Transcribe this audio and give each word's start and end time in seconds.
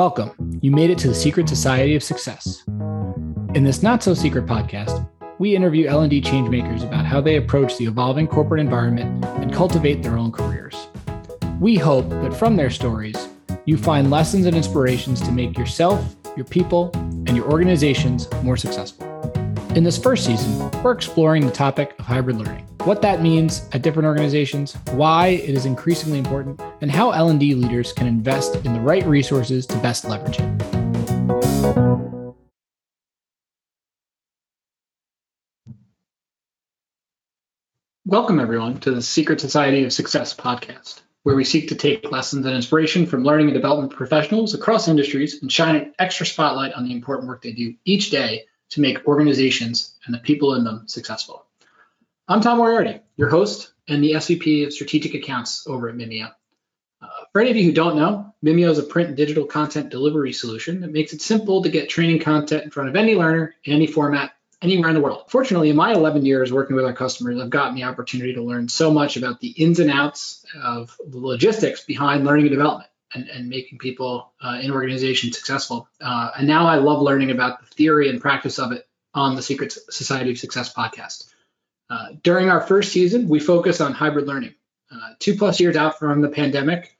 Welcome. 0.00 0.58
You 0.62 0.70
made 0.70 0.88
it 0.88 0.96
to 1.00 1.08
the 1.08 1.14
Secret 1.14 1.46
Society 1.46 1.94
of 1.94 2.02
Success. 2.02 2.64
In 3.54 3.64
this 3.64 3.82
not 3.82 4.02
so 4.02 4.14
secret 4.14 4.46
podcast, 4.46 5.06
we 5.38 5.54
interview 5.54 5.88
L&D 5.88 6.22
changemakers 6.22 6.82
about 6.82 7.04
how 7.04 7.20
they 7.20 7.36
approach 7.36 7.76
the 7.76 7.84
evolving 7.84 8.26
corporate 8.26 8.62
environment 8.62 9.22
and 9.26 9.52
cultivate 9.52 10.02
their 10.02 10.16
own 10.16 10.32
careers. 10.32 10.88
We 11.60 11.76
hope 11.76 12.08
that 12.08 12.32
from 12.32 12.56
their 12.56 12.70
stories, 12.70 13.28
you 13.66 13.76
find 13.76 14.10
lessons 14.10 14.46
and 14.46 14.56
inspirations 14.56 15.20
to 15.20 15.32
make 15.32 15.58
yourself, 15.58 16.16
your 16.34 16.46
people, 16.46 16.90
and 16.94 17.36
your 17.36 17.52
organizations 17.52 18.26
more 18.42 18.56
successful. 18.56 19.06
In 19.74 19.84
this 19.84 19.98
first 19.98 20.24
season, 20.24 20.70
we're 20.82 20.92
exploring 20.92 21.44
the 21.44 21.52
topic 21.52 21.94
of 21.98 22.06
hybrid 22.06 22.36
learning, 22.36 22.66
what 22.86 23.02
that 23.02 23.20
means 23.20 23.68
at 23.72 23.82
different 23.82 24.06
organizations, 24.06 24.74
why 24.92 25.28
it 25.28 25.50
is 25.50 25.66
increasingly 25.66 26.18
important, 26.18 26.60
and 26.80 26.90
how 26.90 27.10
L&D 27.10 27.54
leaders 27.54 27.92
can 27.92 28.06
invest 28.06 28.56
in 28.56 28.72
the 28.72 28.80
right 28.80 29.04
resources 29.06 29.66
to 29.66 29.76
best 29.78 30.04
leverage 30.04 30.38
it. 30.38 30.70
Welcome, 38.06 38.40
everyone, 38.40 38.80
to 38.80 38.90
the 38.90 39.02
Secret 39.02 39.40
Society 39.40 39.84
of 39.84 39.92
Success 39.92 40.34
podcast, 40.34 41.02
where 41.22 41.36
we 41.36 41.44
seek 41.44 41.68
to 41.68 41.74
take 41.74 42.10
lessons 42.10 42.46
and 42.46 42.56
inspiration 42.56 43.06
from 43.06 43.24
learning 43.24 43.48
and 43.48 43.54
development 43.54 43.92
professionals 43.92 44.54
across 44.54 44.88
industries 44.88 45.42
and 45.42 45.52
shine 45.52 45.76
an 45.76 45.94
extra 45.98 46.24
spotlight 46.24 46.72
on 46.72 46.84
the 46.84 46.92
important 46.92 47.28
work 47.28 47.42
they 47.42 47.52
do 47.52 47.74
each 47.84 48.10
day 48.10 48.46
to 48.70 48.80
make 48.80 49.06
organizations 49.06 49.94
and 50.06 50.14
the 50.14 50.18
people 50.18 50.54
in 50.54 50.64
them 50.64 50.88
successful. 50.88 51.44
I'm 52.30 52.40
Tom 52.40 52.58
Moriarty, 52.58 53.00
your 53.16 53.28
host 53.28 53.72
and 53.88 54.04
the 54.04 54.12
SVP 54.12 54.64
of 54.64 54.72
Strategic 54.72 55.14
Accounts 55.14 55.66
over 55.66 55.88
at 55.88 55.96
Mimeo. 55.96 56.30
Uh, 57.02 57.08
for 57.32 57.40
any 57.40 57.50
of 57.50 57.56
you 57.56 57.64
who 57.64 57.72
don't 57.72 57.96
know, 57.96 58.32
Mimeo 58.40 58.70
is 58.70 58.78
a 58.78 58.84
print 58.84 59.08
and 59.08 59.16
digital 59.16 59.46
content 59.46 59.90
delivery 59.90 60.32
solution 60.32 60.82
that 60.82 60.92
makes 60.92 61.12
it 61.12 61.22
simple 61.22 61.64
to 61.64 61.68
get 61.68 61.88
training 61.88 62.20
content 62.20 62.62
in 62.62 62.70
front 62.70 62.88
of 62.88 62.94
any 62.94 63.16
learner 63.16 63.56
in 63.64 63.72
any 63.72 63.88
format 63.88 64.30
anywhere 64.62 64.90
in 64.90 64.94
the 64.94 65.00
world. 65.00 65.24
Fortunately, 65.26 65.70
in 65.70 65.76
my 65.76 65.92
11 65.92 66.24
years 66.24 66.52
working 66.52 66.76
with 66.76 66.84
our 66.84 66.92
customers, 66.92 67.40
I've 67.40 67.50
gotten 67.50 67.74
the 67.74 67.82
opportunity 67.82 68.34
to 68.34 68.42
learn 68.42 68.68
so 68.68 68.92
much 68.92 69.16
about 69.16 69.40
the 69.40 69.48
ins 69.48 69.80
and 69.80 69.90
outs 69.90 70.44
of 70.62 70.96
the 71.04 71.18
logistics 71.18 71.84
behind 71.84 72.24
learning 72.24 72.46
and 72.46 72.54
development 72.54 72.90
and, 73.12 73.28
and 73.28 73.48
making 73.48 73.78
people 73.78 74.30
uh, 74.40 74.60
in 74.62 74.70
organizations 74.70 75.36
successful. 75.36 75.88
Uh, 76.00 76.30
and 76.38 76.46
now 76.46 76.68
I 76.68 76.76
love 76.76 77.02
learning 77.02 77.32
about 77.32 77.58
the 77.58 77.66
theory 77.66 78.08
and 78.08 78.20
practice 78.20 78.60
of 78.60 78.70
it 78.70 78.86
on 79.14 79.34
the 79.34 79.42
Secret 79.42 79.72
Society 79.72 80.30
of 80.30 80.38
Success 80.38 80.72
podcast. 80.72 81.24
Uh, 81.90 82.10
during 82.22 82.48
our 82.48 82.60
first 82.60 82.92
season, 82.92 83.28
we 83.28 83.40
focus 83.40 83.80
on 83.80 83.92
hybrid 83.92 84.26
learning. 84.26 84.54
Uh, 84.90 85.10
two 85.18 85.36
plus 85.36 85.60
years 85.60 85.76
out 85.76 85.98
from 85.98 86.20
the 86.20 86.28
pandemic, 86.28 86.96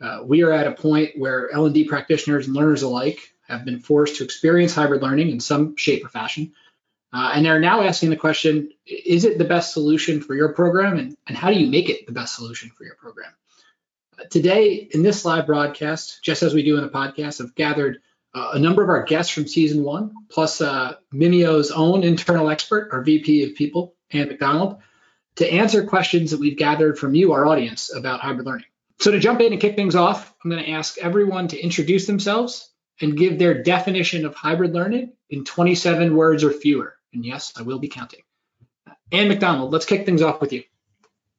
uh, 0.00 0.20
we 0.24 0.42
are 0.42 0.52
at 0.52 0.66
a 0.66 0.72
point 0.72 1.10
where 1.18 1.52
L&D 1.52 1.84
practitioners 1.84 2.46
and 2.46 2.56
learners 2.56 2.82
alike 2.82 3.18
have 3.48 3.64
been 3.64 3.80
forced 3.80 4.16
to 4.16 4.24
experience 4.24 4.74
hybrid 4.74 5.02
learning 5.02 5.30
in 5.30 5.40
some 5.40 5.76
shape 5.76 6.04
or 6.04 6.08
fashion. 6.08 6.52
Uh, 7.12 7.32
and 7.34 7.44
they're 7.44 7.58
now 7.58 7.82
asking 7.82 8.10
the 8.10 8.16
question, 8.16 8.70
is 8.86 9.24
it 9.24 9.36
the 9.36 9.44
best 9.44 9.72
solution 9.72 10.20
for 10.20 10.34
your 10.34 10.52
program? 10.52 10.96
And, 10.96 11.16
and 11.26 11.36
how 11.36 11.50
do 11.50 11.58
you 11.58 11.66
make 11.66 11.88
it 11.90 12.06
the 12.06 12.12
best 12.12 12.36
solution 12.36 12.70
for 12.70 12.84
your 12.84 12.94
program? 12.94 13.32
today 14.28 14.88
in 14.90 15.02
this 15.02 15.24
live 15.24 15.46
broadcast, 15.46 16.22
just 16.22 16.42
as 16.42 16.52
we 16.52 16.62
do 16.62 16.76
in 16.76 16.82
the 16.82 16.90
podcast, 16.90 17.40
I've 17.40 17.54
gathered 17.54 18.00
uh, 18.34 18.50
a 18.54 18.58
number 18.58 18.82
of 18.82 18.88
our 18.88 19.04
guests 19.04 19.32
from 19.32 19.46
season 19.46 19.82
one, 19.82 20.12
plus 20.30 20.60
uh, 20.60 20.94
Mimeo's 21.12 21.70
own 21.70 22.04
internal 22.04 22.50
expert, 22.50 22.90
our 22.92 23.02
VP 23.02 23.44
of 23.44 23.54
People, 23.54 23.94
Ann 24.12 24.28
McDonald, 24.28 24.78
to 25.36 25.50
answer 25.50 25.84
questions 25.84 26.30
that 26.30 26.40
we've 26.40 26.58
gathered 26.58 26.98
from 26.98 27.14
you, 27.14 27.32
our 27.32 27.46
audience, 27.46 27.94
about 27.94 28.20
hybrid 28.20 28.46
learning. 28.46 28.66
So 28.98 29.10
to 29.10 29.18
jump 29.18 29.40
in 29.40 29.52
and 29.52 29.60
kick 29.60 29.76
things 29.76 29.94
off, 29.94 30.34
I'm 30.44 30.50
going 30.50 30.62
to 30.62 30.70
ask 30.70 30.98
everyone 30.98 31.48
to 31.48 31.58
introduce 31.58 32.06
themselves 32.06 32.70
and 33.00 33.16
give 33.16 33.38
their 33.38 33.62
definition 33.62 34.26
of 34.26 34.34
hybrid 34.34 34.74
learning 34.74 35.12
in 35.30 35.44
27 35.44 36.14
words 36.14 36.44
or 36.44 36.50
fewer. 36.50 36.94
And 37.12 37.24
yes, 37.24 37.54
I 37.56 37.62
will 37.62 37.78
be 37.78 37.88
counting. 37.88 38.20
Ann 39.10 39.28
McDonald, 39.28 39.72
let's 39.72 39.86
kick 39.86 40.04
things 40.04 40.22
off 40.22 40.40
with 40.40 40.52
you. 40.52 40.64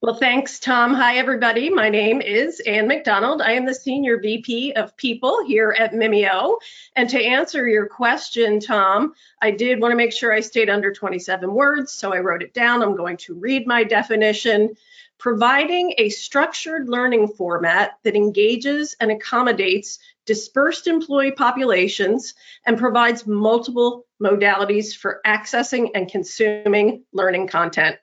Well, 0.04 0.16
thanks, 0.16 0.60
Tom. 0.60 0.96
Hi, 0.96 1.18
everybody. 1.18 1.70
My 1.70 1.88
name 1.88 2.22
is 2.22 2.60
Ann 2.62 2.88
McDonald. 2.88 3.40
I 3.40 3.52
am 3.52 3.68
the 3.68 3.76
Senior 3.76 4.20
VP 4.20 4.74
of 4.74 4.98
People 4.98 5.46
here 5.46 5.76
at 5.78 5.94
Mimeo. 5.94 6.58
And 6.96 7.08
to 7.12 7.24
answer 7.24 7.68
your 7.68 7.86
question, 7.86 8.60
Tom, 8.60 9.14
I 9.44 9.52
did 9.52 9.80
want 9.80 9.92
to 9.92 9.96
make 9.96 10.12
sure 10.12 10.34
I 10.34 10.40
stayed 10.40 10.72
under 10.72 10.92
27 10.92 11.54
words, 11.54 11.92
so 11.92 12.12
I 12.12 12.18
wrote 12.18 12.42
it 12.42 12.56
down. 12.56 12.82
I'm 12.82 12.96
going 12.96 13.18
to 13.18 13.36
read 13.36 13.68
my 13.68 13.84
definition. 13.84 14.76
Providing 15.20 15.94
a 16.00 16.10
structured 16.10 16.90
learning 16.90 17.28
format 17.28 17.92
that 18.02 18.16
engages 18.16 18.96
and 19.00 19.12
accommodates 19.12 20.00
dispersed 20.26 20.88
employee 20.88 21.34
populations 21.34 22.34
and 22.66 22.76
provides 22.76 23.28
multiple 23.28 24.08
modalities 24.20 24.96
for 24.96 25.22
accessing 25.28 25.92
and 25.94 26.10
consuming 26.10 27.04
learning 27.14 27.46
content. 27.46 27.98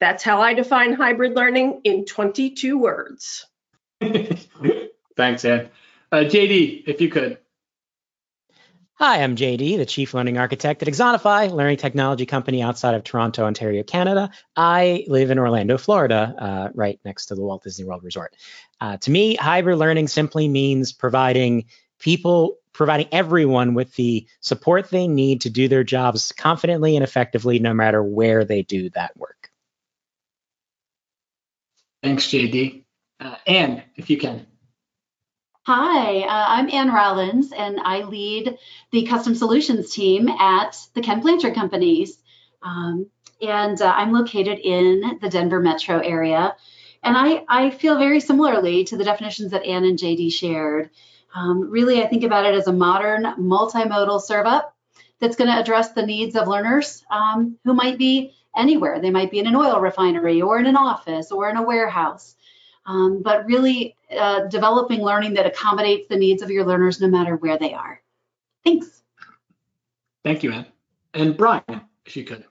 That's 0.00 0.22
how 0.22 0.40
I 0.40 0.54
define 0.54 0.92
hybrid 0.92 1.34
learning 1.34 1.80
in 1.84 2.04
22 2.04 2.78
words. 2.78 3.46
Thanks, 4.00 5.44
Ed. 5.44 5.70
Uh, 6.10 6.16
JD, 6.18 6.84
if 6.86 7.00
you 7.00 7.08
could. 7.08 7.38
Hi, 8.98 9.24
I'm 9.24 9.34
JD, 9.34 9.76
the 9.76 9.86
Chief 9.86 10.14
Learning 10.14 10.38
Architect 10.38 10.80
at 10.80 10.88
Axonify, 10.88 11.50
learning 11.50 11.78
technology 11.78 12.26
company 12.26 12.62
outside 12.62 12.94
of 12.94 13.02
Toronto, 13.02 13.44
Ontario, 13.44 13.82
Canada. 13.82 14.30
I 14.54 15.04
live 15.08 15.32
in 15.32 15.38
Orlando, 15.40 15.78
Florida, 15.78 16.32
uh, 16.38 16.68
right 16.74 17.00
next 17.04 17.26
to 17.26 17.34
the 17.34 17.42
Walt 17.42 17.64
Disney 17.64 17.84
World 17.84 18.04
Resort. 18.04 18.36
Uh, 18.80 18.96
to 18.98 19.10
me, 19.10 19.34
hybrid 19.34 19.78
learning 19.78 20.06
simply 20.06 20.46
means 20.46 20.92
providing 20.92 21.64
people, 21.98 22.58
providing 22.72 23.08
everyone 23.10 23.74
with 23.74 23.92
the 23.96 24.28
support 24.40 24.90
they 24.90 25.08
need 25.08 25.40
to 25.40 25.50
do 25.50 25.66
their 25.66 25.82
jobs 25.82 26.30
confidently 26.30 26.94
and 26.94 27.02
effectively, 27.02 27.58
no 27.58 27.74
matter 27.74 28.00
where 28.00 28.44
they 28.44 28.62
do 28.62 28.90
that 28.90 29.16
work. 29.16 29.50
Thanks, 32.04 32.26
JD. 32.26 32.84
Uh, 33.18 33.36
Ann, 33.46 33.82
if 33.96 34.10
you 34.10 34.18
can. 34.18 34.46
Hi, 35.66 36.20
uh, 36.20 36.44
I'm 36.48 36.68
Ann 36.68 36.92
Rollins, 36.92 37.50
and 37.50 37.80
I 37.80 38.02
lead 38.02 38.58
the 38.92 39.06
custom 39.06 39.34
solutions 39.34 39.90
team 39.90 40.28
at 40.28 40.76
the 40.92 41.00
Ken 41.00 41.20
Blanchard 41.20 41.54
Companies. 41.54 42.18
Um, 42.62 43.06
and 43.40 43.80
uh, 43.80 43.90
I'm 43.96 44.12
located 44.12 44.58
in 44.58 45.18
the 45.22 45.30
Denver 45.30 45.60
metro 45.60 45.98
area. 45.98 46.54
And 47.02 47.16
I, 47.16 47.42
I 47.48 47.70
feel 47.70 47.96
very 47.96 48.20
similarly 48.20 48.84
to 48.84 48.98
the 48.98 49.04
definitions 49.04 49.52
that 49.52 49.64
Ann 49.64 49.86
and 49.86 49.98
JD 49.98 50.30
shared. 50.30 50.90
Um, 51.34 51.70
really, 51.70 52.02
I 52.02 52.06
think 52.06 52.22
about 52.22 52.44
it 52.44 52.54
as 52.54 52.66
a 52.66 52.72
modern 52.74 53.22
multimodal 53.38 54.20
serve 54.20 54.44
up 54.44 54.76
that's 55.20 55.36
going 55.36 55.50
to 55.50 55.58
address 55.58 55.92
the 55.92 56.04
needs 56.04 56.36
of 56.36 56.48
learners 56.48 57.02
um, 57.10 57.56
who 57.64 57.72
might 57.72 57.96
be 57.96 58.34
anywhere. 58.56 59.00
They 59.00 59.10
might 59.10 59.30
be 59.30 59.38
in 59.38 59.46
an 59.46 59.56
oil 59.56 59.80
refinery 59.80 60.42
or 60.42 60.58
in 60.58 60.66
an 60.66 60.76
office 60.76 61.30
or 61.30 61.48
in 61.50 61.56
a 61.56 61.62
warehouse. 61.62 62.36
Um, 62.86 63.22
but 63.22 63.46
really 63.46 63.96
uh, 64.14 64.46
developing 64.48 65.00
learning 65.00 65.34
that 65.34 65.46
accommodates 65.46 66.06
the 66.08 66.16
needs 66.16 66.42
of 66.42 66.50
your 66.50 66.66
learners 66.66 67.00
no 67.00 67.08
matter 67.08 67.36
where 67.36 67.58
they 67.58 67.72
are. 67.72 68.02
Thanks. 68.62 69.02
Thank 70.22 70.42
you, 70.42 70.52
Ann. 70.52 70.66
And 71.14 71.36
Brian, 71.36 71.82
if 72.04 72.16
you 72.16 72.24
could. 72.24 72.44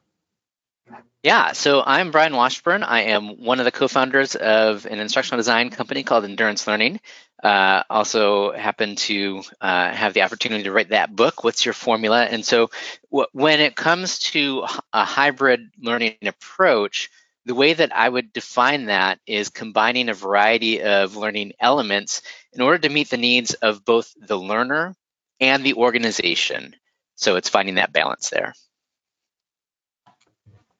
Yeah, 1.23 1.53
so 1.53 1.81
I'm 1.85 2.11
Brian 2.11 2.35
Washburn. 2.35 2.83
I 2.83 3.03
am 3.03 3.41
one 3.41 3.59
of 3.59 3.65
the 3.65 3.71
co-founders 3.71 4.35
of 4.35 4.85
an 4.85 4.99
instructional 4.99 5.37
design 5.37 5.69
company 5.69 6.03
called 6.03 6.25
Endurance 6.25 6.67
Learning. 6.67 6.99
Uh, 7.41 7.83
also 7.89 8.51
happen 8.51 8.97
to 8.97 9.41
uh, 9.61 9.91
have 9.93 10.13
the 10.13 10.23
opportunity 10.23 10.65
to 10.65 10.73
write 10.73 10.89
that 10.89 11.15
book, 11.15 11.41
What's 11.45 11.63
Your 11.63 11.73
Formula? 11.73 12.25
And 12.25 12.45
so 12.45 12.71
w- 13.09 13.27
when 13.31 13.61
it 13.61 13.73
comes 13.73 14.19
to 14.19 14.65
a 14.91 15.05
hybrid 15.05 15.71
learning 15.81 16.17
approach, 16.25 17.09
the 17.45 17.55
way 17.55 17.71
that 17.73 17.95
I 17.95 18.09
would 18.09 18.33
define 18.33 18.85
that 18.87 19.19
is 19.25 19.47
combining 19.47 20.09
a 20.09 20.13
variety 20.13 20.81
of 20.83 21.15
learning 21.15 21.53
elements 21.57 22.21
in 22.51 22.59
order 22.61 22.79
to 22.79 22.93
meet 22.93 23.09
the 23.09 23.17
needs 23.17 23.53
of 23.53 23.85
both 23.85 24.13
the 24.19 24.37
learner 24.37 24.93
and 25.39 25.63
the 25.63 25.75
organization. 25.75 26.75
So 27.15 27.37
it's 27.37 27.49
finding 27.49 27.75
that 27.75 27.93
balance 27.93 28.29
there. 28.29 28.53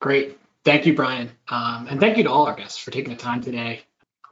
Great. 0.04 0.38
Thank 0.66 0.86
you, 0.86 0.96
Brian. 0.96 1.30
Um, 1.50 1.88
and 1.90 2.00
thank 2.00 2.18
you 2.18 2.24
to 2.24 2.32
all 2.32 2.46
our 2.46 2.56
guests 2.56 2.78
for 2.78 2.92
taking 2.92 3.12
the 3.12 3.20
time 3.20 3.42
today. 3.42 3.82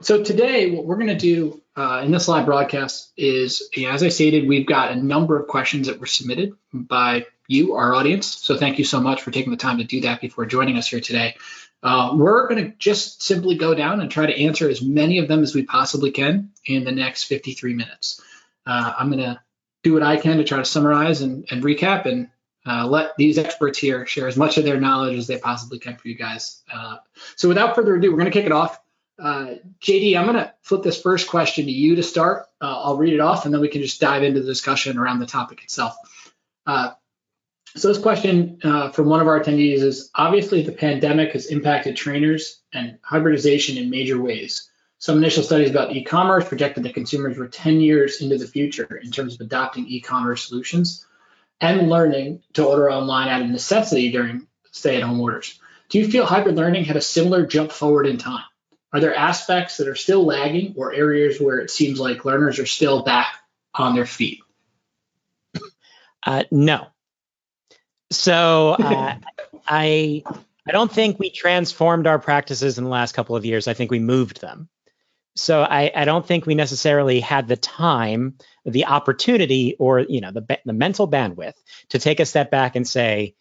So 0.02 0.24
today, 0.24 0.72
what 0.72 0.86
we're 0.86 0.96
going 0.96 1.08
to 1.08 1.16
do 1.16 1.62
uh, 1.76 2.02
in 2.04 2.12
this 2.12 2.28
live 2.28 2.46
broadcast 2.46 3.12
is, 3.18 3.70
as 3.86 4.02
I 4.02 4.10
stated, 4.10 4.48
we've 4.48 4.66
got 4.66 4.92
a 4.92 4.96
number 4.96 5.40
of 5.40 5.48
questions 5.48 5.88
that 5.88 6.00
were 6.00 6.08
submitted 6.08 6.54
by 6.74 7.28
you, 7.48 7.76
our 7.76 7.94
audience. 7.94 8.26
So 8.28 8.58
thank 8.58 8.80
you 8.80 8.86
so 8.86 9.00
much 9.00 9.22
for 9.22 9.30
taking 9.30 9.52
the 9.52 9.58
time 9.58 9.78
to 9.78 9.84
do 9.84 10.02
that 10.02 10.22
before 10.22 10.46
joining 10.46 10.78
us 10.78 10.88
here 10.88 11.02
today. 11.02 11.36
Uh, 11.84 12.14
we're 12.16 12.48
going 12.48 12.64
to 12.64 12.78
just 12.78 13.22
simply 13.22 13.58
go 13.58 13.76
down 13.76 14.02
and 14.02 14.10
try 14.10 14.26
to 14.26 14.40
answer 14.42 14.70
as 14.70 14.82
many 14.82 15.20
of 15.20 15.28
them 15.28 15.44
as 15.44 15.54
we 15.54 15.64
possibly 15.64 16.12
can 16.12 16.50
in 16.66 16.84
the 16.84 16.92
next 16.92 17.26
53 17.26 17.74
minutes. 17.74 18.22
Uh, 18.66 18.94
I'm 18.98 19.12
going 19.12 19.24
to 19.24 19.40
do 19.84 19.94
what 19.94 20.04
I 20.04 20.18
can 20.18 20.38
to 20.38 20.44
try 20.44 20.58
to 20.58 20.66
summarize 20.66 21.22
and, 21.22 21.46
and 21.52 21.64
recap, 21.64 22.06
and 22.06 22.30
uh, 22.66 22.88
let 22.88 23.16
these 23.18 23.38
experts 23.38 23.80
here 23.80 24.06
share 24.06 24.28
as 24.28 24.38
much 24.38 24.58
of 24.58 24.64
their 24.64 24.80
knowledge 24.80 25.18
as 25.18 25.28
they 25.28 25.38
possibly 25.38 25.80
can 25.80 25.96
for 25.98 26.08
you 26.08 26.16
guys. 26.16 26.62
Uh, 26.72 26.98
so 27.36 27.48
without 27.48 27.76
further 27.76 27.96
ado, 27.96 28.12
we're 28.12 28.18
going 28.18 28.32
to 28.32 28.38
kick 28.38 28.46
it 28.46 28.52
off. 28.52 28.80
Uh, 29.22 29.56
JD, 29.82 30.18
I'm 30.18 30.26
going 30.26 30.38
to 30.38 30.54
flip 30.62 30.84
this 30.84 31.02
first 31.02 31.28
question 31.28 31.66
to 31.66 31.72
you 31.72 31.96
to 31.96 32.04
start. 32.04 32.48
Uh, 32.60 32.82
I'll 32.84 32.98
read 32.98 33.14
it 33.14 33.20
off 33.20 33.46
and 33.46 33.54
then 33.54 33.62
we 33.62 33.68
can 33.68 33.82
just 33.82 34.00
dive 34.00 34.24
into 34.24 34.42
the 34.42 34.48
discussion 34.48 34.98
around 34.98 35.20
the 35.20 35.26
topic 35.26 35.64
itself. 35.64 35.96
Uh, 36.66 36.92
so, 37.76 37.88
this 37.88 38.00
question 38.00 38.60
uh, 38.64 38.92
from 38.92 39.08
one 39.08 39.22
of 39.22 39.28
our 39.28 39.40
attendees 39.40 39.82
is 39.82 40.10
obviously 40.14 40.62
the 40.62 40.74
pandemic 40.74 41.32
has 41.32 41.46
impacted 41.46 41.96
trainers 41.96 42.62
and 42.74 42.98
hybridization 43.02 43.78
in 43.78 43.90
major 43.90 44.22
ways. 44.22 44.70
Some 44.98 45.18
initial 45.18 45.42
studies 45.42 45.70
about 45.70 45.96
e 45.96 46.04
commerce 46.04 46.48
projected 46.48 46.84
that 46.84 46.94
consumers 46.94 47.38
were 47.38 47.48
10 47.48 47.80
years 47.80 48.22
into 48.22 48.38
the 48.38 48.46
future 48.46 48.98
in 49.02 49.10
terms 49.10 49.36
of 49.36 49.42
adopting 49.42 49.88
e 49.88 50.02
commerce 50.02 50.48
solutions 50.48 51.06
and 51.62 51.90
learning 51.90 52.42
to 52.54 52.66
order 52.66 52.92
online 52.92 53.30
out 53.30 53.42
of 53.42 53.48
necessity 53.48 54.12
during 54.12 54.48
stay 54.72 54.98
at 54.98 55.04
home 55.04 55.22
orders. 55.22 55.60
Do 55.90 56.00
you 56.00 56.10
feel 56.10 56.26
hybrid 56.26 56.56
learning 56.56 56.86
had 56.86 56.98
a 56.98 57.02
similar 57.02 57.46
jump 57.46 57.72
forward 57.72 58.08
in 58.08 58.18
time? 58.18 58.44
Are 58.92 59.00
there 59.00 59.16
aspects 59.16 59.78
that 59.78 59.88
are 59.88 59.96
still 59.96 60.26
lagging 60.26 60.74
or 60.76 60.94
areas 60.94 61.40
where 61.40 61.60
it 61.60 61.70
seems 61.70 62.00
like 62.00 62.26
learners 62.26 62.60
are 62.60 62.66
still 62.66 63.04
back 63.04 63.36
on 63.74 63.96
their 63.96 64.06
feet? 64.06 64.40
Uh, 66.26 66.44
no. 66.52 66.88
So 68.10 68.76
uh, 68.80 69.16
I 69.68 70.24
I 70.68 70.72
don't 70.72 70.92
think 70.92 71.20
we 71.20 71.30
transformed 71.30 72.08
our 72.08 72.20
practices 72.20 72.78
in 72.78 72.84
the 72.84 72.90
last 72.90 73.14
couple 73.14 73.36
of 73.36 73.46
years. 73.46 73.68
I 73.68 73.74
think 73.74 73.92
we 73.92 74.00
moved 74.00 74.42
them. 74.42 74.70
So 75.36 75.62
I, 75.62 75.92
I 75.96 76.06
don't 76.06 76.26
think 76.26 76.46
we 76.46 76.56
necessarily 76.56 77.20
had 77.20 77.48
the 77.48 77.56
time, 77.56 78.36
the 78.66 78.86
opportunity, 78.86 79.76
or 79.80 80.00
you 80.02 80.22
know 80.22 80.32
the 80.32 80.60
the 80.66 80.74
mental 80.74 81.08
bandwidth 81.08 81.56
to 81.90 82.00
take 82.00 82.20
a 82.20 82.26
step 82.26 82.52
back 82.52 82.76
and 82.76 82.88
say, 82.88 83.36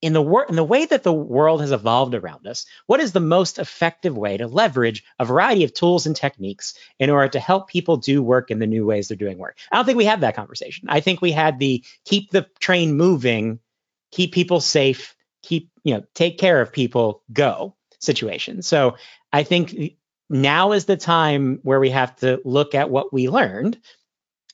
in 0.00 0.12
the 0.12 0.22
wor- 0.22 0.46
in 0.48 0.56
the 0.56 0.64
way 0.64 0.84
that 0.84 1.02
the 1.02 1.12
world 1.12 1.60
has 1.60 1.72
evolved 1.72 2.14
around 2.14 2.46
us, 2.46 2.66
what 2.86 3.00
is 3.00 3.12
the 3.12 3.20
most 3.20 3.58
effective 3.58 4.16
way 4.16 4.36
to 4.36 4.46
leverage 4.46 5.04
a 5.18 5.24
variety 5.24 5.64
of 5.64 5.74
tools 5.74 6.06
and 6.06 6.14
techniques 6.14 6.74
in 6.98 7.10
order 7.10 7.28
to 7.28 7.40
help 7.40 7.68
people 7.68 7.96
do 7.96 8.22
work 8.22 8.50
in 8.50 8.60
the 8.60 8.66
new 8.66 8.86
ways 8.86 9.08
they're 9.08 9.16
doing 9.16 9.38
work? 9.38 9.58
I 9.70 9.76
don't 9.76 9.84
think 9.84 9.98
we 9.98 10.04
had 10.04 10.20
that 10.20 10.36
conversation. 10.36 10.88
I 10.88 11.00
think 11.00 11.20
we 11.20 11.32
had 11.32 11.58
the 11.58 11.84
keep 12.04 12.30
the 12.30 12.46
train 12.60 12.94
moving, 12.94 13.58
keep 14.12 14.32
people 14.32 14.60
safe, 14.60 15.16
keep 15.42 15.70
you 15.82 15.94
know 15.94 16.04
take 16.14 16.38
care 16.38 16.60
of 16.60 16.72
people, 16.72 17.22
go 17.32 17.74
situation. 17.98 18.62
So 18.62 18.96
I 19.32 19.44
think 19.44 19.74
now 20.32 20.72
is 20.72 20.86
the 20.86 20.96
time 20.96 21.60
where 21.62 21.80
we 21.80 21.90
have 21.90 22.16
to 22.16 22.40
look 22.44 22.74
at 22.74 22.90
what 22.90 23.12
we 23.12 23.28
learned 23.28 23.78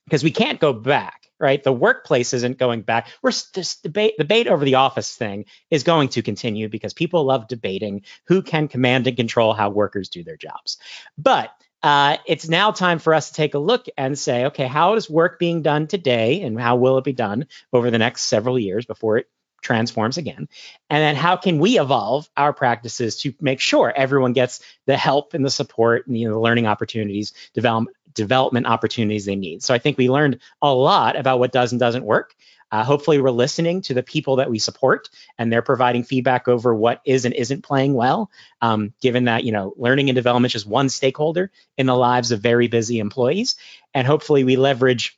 because 0.05 0.25
we 0.25 0.31
can't 0.31 0.61
go 0.61 0.73
back 0.73 1.29
right? 1.41 1.63
The 1.63 1.73
workplace 1.73 2.33
isn't 2.35 2.59
going 2.59 2.83
back. 2.83 3.09
We're 3.23 3.33
this 3.55 3.77
debate 3.77 4.15
debate 4.19 4.49
over 4.49 4.65
the 4.65 4.77
office 4.77 5.15
thing 5.15 5.45
is 5.71 5.83
going 5.83 6.09
to 6.11 6.23
continue 6.23 6.69
because 6.69 6.95
people 6.95 7.25
love 7.25 7.49
debating 7.49 8.03
who 8.27 8.43
can 8.43 8.69
command 8.69 9.07
and 9.07 9.17
control 9.17 9.53
how 9.53 9.71
workers 9.71 10.09
do 10.09 10.25
their 10.25 10.37
jobs. 10.37 10.79
But 11.17 11.51
uh, 11.83 12.17
it's 12.27 12.49
now 12.49 12.73
time 12.73 12.99
for 12.99 13.15
us 13.15 13.29
to 13.29 13.35
take 13.35 13.55
a 13.55 13.61
look 13.61 13.87
and 13.97 14.19
say, 14.19 14.47
okay, 14.47 14.67
how 14.67 14.95
is 14.95 15.09
work 15.09 15.39
being 15.39 15.63
done 15.63 15.87
today, 15.87 16.43
and 16.43 16.61
how 16.61 16.77
will 16.77 16.99
it 16.99 17.05
be 17.05 17.13
done 17.13 17.47
over 17.73 17.91
the 17.91 17.99
next 17.99 18.23
several 18.23 18.59
years 18.59 18.85
before 18.85 19.19
it 19.19 19.29
transforms 19.61 20.19
again? 20.19 20.49
And 20.91 21.03
then 21.03 21.17
how 21.17 21.37
can 21.37 21.59
we 21.59 21.79
evolve 21.79 22.29
our 22.37 22.53
practices 22.53 23.17
to 23.23 23.35
make 23.41 23.61
sure 23.61 23.93
everyone 23.95 24.33
gets 24.33 24.61
the 24.87 24.97
help 24.97 25.35
and 25.35 25.45
the 25.45 25.51
support 25.51 26.07
and 26.07 26.19
you 26.19 26.29
know, 26.29 26.35
the 26.35 26.41
learning 26.41 26.67
opportunities, 26.67 27.33
develop, 27.55 27.89
development 28.15 28.67
opportunities 28.67 29.25
they 29.25 29.37
need. 29.37 29.63
So 29.63 29.75
I 29.75 29.79
think 29.79 29.97
we 29.97 30.11
learned 30.11 30.41
a 30.61 30.75
lot 30.75 31.17
about 31.17 31.39
what 31.39 31.53
does 31.53 31.73
and 31.73 31.81
doesn't 31.81 32.05
work. 32.05 32.35
Uh, 32.71 32.85
hopefully, 32.85 33.21
we're 33.21 33.31
listening 33.31 33.81
to 33.83 33.95
the 33.95 34.03
people 34.03 34.37
that 34.37 34.51
we 34.51 34.59
support, 34.59 35.09
and 35.39 35.51
they're 35.51 35.63
providing 35.63 36.03
feedback 36.03 36.49
over 36.49 36.75
what 36.75 37.01
is 37.05 37.25
and 37.25 37.35
isn't 37.35 37.63
playing 37.63 37.95
well. 37.95 38.31
Um, 38.61 38.93
given 39.01 39.25
that 39.25 39.45
you 39.45 39.53
know, 39.53 39.73
learning 39.79 40.11
and 40.11 40.17
development 40.17 40.51
is 40.51 40.61
just 40.61 40.67
one 40.67 40.91
stakeholder 40.91 41.51
in 41.79 41.87
the 41.87 41.97
lives 41.97 42.31
of 42.31 42.41
very 42.43 42.69
busy 42.69 42.99
employees, 42.99 43.57
and 43.95 44.07
hopefully, 44.07 44.45
we 44.45 44.57
leverage 44.57 45.18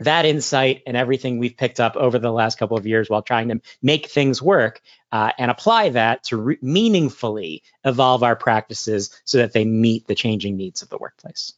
that 0.00 0.24
insight 0.24 0.82
and 0.86 0.96
everything 0.96 1.38
we've 1.38 1.56
picked 1.56 1.80
up 1.80 1.96
over 1.96 2.18
the 2.18 2.32
last 2.32 2.58
couple 2.58 2.76
of 2.76 2.86
years 2.86 3.08
while 3.08 3.22
trying 3.22 3.48
to 3.48 3.60
make 3.82 4.08
things 4.08 4.42
work 4.42 4.80
uh, 5.12 5.32
and 5.38 5.50
apply 5.50 5.90
that 5.90 6.24
to 6.24 6.36
re- 6.36 6.58
meaningfully 6.62 7.62
evolve 7.84 8.22
our 8.22 8.36
practices 8.36 9.10
so 9.24 9.38
that 9.38 9.52
they 9.52 9.64
meet 9.64 10.06
the 10.06 10.14
changing 10.14 10.56
needs 10.56 10.82
of 10.82 10.88
the 10.88 10.98
workplace. 10.98 11.52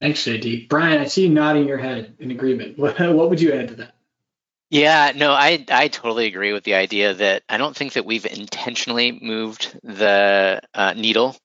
Thanks, 0.00 0.22
JD. 0.24 0.68
Brian, 0.68 1.00
I 1.00 1.06
see 1.06 1.22
you 1.22 1.28
nodding 1.30 1.66
your 1.66 1.78
head 1.78 2.14
in 2.18 2.30
agreement. 2.30 2.78
What, 2.84 2.98
what 2.98 3.30
would 3.30 3.40
you 3.40 3.52
add 3.52 3.68
to 3.68 3.74
that? 3.76 3.94
Yeah, 4.70 5.12
no, 5.14 5.30
I 5.30 5.64
I 5.70 5.88
totally 5.88 6.26
agree 6.26 6.52
with 6.52 6.64
the 6.64 6.74
idea 6.74 7.14
that 7.14 7.44
I 7.48 7.58
don't 7.58 7.76
think 7.76 7.92
that 7.92 8.04
we've 8.04 8.26
intentionally 8.26 9.12
moved 9.12 9.78
the 9.84 10.60
uh, 10.74 10.94
needle 10.94 11.36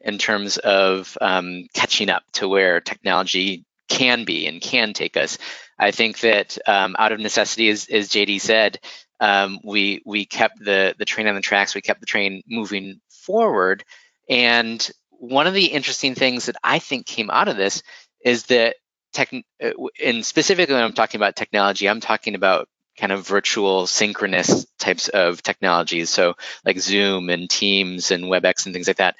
in 0.00 0.18
terms 0.18 0.58
of 0.58 1.16
um, 1.20 1.66
catching 1.72 2.10
up 2.10 2.24
to 2.32 2.48
where 2.48 2.80
technology 2.80 3.64
can 3.88 4.24
be 4.24 4.46
and 4.46 4.60
can 4.60 4.92
take 4.92 5.16
us. 5.16 5.38
I 5.78 5.90
think 5.90 6.20
that 6.20 6.58
um, 6.66 6.96
out 6.98 7.12
of 7.12 7.20
necessity, 7.20 7.68
as, 7.68 7.88
as 7.88 8.08
JD 8.08 8.40
said, 8.40 8.78
um, 9.20 9.58
we 9.64 10.02
we 10.06 10.26
kept 10.26 10.58
the 10.62 10.94
the 10.98 11.04
train 11.04 11.26
on 11.26 11.34
the 11.34 11.40
tracks. 11.40 11.74
We 11.74 11.80
kept 11.80 12.00
the 12.00 12.06
train 12.06 12.42
moving 12.46 13.00
forward, 13.08 13.84
and 14.28 14.88
one 15.10 15.46
of 15.46 15.54
the 15.54 15.66
interesting 15.66 16.14
things 16.14 16.46
that 16.46 16.56
I 16.62 16.78
think 16.78 17.06
came 17.06 17.30
out 17.30 17.48
of 17.48 17.56
this 17.56 17.82
is 18.24 18.44
that 18.46 18.76
tech, 19.12 19.32
uh, 19.62 19.70
and 20.02 20.24
specifically 20.24 20.74
when 20.74 20.84
I'm 20.84 20.92
talking 20.92 21.18
about 21.18 21.36
technology, 21.36 21.88
I'm 21.88 22.00
talking 22.00 22.34
about 22.34 22.68
kind 22.98 23.12
of 23.12 23.26
virtual 23.26 23.86
synchronous 23.86 24.66
types 24.78 25.08
of 25.08 25.42
technologies. 25.42 26.10
So 26.10 26.34
like 26.64 26.78
Zoom 26.80 27.30
and 27.30 27.48
Teams 27.48 28.10
and 28.10 28.24
WebEx 28.24 28.66
and 28.66 28.74
things 28.74 28.88
like 28.88 28.96
that. 28.96 29.16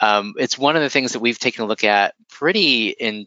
Um, 0.00 0.34
it's 0.36 0.58
one 0.58 0.76
of 0.76 0.82
the 0.82 0.90
things 0.90 1.12
that 1.12 1.20
we've 1.20 1.38
taken 1.38 1.64
a 1.64 1.66
look 1.66 1.84
at 1.84 2.14
pretty 2.28 2.88
in, 2.88 3.26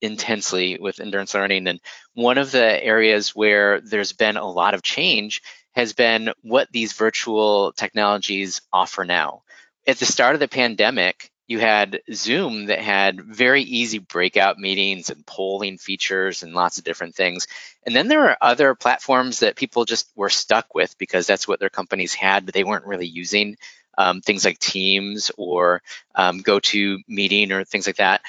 intensely 0.00 0.78
with 0.78 1.00
endurance 1.00 1.34
learning. 1.34 1.66
And 1.66 1.80
one 2.14 2.38
of 2.38 2.50
the 2.50 2.84
areas 2.84 3.34
where 3.34 3.80
there's 3.80 4.12
been 4.12 4.36
a 4.36 4.50
lot 4.50 4.74
of 4.74 4.82
change 4.82 5.42
has 5.74 5.92
been 5.92 6.32
what 6.42 6.68
these 6.72 6.94
virtual 6.94 7.72
technologies 7.72 8.60
offer 8.72 9.04
now. 9.04 9.42
At 9.86 9.98
the 9.98 10.06
start 10.06 10.34
of 10.34 10.40
the 10.40 10.48
pandemic, 10.48 11.30
you 11.48 11.60
had 11.60 12.00
Zoom 12.12 12.66
that 12.66 12.80
had 12.80 13.20
very 13.20 13.62
easy 13.62 13.98
breakout 13.98 14.58
meetings 14.58 15.10
and 15.10 15.24
polling 15.26 15.78
features 15.78 16.42
and 16.42 16.54
lots 16.54 16.78
of 16.78 16.84
different 16.84 17.14
things. 17.14 17.46
And 17.84 17.94
then 17.94 18.08
there 18.08 18.18
were 18.18 18.36
other 18.40 18.74
platforms 18.74 19.40
that 19.40 19.54
people 19.54 19.84
just 19.84 20.10
were 20.16 20.30
stuck 20.30 20.74
with 20.74 20.98
because 20.98 21.26
that's 21.26 21.46
what 21.46 21.60
their 21.60 21.70
companies 21.70 22.14
had, 22.14 22.46
but 22.46 22.54
they 22.54 22.64
weren't 22.64 22.86
really 22.86 23.06
using. 23.06 23.56
Um, 23.98 24.20
things 24.20 24.44
like 24.44 24.58
Teams 24.58 25.30
or 25.38 25.80
um, 26.14 26.42
GoToMeeting 26.42 27.50
or 27.50 27.64
things 27.64 27.86
like 27.86 27.96
that. 27.96 28.20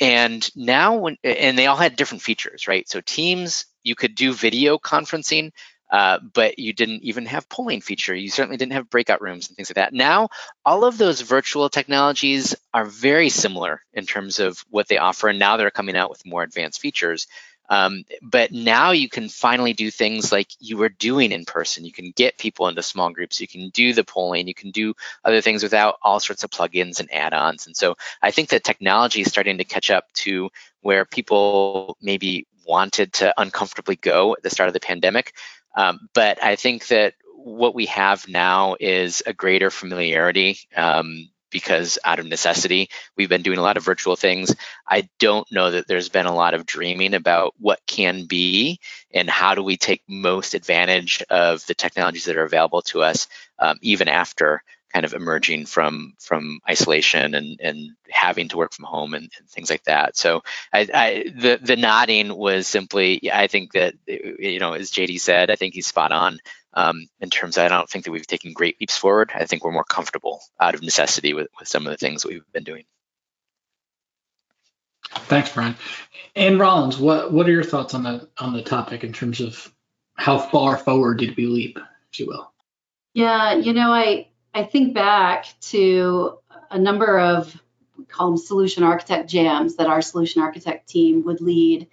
And 0.00 0.48
now, 0.54 0.96
when 0.96 1.16
and 1.24 1.58
they 1.58 1.66
all 1.66 1.76
had 1.76 1.96
different 1.96 2.22
features, 2.22 2.68
right? 2.68 2.88
So 2.88 3.00
Teams, 3.00 3.66
you 3.82 3.94
could 3.94 4.14
do 4.14 4.34
video 4.34 4.78
conferencing, 4.78 5.52
uh, 5.90 6.18
but 6.34 6.58
you 6.58 6.72
didn't 6.72 7.02
even 7.02 7.26
have 7.26 7.48
polling 7.48 7.80
feature. 7.80 8.14
You 8.14 8.28
certainly 8.28 8.56
didn't 8.56 8.72
have 8.72 8.90
breakout 8.90 9.22
rooms 9.22 9.48
and 9.48 9.56
things 9.56 9.70
like 9.70 9.76
that. 9.76 9.94
Now, 9.94 10.28
all 10.64 10.84
of 10.84 10.98
those 10.98 11.20
virtual 11.20 11.68
technologies 11.68 12.54
are 12.74 12.84
very 12.84 13.30
similar 13.30 13.82
in 13.94 14.04
terms 14.04 14.38
of 14.38 14.64
what 14.68 14.88
they 14.88 14.98
offer, 14.98 15.28
and 15.28 15.38
now 15.38 15.56
they're 15.56 15.70
coming 15.70 15.96
out 15.96 16.10
with 16.10 16.26
more 16.26 16.42
advanced 16.42 16.80
features. 16.80 17.26
Um, 17.68 18.04
but 18.22 18.52
now 18.52 18.92
you 18.92 19.08
can 19.08 19.28
finally 19.28 19.72
do 19.72 19.90
things 19.90 20.32
like 20.32 20.48
you 20.60 20.76
were 20.76 20.88
doing 20.88 21.32
in 21.32 21.44
person. 21.44 21.84
You 21.84 21.92
can 21.92 22.12
get 22.14 22.38
people 22.38 22.68
into 22.68 22.82
small 22.82 23.10
groups. 23.10 23.40
You 23.40 23.48
can 23.48 23.70
do 23.70 23.92
the 23.92 24.04
polling. 24.04 24.48
You 24.48 24.54
can 24.54 24.70
do 24.70 24.94
other 25.24 25.40
things 25.40 25.62
without 25.62 25.96
all 26.02 26.20
sorts 26.20 26.44
of 26.44 26.50
plugins 26.50 27.00
and 27.00 27.12
add-ons. 27.12 27.66
And 27.66 27.76
so 27.76 27.96
I 28.22 28.30
think 28.30 28.50
that 28.50 28.64
technology 28.64 29.20
is 29.20 29.28
starting 29.28 29.58
to 29.58 29.64
catch 29.64 29.90
up 29.90 30.12
to 30.14 30.50
where 30.80 31.04
people 31.04 31.96
maybe 32.00 32.46
wanted 32.66 33.12
to 33.14 33.32
uncomfortably 33.36 33.96
go 33.96 34.34
at 34.34 34.42
the 34.42 34.50
start 34.50 34.68
of 34.68 34.74
the 34.74 34.80
pandemic. 34.80 35.32
Um, 35.76 36.08
but 36.14 36.42
I 36.42 36.56
think 36.56 36.88
that 36.88 37.14
what 37.34 37.74
we 37.74 37.86
have 37.86 38.26
now 38.28 38.76
is 38.80 39.22
a 39.24 39.32
greater 39.32 39.70
familiarity 39.70 40.58
um, 40.76 41.28
because 41.56 41.98
out 42.04 42.18
of 42.18 42.26
necessity, 42.26 42.90
we've 43.16 43.30
been 43.30 43.40
doing 43.40 43.56
a 43.56 43.62
lot 43.62 43.78
of 43.78 43.82
virtual 43.82 44.14
things. 44.14 44.54
I 44.86 45.08
don't 45.18 45.50
know 45.50 45.70
that 45.70 45.88
there's 45.88 46.10
been 46.10 46.26
a 46.26 46.34
lot 46.34 46.52
of 46.52 46.66
dreaming 46.66 47.14
about 47.14 47.54
what 47.58 47.80
can 47.86 48.26
be 48.26 48.78
and 49.10 49.30
how 49.30 49.54
do 49.54 49.62
we 49.62 49.78
take 49.78 50.02
most 50.06 50.52
advantage 50.52 51.22
of 51.30 51.64
the 51.64 51.72
technologies 51.72 52.26
that 52.26 52.36
are 52.36 52.44
available 52.44 52.82
to 52.82 53.02
us, 53.02 53.26
um, 53.58 53.78
even 53.80 54.06
after 54.06 54.62
kind 54.92 55.06
of 55.06 55.14
emerging 55.14 55.64
from 55.64 56.12
from 56.20 56.60
isolation 56.68 57.34
and 57.34 57.58
and 57.62 57.92
having 58.10 58.48
to 58.48 58.58
work 58.58 58.74
from 58.74 58.84
home 58.84 59.14
and, 59.14 59.30
and 59.38 59.48
things 59.48 59.70
like 59.70 59.84
that. 59.84 60.14
So 60.14 60.42
I, 60.74 60.88
I, 60.92 61.24
the 61.34 61.58
the 61.60 61.76
nodding 61.76 62.36
was 62.36 62.66
simply 62.68 63.30
I 63.32 63.46
think 63.46 63.72
that 63.72 63.94
you 64.06 64.60
know 64.60 64.74
as 64.74 64.90
JD 64.90 65.20
said 65.20 65.50
I 65.50 65.56
think 65.56 65.72
he's 65.72 65.86
spot 65.86 66.12
on 66.12 66.38
um, 66.76 67.08
in 67.20 67.30
terms 67.30 67.56
of 67.56 67.64
I 67.64 67.68
don't 67.68 67.88
think 67.88 68.04
that 68.04 68.12
we've 68.12 68.26
taken 68.26 68.52
great 68.52 68.76
leaps 68.80 68.96
forward. 68.96 69.32
I 69.34 69.46
think 69.46 69.64
we're 69.64 69.72
more 69.72 69.84
comfortable 69.84 70.40
out 70.60 70.74
of 70.74 70.82
necessity 70.82 71.32
with, 71.32 71.48
with 71.58 71.66
some 71.66 71.86
of 71.86 71.90
the 71.90 71.96
things 71.96 72.22
that 72.22 72.28
we've 72.28 72.52
been 72.52 72.64
doing. 72.64 72.84
Thanks, 75.10 75.52
Brian. 75.52 75.76
Ann 76.34 76.58
Rollins, 76.58 76.98
what 76.98 77.32
what 77.32 77.48
are 77.48 77.52
your 77.52 77.64
thoughts 77.64 77.94
on 77.94 78.02
the 78.02 78.28
on 78.38 78.52
the 78.52 78.62
topic 78.62 79.02
in 79.02 79.12
terms 79.12 79.40
of 79.40 79.72
how 80.14 80.38
far 80.38 80.76
forward 80.76 81.18
did 81.18 81.36
we 81.36 81.46
leap, 81.46 81.78
if 82.12 82.20
you 82.20 82.26
will? 82.26 82.52
Yeah, 83.14 83.54
you 83.54 83.72
know, 83.72 83.92
I 83.92 84.28
I 84.52 84.64
think 84.64 84.94
back 84.94 85.46
to 85.62 86.38
a 86.70 86.78
number 86.78 87.18
of 87.18 87.58
we 87.96 88.04
call 88.04 88.30
them 88.30 88.36
solution 88.36 88.82
architect 88.82 89.30
jams 89.30 89.76
that 89.76 89.86
our 89.86 90.02
solution 90.02 90.42
architect 90.42 90.88
team 90.88 91.24
would 91.24 91.40
lead 91.40 91.88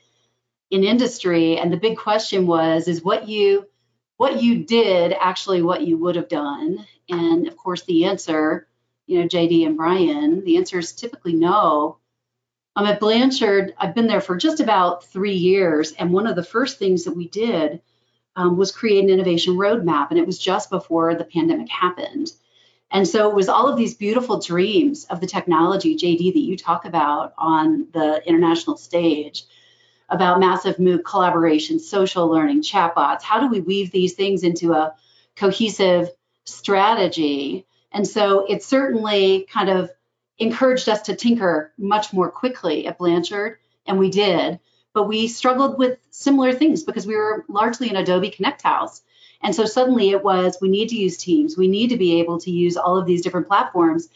in 0.70 0.84
industry. 0.84 1.58
And 1.58 1.72
the 1.72 1.78
big 1.78 1.98
question 1.98 2.48
was, 2.48 2.88
is 2.88 3.04
what 3.04 3.30
you 3.30 3.68
what 4.18 4.42
you 4.42 4.64
did 4.64 5.14
actually 5.20 5.62
what 5.62 5.86
you 5.86 5.98
would 5.98 6.16
have 6.16 6.30
done? 6.30 6.86
And 7.10 7.48
of 7.48 7.58
course, 7.58 7.84
the 7.84 8.06
answer, 8.06 8.68
you 9.06 9.20
know, 9.20 9.28
JD 9.28 9.66
and 9.66 9.78
Brian, 9.78 10.44
the 10.44 10.58
answer 10.58 10.80
is 10.80 10.94
typically 10.94 11.34
no. 11.34 11.98
I'm 12.76 12.86
at 12.86 13.00
Blanchard. 13.00 13.74
I've 13.78 13.94
been 13.94 14.08
there 14.08 14.22
for 14.22 14.36
just 14.36 14.60
about 14.60 15.06
three 15.06 15.36
years, 15.36 15.92
and 15.94 16.12
one 16.12 16.26
of 16.26 16.36
the 16.36 16.44
first 16.44 16.80
things 16.80 17.04
that 17.04 17.16
we 17.16 17.28
did 17.28 17.82
um, 18.36 18.58
was 18.58 18.72
create 18.72 19.04
an 19.04 19.12
innovation 19.12 19.56
roadmap, 19.56 20.10
and 20.10 20.18
it 20.18 20.26
was 20.26 20.40
just 20.40 20.70
before 20.70 21.14
the 21.14 21.26
pandemic 21.26 21.70
happened. 21.70 22.32
And 22.90 23.08
so 23.08 23.30
it 23.30 23.36
was 23.36 23.50
all 23.50 23.68
of 23.68 23.78
these 23.78 23.96
beautiful 23.96 24.40
dreams 24.40 25.06
of 25.06 25.20
the 25.20 25.28
technology, 25.28 25.96
JD, 25.96 26.34
that 26.34 26.40
you 26.40 26.56
talk 26.56 26.86
about 26.86 27.34
on 27.38 27.88
the 27.92 28.22
international 28.28 28.78
stage 28.78 29.46
about 30.14 30.40
massive 30.40 30.78
MOOC 30.78 31.04
collaboration, 31.04 31.80
social 31.80 32.28
learning, 32.28 32.62
chatbots. 32.62 33.24
How 33.24 33.40
do 33.40 33.48
we 33.48 33.62
weave 33.62 33.92
these 33.92 34.14
things 34.14 34.44
into 34.44 34.74
a 34.74 34.94
cohesive 35.36 36.10
strategy? 36.46 37.66
And 37.92 38.08
so 38.08 38.46
it 38.48 38.64
certainly 38.64 39.48
kind 39.52 39.70
of 39.70 39.90
encouraged 40.38 40.88
us 40.88 41.02
to 41.04 41.16
tinker 41.16 41.74
much 41.80 42.14
more 42.14 42.30
quickly 42.30 42.86
at 42.86 43.00
Blanchard, 43.00 43.58
and 43.88 43.98
we 43.98 44.12
did. 44.12 44.60
But 44.94 45.08
we 45.08 45.28
struggled 45.28 45.80
with 45.80 45.98
similar 46.12 46.54
things 46.54 46.84
because 46.84 47.08
we 47.08 47.16
were 47.16 47.44
largely 47.50 47.90
an 47.90 47.96
Adobe 47.96 48.30
Connect 48.30 48.62
house. 48.62 49.02
And 49.42 49.56
so 49.56 49.66
suddenly 49.66 50.12
it 50.12 50.24
was 50.24 50.60
we 50.62 50.70
need 50.70 50.90
to 50.90 50.96
use 50.96 51.18
Teams, 51.18 51.58
we 51.58 51.68
need 51.68 51.90
to 51.90 51.98
be 51.98 52.20
able 52.20 52.40
to 52.42 52.52
use 52.52 52.78
all 52.78 52.98
of 52.98 53.08
these 53.08 53.24
different 53.24 53.48
platforms. 53.48 54.10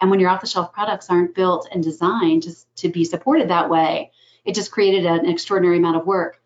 And 0.00 0.10
when 0.10 0.18
your 0.18 0.30
off 0.30 0.40
the 0.40 0.48
shelf 0.48 0.72
products 0.72 1.08
aren't 1.08 1.36
built 1.36 1.68
and 1.70 1.82
designed 1.82 2.42
to, 2.42 2.54
to 2.76 2.88
be 2.88 3.04
supported 3.04 3.50
that 3.50 3.70
way, 3.70 4.10
it 4.44 4.54
just 4.54 4.70
created 4.70 5.06
an 5.06 5.28
extraordinary 5.28 5.78
amount 5.78 5.96
of 5.96 6.06
work. 6.06 6.40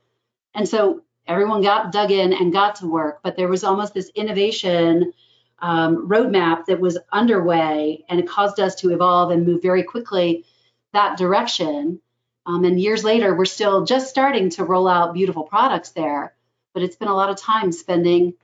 And 0.55 0.69
so 0.69 1.03
everyone 1.27 1.63
got 1.63 1.93
dug 1.93 2.11
in 2.11 2.33
and 2.33 2.53
got 2.53 2.77
to 2.77 2.87
work, 2.87 3.21
but 3.23 3.37
there 3.37 3.49
was 3.49 3.65
almost 3.65 3.95
this 3.95 4.11
innovation 4.15 5.13
um, 5.61 6.09
roadmap 6.09 6.67
that 6.67 6.81
was 6.81 6.99
underway, 7.13 8.05
and 8.09 8.21
it 8.21 8.29
caused 8.29 8.61
us 8.61 8.77
to 8.77 8.91
evolve 8.91 9.31
and 9.31 9.47
move 9.47 9.61
very 9.61 9.83
quickly 9.83 10.45
that 10.93 11.19
direction. 11.19 12.01
Um, 12.47 12.65
and 12.65 12.81
years 12.81 13.05
later, 13.05 13.35
we're 13.35 13.45
still 13.45 13.85
just 13.85 14.09
starting 14.09 14.51
to 14.51 14.65
roll 14.65 14.89
out 14.89 15.15
beautiful 15.15 15.43
products 15.43 15.91
there, 15.91 16.35
but 16.73 16.83
it's 16.83 16.97
been 16.97 17.09
a 17.09 17.15
lot 17.15 17.31
of 17.31 17.37
time 17.37 17.73
spending 17.73 18.35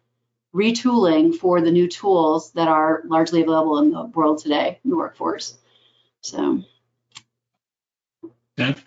retooling 0.55 1.35
for 1.35 1.61
the 1.61 1.73
new 1.73 1.89
tools 1.89 2.53
that 2.53 2.69
are 2.69 3.03
largely 3.07 3.43
available 3.43 3.79
in 3.79 3.91
the 3.91 4.05
world 4.05 4.39
today 4.39 4.79
in 4.85 4.91
the 4.91 4.97
workforce. 4.97 5.57
So. 6.21 6.63
Okay. 8.59 8.81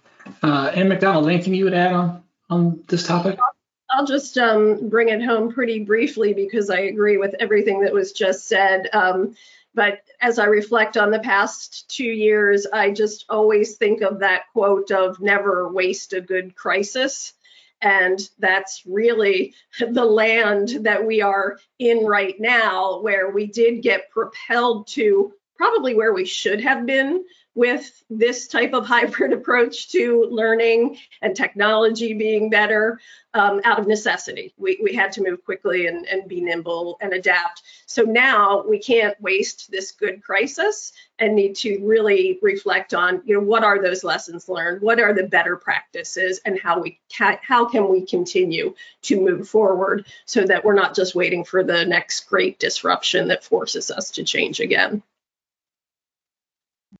Uh, 0.43 0.71
Ann 0.73 0.89
McDonald, 0.89 1.29
anything 1.29 1.53
you 1.53 1.65
would 1.65 1.73
add 1.73 1.93
on 1.93 2.23
on 2.49 2.83
this 2.87 3.05
topic? 3.05 3.39
I'll 3.89 4.05
just 4.05 4.37
um, 4.37 4.89
bring 4.89 5.09
it 5.09 5.23
home 5.23 5.51
pretty 5.51 5.83
briefly 5.83 6.33
because 6.33 6.69
I 6.69 6.79
agree 6.79 7.17
with 7.17 7.35
everything 7.39 7.81
that 7.81 7.93
was 7.93 8.11
just 8.11 8.47
said. 8.47 8.89
Um, 8.93 9.35
but 9.73 10.01
as 10.19 10.39
I 10.39 10.45
reflect 10.45 10.97
on 10.97 11.11
the 11.11 11.19
past 11.19 11.89
two 11.89 12.03
years, 12.03 12.65
I 12.65 12.91
just 12.91 13.25
always 13.29 13.77
think 13.77 14.01
of 14.01 14.19
that 14.19 14.43
quote 14.51 14.91
of 14.91 15.19
never 15.21 15.71
waste 15.71 16.13
a 16.13 16.21
good 16.21 16.55
crisis. 16.55 17.33
And 17.81 18.19
that's 18.39 18.83
really 18.85 19.53
the 19.79 20.05
land 20.05 20.69
that 20.81 21.05
we 21.05 21.21
are 21.21 21.59
in 21.79 22.05
right 22.05 22.35
now, 22.39 22.99
where 23.01 23.29
we 23.29 23.45
did 23.45 23.83
get 23.83 24.09
propelled 24.09 24.87
to 24.89 25.33
probably 25.57 25.95
where 25.95 26.13
we 26.13 26.25
should 26.25 26.61
have 26.61 26.85
been 26.85 27.23
with 27.57 28.03
this 28.07 28.47
type 28.47 28.73
of 28.73 28.85
hybrid 28.85 29.33
approach 29.33 29.89
to 29.89 30.27
learning 30.29 30.95
and 31.23 31.35
technology 31.35 32.13
being 32.13 32.51
better 32.51 32.99
um, 33.33 33.61
out 33.63 33.79
of 33.79 33.87
necessity. 33.87 34.53
We, 34.57 34.79
we 34.81 34.93
had 34.93 35.11
to 35.13 35.23
move 35.23 35.43
quickly 35.43 35.87
and, 35.87 36.05
and 36.05 36.29
be 36.29 36.39
nimble 36.39 36.99
and 37.01 37.13
adapt. 37.13 37.63
So 37.87 38.03
now 38.03 38.63
we 38.63 38.77
can't 38.77 39.19
waste 39.19 39.71
this 39.71 39.91
good 39.91 40.21
crisis 40.21 40.93
and 41.17 41.35
need 41.35 41.55
to 41.57 41.79
really 41.79 42.37
reflect 42.43 42.93
on, 42.93 43.23
you 43.25 43.33
know, 43.33 43.43
what 43.43 43.63
are 43.63 43.81
those 43.81 44.03
lessons 44.03 44.47
learned? 44.47 44.83
What 44.83 44.99
are 44.99 45.13
the 45.13 45.23
better 45.23 45.57
practices 45.57 46.39
and 46.45 46.59
how 46.59 46.79
we 46.79 46.99
can, 47.09 47.39
how 47.41 47.65
can 47.65 47.89
we 47.89 48.05
continue 48.05 48.75
to 49.03 49.19
move 49.19 49.49
forward 49.49 50.05
so 50.25 50.43
that 50.43 50.63
we're 50.63 50.75
not 50.75 50.95
just 50.95 51.15
waiting 51.15 51.43
for 51.43 51.63
the 51.63 51.85
next 51.85 52.29
great 52.29 52.59
disruption 52.59 53.29
that 53.29 53.43
forces 53.43 53.89
us 53.89 54.11
to 54.11 54.23
change 54.23 54.59
again. 54.59 55.01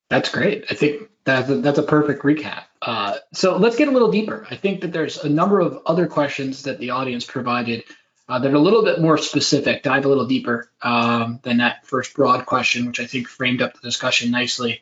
That's 0.10 0.30
great. 0.30 0.66
I 0.70 0.74
think 0.74 1.10
that's 1.26 1.50
a, 1.50 1.56
that's 1.56 1.80
a 1.80 1.84
perfect 1.84 2.24
recap. 2.24 2.64
Uh, 2.82 3.18
so 3.34 3.58
let's 3.58 3.76
get 3.76 3.90
a 3.90 3.92
little 3.92 4.12
deeper. 4.12 4.48
I 4.50 4.56
think 4.56 4.82
that 4.82 4.94
there's 4.94 5.18
a 5.18 5.30
number 5.30 5.60
of 5.60 5.82
other 5.86 6.08
questions 6.08 6.64
that 6.64 6.80
the 6.80 6.92
audience 6.92 7.26
provided 7.26 7.84
uh, 8.30 8.40
that 8.40 8.52
are 8.52 8.56
a 8.56 8.60
little 8.60 8.84
bit 8.84 9.02
more 9.02 9.18
specific, 9.18 9.84
dive 9.84 10.06
a 10.06 10.08
little 10.08 10.28
deeper 10.28 10.70
um, 10.82 11.40
than 11.44 11.58
that 11.58 11.86
first 11.86 12.14
broad 12.14 12.46
question, 12.46 12.86
which 12.86 13.00
I 13.00 13.06
think 13.06 13.28
framed 13.28 13.62
up 13.62 13.74
the 13.74 13.82
discussion 13.82 14.32
nicely. 14.32 14.82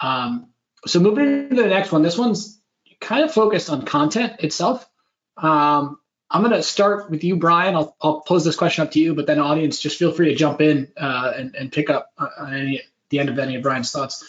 Um, 0.00 0.48
so 0.86 1.00
moving 1.00 1.50
to 1.50 1.62
the 1.62 1.68
next 1.68 1.92
one, 1.92 2.02
this 2.02 2.18
one's 2.18 2.58
kind 3.00 3.24
of 3.24 3.32
focused 3.32 3.70
on 3.70 3.84
content 3.84 4.40
itself. 4.40 4.88
Um, 5.36 5.98
I'm 6.30 6.42
going 6.42 6.52
to 6.52 6.62
start 6.62 7.10
with 7.10 7.22
you, 7.22 7.36
Brian. 7.36 7.76
I'll, 7.76 7.96
I'll 8.00 8.20
pose 8.20 8.44
this 8.44 8.56
question 8.56 8.82
up 8.82 8.92
to 8.92 9.00
you, 9.00 9.14
but 9.14 9.26
then 9.26 9.38
audience, 9.38 9.78
just 9.78 9.98
feel 9.98 10.12
free 10.12 10.30
to 10.30 10.34
jump 10.34 10.60
in 10.60 10.88
uh, 10.96 11.32
and, 11.36 11.54
and, 11.54 11.70
pick 11.70 11.88
up 11.88 12.12
on 12.18 12.52
any, 12.52 12.82
the 13.10 13.20
end 13.20 13.28
of 13.28 13.38
any 13.38 13.54
of 13.56 13.62
Brian's 13.62 13.92
thoughts. 13.92 14.24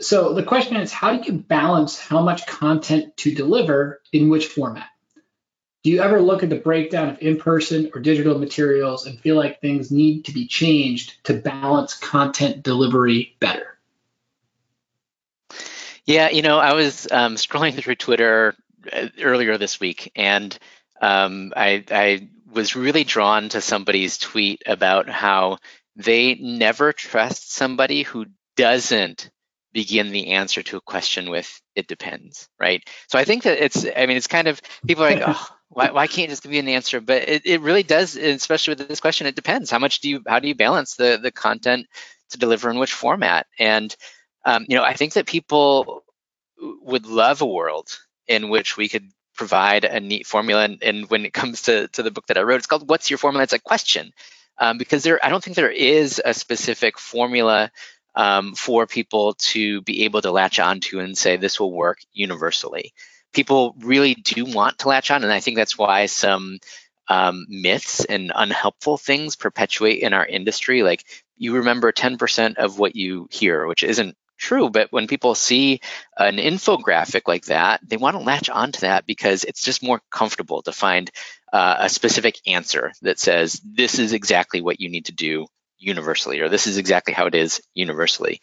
So 0.00 0.34
the 0.34 0.42
question 0.42 0.76
is, 0.76 0.92
how 0.92 1.16
do 1.16 1.32
you 1.32 1.38
balance 1.38 1.98
how 1.98 2.20
much 2.20 2.46
content 2.46 3.16
to 3.18 3.34
deliver 3.34 4.02
in 4.12 4.28
which 4.28 4.46
format? 4.46 4.88
Do 5.84 5.90
you 5.90 6.00
ever 6.00 6.20
look 6.20 6.42
at 6.42 6.48
the 6.48 6.56
breakdown 6.56 7.10
of 7.10 7.18
in-person 7.20 7.90
or 7.94 8.00
digital 8.00 8.38
materials 8.38 9.06
and 9.06 9.20
feel 9.20 9.36
like 9.36 9.60
things 9.60 9.90
need 9.90 10.24
to 10.24 10.32
be 10.32 10.46
changed 10.46 11.22
to 11.24 11.34
balance 11.34 11.94
content 11.94 12.62
delivery 12.62 13.36
better? 13.38 13.78
Yeah, 16.06 16.30
you 16.30 16.42
know, 16.42 16.58
I 16.58 16.74
was 16.74 17.06
um, 17.10 17.36
scrolling 17.36 17.74
through 17.74 17.94
Twitter 17.96 18.54
uh, 18.92 19.08
earlier 19.20 19.58
this 19.58 19.78
week, 19.78 20.10
and 20.16 20.58
um, 21.00 21.52
I, 21.56 21.84
I 21.90 22.28
was 22.50 22.76
really 22.76 23.04
drawn 23.04 23.50
to 23.50 23.60
somebody's 23.60 24.18
tweet 24.18 24.62
about 24.66 25.08
how 25.08 25.58
they 25.96 26.34
never 26.34 26.92
trust 26.92 27.52
somebody 27.52 28.02
who 28.02 28.26
doesn't 28.56 29.30
begin 29.74 30.10
the 30.10 30.28
answer 30.28 30.62
to 30.62 30.78
a 30.78 30.80
question 30.80 31.28
with 31.28 31.60
it 31.74 31.86
depends 31.86 32.48
right? 32.58 32.82
So 33.08 33.18
i 33.18 33.24
think 33.24 33.42
that 33.42 33.62
it's 33.62 33.84
i 33.84 34.06
mean 34.06 34.16
it's 34.16 34.26
kind 34.26 34.48
of 34.48 34.62
people 34.86 35.04
are 35.04 35.10
like 35.10 35.24
oh 35.26 35.48
why, 35.74 35.90
why 35.90 36.06
can't 36.06 36.30
just 36.30 36.42
give 36.42 36.52
you 36.52 36.60
an 36.60 36.68
answer? 36.68 37.00
But 37.00 37.28
it, 37.28 37.46
it 37.46 37.60
really 37.60 37.82
does 37.82 38.16
especially 38.16 38.72
with 38.76 38.88
this 38.88 39.00
question 39.00 39.26
it 39.26 39.34
depends. 39.34 39.70
How 39.70 39.78
much 39.78 40.00
do 40.00 40.08
you 40.08 40.22
how 40.26 40.38
do 40.38 40.48
you 40.48 40.54
balance 40.54 40.94
the 40.94 41.18
the 41.20 41.32
content 41.32 41.86
to 42.30 42.38
deliver 42.38 42.70
in 42.70 42.78
which 42.78 42.92
format? 42.92 43.46
And 43.58 43.94
um, 44.44 44.64
you 44.68 44.76
know 44.76 44.84
i 44.84 44.94
think 44.94 45.14
that 45.14 45.26
people 45.26 46.04
would 46.58 47.06
love 47.06 47.42
a 47.42 47.46
world 47.46 47.88
in 48.28 48.48
which 48.48 48.76
we 48.76 48.88
could 48.88 49.10
provide 49.34 49.84
a 49.84 50.00
neat 50.00 50.26
formula. 50.26 50.64
And, 50.64 50.82
and 50.82 51.10
when 51.10 51.26
it 51.26 51.32
comes 51.32 51.62
to, 51.62 51.88
to 51.88 52.02
the 52.02 52.10
book 52.10 52.26
that 52.28 52.38
i 52.38 52.42
wrote 52.42 52.58
it's 52.58 52.66
called 52.66 52.88
what's 52.88 53.10
your 53.10 53.18
formula? 53.18 53.42
It's 53.42 53.52
a 53.52 53.58
question. 53.58 54.12
Um, 54.56 54.78
because 54.78 55.02
there 55.02 55.18
i 55.24 55.28
don't 55.28 55.42
think 55.42 55.56
there 55.56 55.70
is 55.70 56.22
a 56.24 56.32
specific 56.32 56.98
formula 56.98 57.72
um, 58.14 58.54
for 58.54 58.86
people 58.86 59.34
to 59.34 59.82
be 59.82 60.04
able 60.04 60.22
to 60.22 60.30
latch 60.30 60.58
onto 60.58 61.00
and 61.00 61.16
say 61.16 61.36
this 61.36 61.58
will 61.58 61.72
work 61.72 61.98
universally. 62.12 62.92
People 63.32 63.74
really 63.80 64.14
do 64.14 64.44
want 64.44 64.78
to 64.78 64.88
latch 64.88 65.10
on, 65.10 65.24
and 65.24 65.32
I 65.32 65.40
think 65.40 65.56
that's 65.56 65.76
why 65.76 66.06
some 66.06 66.58
um, 67.08 67.46
myths 67.48 68.04
and 68.04 68.32
unhelpful 68.34 68.96
things 68.96 69.36
perpetuate 69.36 70.00
in 70.00 70.12
our 70.12 70.24
industry. 70.24 70.82
Like 70.82 71.04
you 71.36 71.56
remember 71.56 71.92
10% 71.92 72.56
of 72.56 72.78
what 72.78 72.96
you 72.96 73.28
hear, 73.30 73.66
which 73.66 73.82
isn't 73.82 74.16
true, 74.38 74.70
but 74.70 74.90
when 74.90 75.06
people 75.06 75.34
see 75.34 75.80
an 76.16 76.36
infographic 76.36 77.22
like 77.26 77.46
that, 77.46 77.80
they 77.86 77.96
want 77.96 78.16
to 78.16 78.22
latch 78.22 78.48
onto 78.48 78.80
that 78.80 79.06
because 79.06 79.44
it's 79.44 79.62
just 79.62 79.82
more 79.82 80.00
comfortable 80.10 80.62
to 80.62 80.72
find 80.72 81.10
uh, 81.52 81.76
a 81.80 81.88
specific 81.88 82.38
answer 82.46 82.92
that 83.02 83.18
says 83.18 83.60
this 83.64 83.98
is 83.98 84.12
exactly 84.12 84.60
what 84.60 84.80
you 84.80 84.88
need 84.88 85.06
to 85.06 85.12
do 85.12 85.46
universally, 85.84 86.40
or 86.40 86.48
this 86.48 86.66
is 86.66 86.78
exactly 86.78 87.14
how 87.14 87.26
it 87.26 87.34
is 87.34 87.60
universally? 87.74 88.40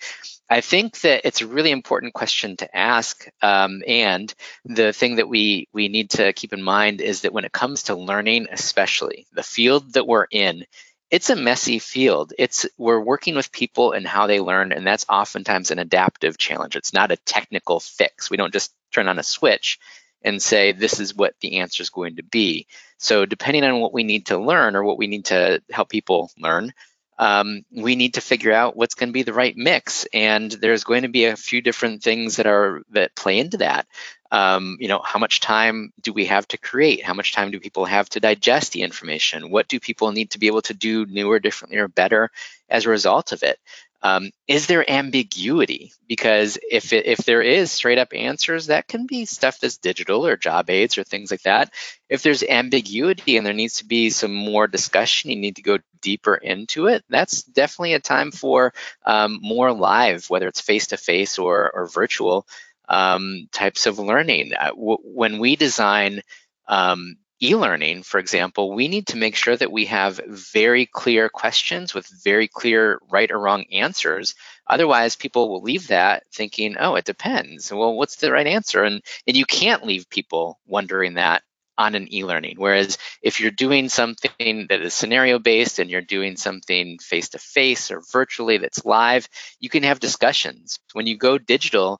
I 0.49 0.61
think 0.61 0.99
that 1.01 1.25
it's 1.25 1.41
a 1.41 1.47
really 1.47 1.71
important 1.71 2.13
question 2.13 2.57
to 2.57 2.77
ask. 2.77 3.27
Um, 3.41 3.81
and 3.87 4.33
the 4.65 4.93
thing 4.93 5.15
that 5.15 5.29
we, 5.29 5.67
we 5.73 5.87
need 5.87 6.11
to 6.11 6.33
keep 6.33 6.53
in 6.53 6.61
mind 6.61 7.01
is 7.01 7.21
that 7.21 7.33
when 7.33 7.45
it 7.45 7.51
comes 7.51 7.83
to 7.83 7.95
learning, 7.95 8.47
especially 8.51 9.27
the 9.33 9.43
field 9.43 9.93
that 9.93 10.07
we're 10.07 10.27
in, 10.29 10.65
it's 11.09 11.29
a 11.29 11.35
messy 11.35 11.79
field. 11.79 12.33
It's 12.39 12.65
we're 12.77 12.99
working 12.99 13.35
with 13.35 13.51
people 13.51 13.91
and 13.91 14.07
how 14.07 14.27
they 14.27 14.39
learn, 14.39 14.71
and 14.71 14.87
that's 14.87 15.05
oftentimes 15.09 15.69
an 15.69 15.79
adaptive 15.79 16.37
challenge. 16.37 16.77
It's 16.77 16.93
not 16.93 17.11
a 17.11 17.17
technical 17.17 17.81
fix. 17.81 18.29
We 18.31 18.37
don't 18.37 18.53
just 18.53 18.73
turn 18.93 19.09
on 19.09 19.19
a 19.19 19.23
switch 19.23 19.77
and 20.23 20.41
say 20.41 20.71
this 20.71 20.99
is 20.99 21.15
what 21.15 21.33
the 21.41 21.57
answer 21.59 21.83
is 21.83 21.89
going 21.89 22.15
to 22.15 22.23
be. 22.23 22.67
So 22.97 23.25
depending 23.25 23.63
on 23.63 23.79
what 23.79 23.93
we 23.93 24.03
need 24.03 24.27
to 24.27 24.37
learn 24.37 24.75
or 24.75 24.83
what 24.83 24.97
we 24.97 25.07
need 25.07 25.25
to 25.25 25.61
help 25.71 25.89
people 25.89 26.31
learn, 26.37 26.73
um, 27.21 27.63
we 27.71 27.95
need 27.95 28.15
to 28.15 28.21
figure 28.21 28.51
out 28.51 28.75
what's 28.75 28.95
going 28.95 29.09
to 29.09 29.13
be 29.13 29.21
the 29.21 29.31
right 29.31 29.55
mix. 29.55 30.07
And 30.11 30.51
there's 30.51 30.83
going 30.83 31.03
to 31.03 31.07
be 31.07 31.25
a 31.25 31.37
few 31.37 31.61
different 31.61 32.01
things 32.01 32.37
that 32.37 32.47
are 32.47 32.81
that 32.89 33.15
play 33.15 33.37
into 33.37 33.57
that. 33.57 33.85
Um, 34.31 34.77
you 34.79 34.87
know, 34.87 35.01
how 35.03 35.19
much 35.19 35.39
time 35.39 35.93
do 36.01 36.13
we 36.13 36.25
have 36.25 36.47
to 36.47 36.57
create? 36.57 37.03
How 37.03 37.13
much 37.13 37.33
time 37.33 37.51
do 37.51 37.59
people 37.59 37.85
have 37.85 38.09
to 38.09 38.19
digest 38.19 38.73
the 38.73 38.81
information? 38.81 39.51
What 39.51 39.67
do 39.67 39.79
people 39.79 40.11
need 40.11 40.31
to 40.31 40.39
be 40.39 40.47
able 40.47 40.63
to 40.63 40.73
do 40.73 41.05
newer, 41.05 41.39
differently 41.39 41.77
or 41.77 41.87
better 41.87 42.31
as 42.69 42.85
a 42.85 42.89
result 42.89 43.33
of 43.33 43.43
it? 43.43 43.59
Um, 44.03 44.31
is 44.47 44.67
there 44.67 44.89
ambiguity? 44.89 45.91
Because 46.07 46.57
if 46.69 46.91
it, 46.91 47.05
if 47.05 47.19
there 47.19 47.41
is 47.41 47.71
straight 47.71 47.99
up 47.99 48.09
answers, 48.13 48.67
that 48.67 48.87
can 48.87 49.05
be 49.05 49.25
stuff 49.25 49.59
that's 49.59 49.77
digital 49.77 50.25
or 50.25 50.35
job 50.37 50.69
aids 50.69 50.97
or 50.97 51.03
things 51.03 51.29
like 51.31 51.43
that. 51.43 51.71
If 52.09 52.23
there's 52.23 52.43
ambiguity 52.43 53.37
and 53.37 53.45
there 53.45 53.53
needs 53.53 53.77
to 53.77 53.85
be 53.85 54.09
some 54.09 54.33
more 54.33 54.67
discussion, 54.67 55.29
you 55.29 55.37
need 55.37 55.57
to 55.57 55.61
go 55.61 55.77
deeper 56.01 56.35
into 56.35 56.87
it. 56.87 57.03
That's 57.09 57.43
definitely 57.43 57.93
a 57.93 57.99
time 57.99 58.31
for 58.31 58.73
um, 59.05 59.39
more 59.41 59.71
live, 59.71 60.29
whether 60.29 60.47
it's 60.47 60.61
face 60.61 60.87
to 60.87 60.97
face 60.97 61.37
or 61.37 61.71
or 61.71 61.87
virtual 61.87 62.47
um, 62.89 63.47
types 63.51 63.85
of 63.85 63.99
learning. 63.99 64.53
Uh, 64.59 64.69
w- 64.69 64.97
when 65.03 65.39
we 65.39 65.55
design 65.55 66.21
um, 66.67 67.17
e-learning, 67.41 68.03
for 68.03 68.19
example, 68.19 68.73
we 68.73 68.87
need 68.87 69.07
to 69.07 69.17
make 69.17 69.35
sure 69.35 69.55
that 69.55 69.71
we 69.71 69.85
have 69.85 70.21
very 70.27 70.85
clear 70.85 71.29
questions 71.29 71.93
with 71.93 72.07
very 72.23 72.47
clear 72.47 72.99
right 73.09 73.31
or 73.31 73.39
wrong 73.39 73.65
answers. 73.71 74.35
Otherwise, 74.67 75.15
people 75.15 75.49
will 75.49 75.61
leave 75.61 75.87
that 75.87 76.23
thinking, 76.31 76.77
oh, 76.79 76.95
it 76.95 77.05
depends. 77.05 77.71
Well, 77.71 77.95
what's 77.95 78.17
the 78.17 78.31
right 78.31 78.47
answer? 78.47 78.83
And, 78.83 79.01
and 79.27 79.35
you 79.35 79.45
can't 79.45 79.85
leave 79.85 80.09
people 80.09 80.59
wondering 80.67 81.15
that 81.15 81.43
on 81.77 81.95
an 81.95 82.13
e-learning. 82.13 82.55
Whereas 82.57 82.97
if 83.23 83.39
you're 83.39 83.49
doing 83.49 83.89
something 83.89 84.67
that 84.69 84.81
is 84.81 84.93
scenario 84.93 85.39
based 85.39 85.79
and 85.79 85.89
you're 85.89 86.01
doing 86.01 86.35
something 86.35 86.99
face 86.99 87.29
to 87.29 87.39
face 87.39 87.89
or 87.89 88.01
virtually 88.11 88.59
that's 88.59 88.85
live, 88.85 89.27
you 89.59 89.69
can 89.69 89.83
have 89.83 89.99
discussions. 89.99 90.79
When 90.93 91.07
you 91.07 91.17
go 91.17 91.39
digital, 91.39 91.99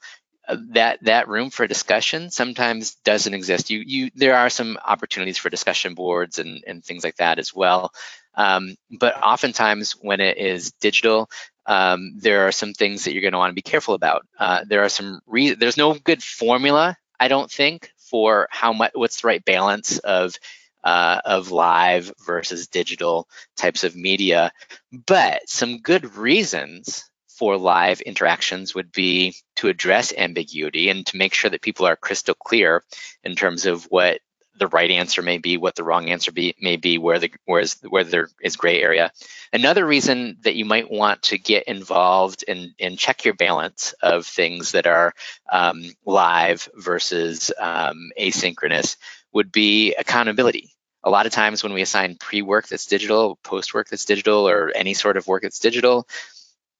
that 0.72 1.04
that 1.04 1.28
room 1.28 1.50
for 1.50 1.68
discussion 1.68 2.30
sometimes 2.32 2.96
doesn't 3.04 3.34
exist. 3.34 3.70
You 3.70 3.80
you 3.86 4.12
there 4.16 4.36
are 4.36 4.50
some 4.50 4.78
opportunities 4.84 5.38
for 5.38 5.50
discussion 5.50 5.94
boards 5.94 6.40
and 6.40 6.64
and 6.68 6.84
things 6.84 7.04
like 7.04 7.18
that 7.18 7.40
as 7.40 7.54
well. 7.54 7.94
Um, 8.36 8.76
but 8.90 9.22
oftentimes 9.22 9.94
when 9.94 10.22
it 10.22 10.38
is 10.38 10.72
digital, 10.74 11.30
um, 11.66 12.14
there 12.18 12.48
are 12.48 12.52
some 12.52 12.74
things 12.74 13.04
that 13.04 13.14
you're 13.14 13.22
going 13.22 13.34
to 13.34 13.38
want 13.38 13.52
to 13.52 13.56
be 13.56 13.62
careful 13.62 13.94
about. 13.94 14.26
Uh, 14.40 14.64
there 14.68 14.84
are 14.84 14.90
some 14.90 15.22
re- 15.28 15.54
there's 15.54 15.78
no 15.78 15.94
good 15.94 16.24
formula, 16.24 16.98
I 17.20 17.28
don't 17.28 17.52
think, 17.52 17.92
for 17.98 18.48
how 18.52 18.74
much 18.74 18.92
what's 18.94 19.22
the 19.22 19.28
right 19.28 19.44
balance 19.44 19.98
of 20.00 20.36
uh, 20.84 21.22
of 21.26 21.52
live 21.52 22.12
versus 22.26 22.68
digital 22.68 23.28
types 23.56 23.84
of 23.84 23.96
media, 23.96 24.52
but 24.92 25.48
some 25.48 25.80
good 25.80 26.16
reasons 26.16 27.11
for 27.42 27.58
live 27.58 28.02
interactions 28.02 28.76
would 28.76 28.92
be 28.92 29.34
to 29.56 29.68
address 29.68 30.14
ambiguity 30.16 30.90
and 30.90 31.08
to 31.08 31.18
make 31.18 31.34
sure 31.34 31.50
that 31.50 31.64
people 31.64 31.88
are 31.88 31.96
crystal 31.96 32.36
clear 32.36 32.84
in 33.24 33.36
terms 33.36 33.66
of 33.66 33.86
what 33.86 34.20
the 34.60 34.68
right 34.68 34.92
answer 34.92 35.24
may 35.24 35.40
be, 35.40 35.58
what 35.58 35.74
the 35.76 35.84
wrong 35.84 36.12
answer 36.12 36.32
be, 36.32 36.54
may 36.62 36.76
be, 36.76 37.00
where 37.00 37.18
the 37.18 37.32
where, 37.46 37.62
is, 37.62 37.78
where 37.90 38.04
there 38.04 38.30
is 38.44 38.58
gray 38.58 38.80
area. 38.80 39.12
Another 39.52 39.84
reason 39.84 40.38
that 40.44 40.54
you 40.54 40.66
might 40.66 40.92
want 40.92 41.24
to 41.24 41.40
get 41.40 41.64
involved 41.64 42.46
and, 42.48 42.76
and 42.80 42.96
check 42.96 43.26
your 43.26 43.34
balance 43.34 43.96
of 44.04 44.28
things 44.28 44.74
that 44.74 44.86
are 44.86 45.12
um, 45.52 45.82
live 46.06 46.70
versus 46.76 47.52
um, 47.60 48.12
asynchronous 48.20 48.98
would 49.34 49.52
be 49.52 49.96
accountability. 49.96 50.70
A 51.04 51.10
lot 51.10 51.26
of 51.26 51.32
times 51.32 51.64
when 51.64 51.74
we 51.74 51.82
assign 51.82 52.18
pre-work 52.20 52.68
that's 52.68 52.86
digital, 52.86 53.40
post-work 53.44 53.90
that's 53.90 54.06
digital, 54.06 54.48
or 54.48 54.72
any 54.76 54.94
sort 54.94 55.18
of 55.18 55.26
work 55.26 55.42
that's 55.42 55.58
digital, 55.58 56.08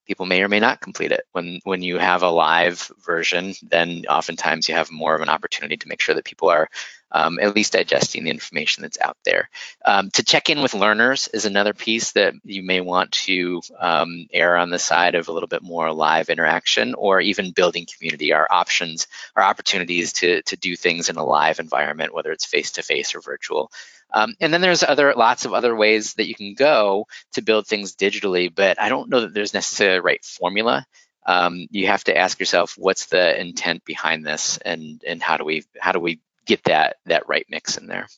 people 0.06 0.26
may 0.26 0.42
or 0.42 0.48
may 0.48 0.60
not 0.60 0.80
complete 0.80 1.12
it. 1.12 1.24
When 1.32 1.60
when 1.64 1.82
you 1.82 1.98
have 1.98 2.22
a 2.22 2.30
live 2.30 2.90
version, 3.04 3.54
then 3.62 4.04
oftentimes 4.08 4.68
you 4.68 4.74
have 4.74 4.90
more 4.90 5.14
of 5.14 5.22
an 5.22 5.28
opportunity 5.28 5.76
to 5.76 5.88
make 5.88 6.00
sure 6.00 6.14
that 6.14 6.24
people 6.24 6.50
are 6.50 6.68
um, 7.12 7.38
at 7.38 7.54
least 7.54 7.74
digesting 7.74 8.24
the 8.24 8.30
information 8.30 8.82
that's 8.82 9.00
out 9.00 9.18
there. 9.24 9.50
Um, 9.84 10.10
to 10.12 10.24
check 10.24 10.48
in 10.48 10.62
with 10.62 10.74
learners 10.74 11.28
is 11.28 11.44
another 11.44 11.74
piece 11.74 12.12
that 12.12 12.34
you 12.42 12.62
may 12.62 12.80
want 12.80 13.12
to 13.12 13.60
um, 13.78 14.26
err 14.32 14.56
on 14.56 14.70
the 14.70 14.78
side 14.78 15.14
of 15.14 15.28
a 15.28 15.32
little 15.32 15.46
bit 15.48 15.62
more 15.62 15.92
live 15.92 16.30
interaction 16.30 16.94
or 16.94 17.20
even 17.20 17.52
building 17.52 17.86
community. 17.86 18.32
Our 18.32 18.48
options, 18.50 19.06
our 19.36 19.42
opportunities 19.42 20.14
to, 20.14 20.42
to 20.42 20.56
do 20.56 20.74
things 20.74 21.10
in 21.10 21.16
a 21.16 21.24
live 21.24 21.60
environment, 21.60 22.14
whether 22.14 22.32
it's 22.32 22.46
face 22.46 22.72
to 22.72 22.82
face 22.82 23.14
or 23.14 23.20
virtual. 23.20 23.70
Um, 24.12 24.34
and 24.40 24.52
then 24.52 24.60
there's 24.60 24.82
other 24.82 25.14
lots 25.16 25.44
of 25.44 25.54
other 25.54 25.74
ways 25.74 26.14
that 26.14 26.28
you 26.28 26.34
can 26.34 26.54
go 26.54 27.06
to 27.32 27.42
build 27.42 27.66
things 27.66 27.96
digitally, 27.96 28.54
but 28.54 28.80
I 28.80 28.88
don't 28.88 29.08
know 29.08 29.22
that 29.22 29.34
there's 29.34 29.54
necessarily 29.54 29.98
a 29.98 30.02
right 30.02 30.24
formula. 30.24 30.86
Um, 31.26 31.66
you 31.70 31.86
have 31.86 32.04
to 32.04 32.16
ask 32.16 32.38
yourself 32.38 32.74
what's 32.76 33.06
the 33.06 33.40
intent 33.40 33.84
behind 33.84 34.26
this, 34.26 34.58
and 34.58 35.02
and 35.06 35.22
how 35.22 35.36
do 35.36 35.44
we 35.44 35.64
how 35.80 35.92
do 35.92 36.00
we 36.00 36.20
get 36.46 36.64
that 36.64 36.96
that 37.06 37.28
right 37.28 37.46
mix 37.48 37.76
in 37.76 37.86
there. 37.86 38.08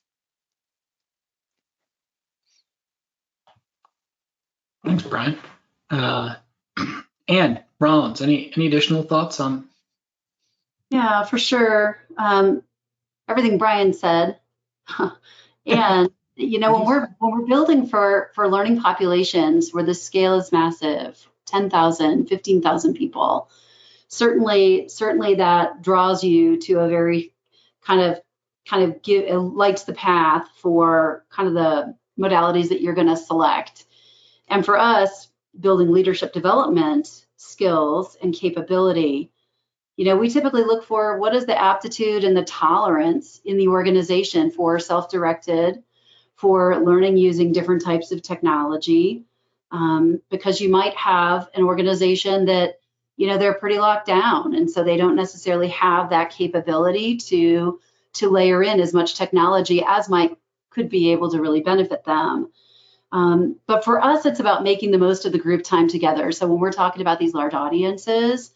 Thanks, 4.84 5.02
Brian. 5.02 5.38
Uh, 5.90 6.34
Ann 7.28 7.62
Rollins, 7.78 8.20
any 8.20 8.52
any 8.56 8.66
additional 8.66 9.02
thoughts 9.02 9.38
on? 9.40 9.68
Yeah, 10.90 11.24
for 11.24 11.38
sure. 11.38 11.98
Um, 12.16 12.62
everything 13.28 13.58
Brian 13.58 13.92
said. 13.92 14.38
and 15.66 16.10
you 16.36 16.58
know 16.58 16.72
when 16.72 16.86
we're 16.86 17.08
when 17.18 17.32
we're 17.32 17.46
building 17.46 17.86
for 17.86 18.30
for 18.34 18.48
learning 18.48 18.80
populations 18.80 19.72
where 19.72 19.84
the 19.84 19.94
scale 19.94 20.36
is 20.36 20.52
massive 20.52 21.28
10,000 21.46 22.26
15,000 22.26 22.94
people 22.94 23.50
certainly 24.08 24.88
certainly 24.88 25.36
that 25.36 25.82
draws 25.82 26.24
you 26.24 26.58
to 26.58 26.80
a 26.80 26.88
very 26.88 27.32
kind 27.82 28.00
of 28.00 28.20
kind 28.68 28.84
of 28.84 29.02
give 29.02 29.24
uh, 29.24 29.34
it 29.34 29.38
lights 29.38 29.84
the 29.84 29.92
path 29.92 30.48
for 30.56 31.24
kind 31.30 31.48
of 31.48 31.54
the 31.54 31.96
modalities 32.18 32.68
that 32.68 32.80
you're 32.80 32.94
going 32.94 33.08
to 33.08 33.16
select. 33.16 33.84
And 34.48 34.64
for 34.64 34.78
us 34.78 35.28
building 35.58 35.90
leadership 35.90 36.32
development 36.32 37.26
skills 37.36 38.16
and 38.22 38.34
capability 38.34 39.30
you 39.96 40.04
know, 40.04 40.16
we 40.16 40.28
typically 40.28 40.62
look 40.62 40.84
for 40.84 41.18
what 41.18 41.34
is 41.34 41.46
the 41.46 41.60
aptitude 41.60 42.24
and 42.24 42.36
the 42.36 42.44
tolerance 42.44 43.40
in 43.44 43.56
the 43.56 43.68
organization 43.68 44.50
for 44.50 44.78
self 44.78 45.10
directed, 45.10 45.82
for 46.34 46.80
learning 46.80 47.16
using 47.16 47.52
different 47.52 47.84
types 47.84 48.10
of 48.10 48.22
technology. 48.22 49.24
Um, 49.70 50.20
because 50.30 50.60
you 50.60 50.68
might 50.68 50.94
have 50.94 51.48
an 51.54 51.64
organization 51.64 52.44
that, 52.46 52.78
you 53.16 53.26
know, 53.26 53.38
they're 53.38 53.54
pretty 53.54 53.78
locked 53.78 54.06
down. 54.06 54.54
And 54.54 54.70
so 54.70 54.84
they 54.84 54.96
don't 54.96 55.16
necessarily 55.16 55.68
have 55.68 56.10
that 56.10 56.30
capability 56.30 57.16
to 57.16 57.80
to 58.14 58.30
layer 58.30 58.62
in 58.62 58.80
as 58.80 58.94
much 58.94 59.16
technology 59.16 59.82
as 59.84 60.08
might 60.08 60.36
could 60.70 60.88
be 60.88 61.12
able 61.12 61.30
to 61.30 61.40
really 61.40 61.60
benefit 61.60 62.04
them. 62.04 62.50
Um, 63.12 63.56
but 63.66 63.84
for 63.84 64.00
us, 64.00 64.26
it's 64.26 64.40
about 64.40 64.64
making 64.64 64.90
the 64.90 64.98
most 64.98 65.24
of 65.24 65.32
the 65.32 65.38
group 65.38 65.62
time 65.62 65.88
together. 65.88 66.32
So 66.32 66.48
when 66.48 66.58
we're 66.58 66.72
talking 66.72 67.00
about 67.00 67.20
these 67.20 67.34
large 67.34 67.54
audiences, 67.54 68.52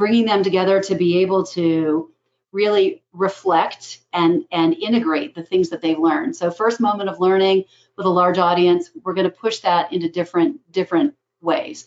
bringing 0.00 0.24
them 0.24 0.42
together 0.42 0.80
to 0.80 0.94
be 0.94 1.18
able 1.18 1.44
to 1.44 2.10
really 2.52 3.02
reflect 3.12 4.00
and 4.14 4.44
and 4.50 4.74
integrate 4.74 5.34
the 5.34 5.42
things 5.42 5.68
that 5.68 5.82
they've 5.82 5.98
learned. 5.98 6.34
So 6.34 6.50
first 6.50 6.80
moment 6.80 7.10
of 7.10 7.20
learning 7.20 7.64
with 7.96 8.06
a 8.06 8.10
large 8.10 8.38
audience 8.38 8.90
we're 9.04 9.12
going 9.12 9.30
to 9.30 9.36
push 9.44 9.58
that 9.58 9.92
into 9.92 10.08
different 10.08 10.60
different 10.72 11.14
ways. 11.42 11.86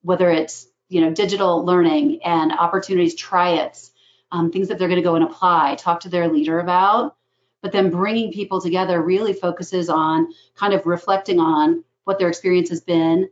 Whether 0.00 0.30
it's 0.30 0.68
you 0.88 1.02
know 1.02 1.12
digital 1.12 1.62
learning 1.62 2.22
and 2.24 2.50
opportunities 2.50 3.14
try 3.14 3.50
it 3.50 3.90
um, 4.32 4.50
things 4.50 4.68
that 4.68 4.78
they're 4.78 4.88
going 4.88 5.04
to 5.04 5.10
go 5.10 5.16
and 5.16 5.24
apply 5.24 5.74
talk 5.74 6.00
to 6.00 6.08
their 6.08 6.28
leader 6.28 6.60
about. 6.60 7.16
But 7.62 7.72
then 7.72 7.90
bringing 7.90 8.32
people 8.32 8.62
together 8.62 9.02
really 9.02 9.34
focuses 9.34 9.90
on 9.90 10.32
kind 10.56 10.72
of 10.72 10.86
reflecting 10.86 11.38
on 11.38 11.84
what 12.04 12.18
their 12.18 12.28
experience 12.28 12.70
has 12.70 12.80
been 12.80 13.28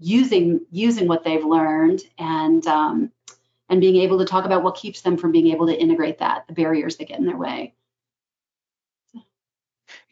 using 0.00 0.66
using 0.72 1.06
what 1.06 1.22
they've 1.22 1.44
learned 1.44 2.02
and 2.18 2.66
um, 2.66 3.12
and 3.68 3.80
being 3.80 3.96
able 3.96 4.18
to 4.18 4.24
talk 4.24 4.44
about 4.44 4.62
what 4.62 4.76
keeps 4.76 5.02
them 5.02 5.16
from 5.16 5.32
being 5.32 5.48
able 5.48 5.66
to 5.66 5.78
integrate 5.78 6.18
that, 6.18 6.46
the 6.46 6.54
barriers 6.54 6.96
that 6.96 7.08
get 7.08 7.18
in 7.18 7.26
their 7.26 7.36
way. 7.36 7.74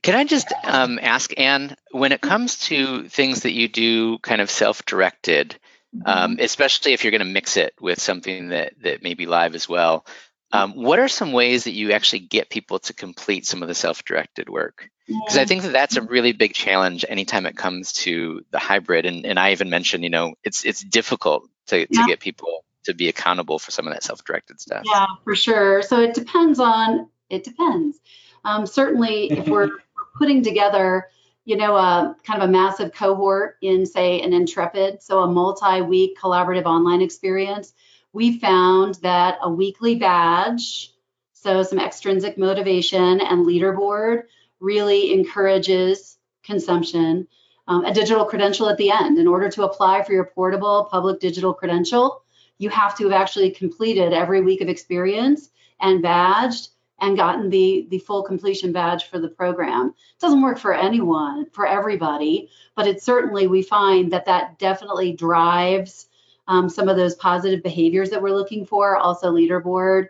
Can 0.03 0.15
I 0.15 0.25
just 0.25 0.53
um, 0.65 0.99
ask, 1.03 1.33
Ann, 1.37 1.77
when 1.91 2.13
it 2.13 2.21
comes 2.21 2.61
to 2.67 3.09
things 3.09 3.43
that 3.43 3.53
you 3.53 3.69
do 3.69 4.19
kind 4.19 4.41
of 4.41 4.51
self-directed, 4.51 5.57
mm-hmm. 5.95 6.09
um, 6.09 6.37
especially 6.39 6.93
if 6.93 7.03
you're 7.03 7.11
going 7.11 7.21
to 7.21 7.25
mix 7.25 7.57
it 7.57 7.75
with 7.81 8.01
something 8.01 8.51
that 8.51 8.75
that 8.83 9.03
may 9.03 9.15
be 9.15 9.27
live 9.27 9.55
as 9.55 9.69
well, 9.69 10.07
um, 10.53 10.75
what 10.77 11.01
are 11.01 11.09
some 11.09 11.33
ways 11.33 11.65
that 11.65 11.73
you 11.73 11.93
actually 11.93 12.21
get 12.21 12.51
people 12.51 12.79
to 12.81 12.95
complete 12.95 13.47
some 13.47 13.63
of 13.63 13.69
the 13.69 13.75
self-directed 13.75 14.49
work? 14.49 14.91
Because 15.09 15.39
I 15.39 15.45
think 15.45 15.63
that 15.63 15.73
that's 15.73 15.97
a 15.97 16.03
really 16.03 16.33
big 16.33 16.53
challenge 16.53 17.05
anytime 17.09 17.47
it 17.47 17.57
comes 17.57 17.93
to 17.95 18.43
the 18.51 18.59
hybrid. 18.59 19.07
And, 19.07 19.25
and 19.25 19.39
I 19.39 19.53
even 19.53 19.71
mentioned, 19.71 20.05
you 20.05 20.11
know, 20.11 20.35
it's 20.45 20.65
it's 20.65 20.83
difficult 20.83 21.49
to, 21.69 21.87
to 21.87 21.89
yeah. 21.91 22.07
get 22.07 22.21
people 22.21 22.65
to 22.87 22.95
be 22.95 23.09
accountable 23.09 23.59
for 23.59 23.71
some 23.71 23.87
of 23.87 23.93
that 23.93 24.03
self-directed 24.03 24.61
stuff. 24.61 24.83
Yeah, 24.85 25.07
for 25.25 25.37
sure. 25.37 25.83
So 25.83 26.01
it 26.01 26.15
depends 26.15 26.59
on 26.59 27.09
it 27.31 27.45
depends. 27.45 27.99
Um, 28.45 28.67
certainly, 28.67 29.31
if 29.31 29.47
we're 29.49 29.71
putting 30.19 30.43
together 30.43 31.09
you 31.47 31.57
know, 31.57 31.77
a 31.77 32.17
kind 32.25 32.43
of 32.43 32.49
a 32.49 32.53
massive 32.53 32.93
cohort 32.93 33.57
in, 33.63 33.87
say, 33.87 34.21
an 34.21 34.33
Intrepid, 34.33 35.01
so 35.01 35.21
a 35.21 35.29
multi-week 35.29 36.19
collaborative 36.19 36.65
online 36.65 37.01
experience, 37.01 37.73
we 38.13 38.41
found 38.41 38.97
that 38.97 39.39
a 39.41 39.49
weekly 39.49 39.95
badge, 39.95 40.93
so 41.33 41.63
some 41.63 41.79
extrinsic 41.79 42.37
motivation 42.37 43.21
and 43.21 43.47
leaderboard 43.47 44.25
really 44.59 45.13
encourages 45.13 46.19
consumption. 46.45 47.29
Um, 47.69 47.85
a 47.85 47.95
digital 47.95 48.25
credential 48.25 48.69
at 48.69 48.77
the 48.77 48.91
end. 48.91 49.19
In 49.19 49.29
order 49.29 49.49
to 49.51 49.63
apply 49.63 50.03
for 50.03 50.13
your 50.13 50.25
portable 50.25 50.89
public 50.91 51.21
digital 51.21 51.55
credential, 51.55 52.23
you 52.59 52.71
have 52.71 52.97
to 52.99 53.05
have 53.05 53.13
actually 53.13 53.51
completed 53.51 54.13
every 54.13 54.41
week 54.41 54.61
of 54.61 54.69
experience 54.69 55.51
and 55.81 56.03
badged 56.03 56.71
and 57.01 57.17
gotten 57.17 57.51
the 57.51 57.87
the 57.91 57.99
full 57.99 58.23
completion 58.23 58.73
badge 58.73 59.05
for 59.05 59.19
the 59.19 59.29
program. 59.29 59.89
It 59.89 60.21
doesn't 60.21 60.43
work 60.43 60.59
for 60.59 60.73
anyone, 60.73 61.47
for 61.51 61.67
everybody, 61.67 62.49
but 62.75 62.87
it 62.87 63.03
certainly 63.03 63.47
we 63.47 63.63
find 63.63 64.11
that 64.13 64.25
that 64.25 64.59
definitely 64.59 65.13
drives 65.13 66.09
um, 66.49 66.69
some 66.69 66.89
of 66.89 66.97
those 66.97 67.15
positive 67.17 67.63
behaviors 67.63 68.11
that 68.11 68.23
we're 68.23 68.31
looking 68.35 68.65
for. 68.65 68.97
Also, 68.97 69.33
leaderboard. 69.33 70.09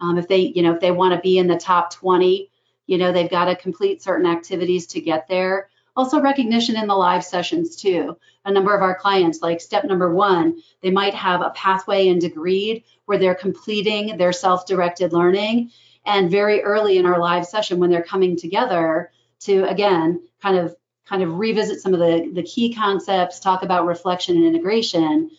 Um, 0.00 0.16
if 0.16 0.28
they, 0.28 0.38
you 0.38 0.62
know, 0.62 0.74
if 0.74 0.80
they 0.80 0.92
want 0.92 1.14
to 1.14 1.20
be 1.20 1.38
in 1.38 1.48
the 1.48 1.56
top 1.56 1.92
20, 1.92 2.48
you 2.86 2.98
know, 2.98 3.12
they've 3.12 3.30
got 3.30 3.46
to 3.46 3.56
complete 3.56 4.02
certain 4.02 4.26
activities 4.26 4.86
to 4.88 5.00
get 5.00 5.26
there. 5.26 5.70
Also, 5.98 6.20
recognition 6.20 6.76
in 6.76 6.86
the 6.86 6.94
live 6.94 7.24
sessions 7.24 7.74
too. 7.74 8.16
A 8.44 8.52
number 8.52 8.72
of 8.72 8.82
our 8.82 8.94
clients, 8.94 9.42
like 9.42 9.60
step 9.60 9.82
number 9.82 10.14
one, 10.14 10.62
they 10.80 10.92
might 10.92 11.12
have 11.12 11.40
a 11.40 11.50
pathway 11.50 12.06
in 12.06 12.20
Degreed 12.20 12.84
where 13.06 13.18
they're 13.18 13.34
completing 13.34 14.16
their 14.16 14.32
self-directed 14.32 15.12
learning 15.12 15.72
and 16.06 16.30
very 16.30 16.62
early 16.62 16.98
in 16.98 17.04
our 17.04 17.18
live 17.18 17.44
session 17.46 17.80
when 17.80 17.90
they're 17.90 18.04
coming 18.04 18.36
together 18.36 19.10
to 19.40 19.64
again 19.64 20.22
kind 20.40 20.56
of 20.56 20.76
kind 21.04 21.24
of 21.24 21.36
revisit 21.36 21.80
some 21.80 21.94
of 21.94 21.98
the, 21.98 22.30
the 22.32 22.44
key 22.44 22.72
concepts 22.72 23.40
talk 23.40 23.64
about 23.64 23.84
reflection 23.84 24.36
and 24.36 24.46
integration 24.46 25.32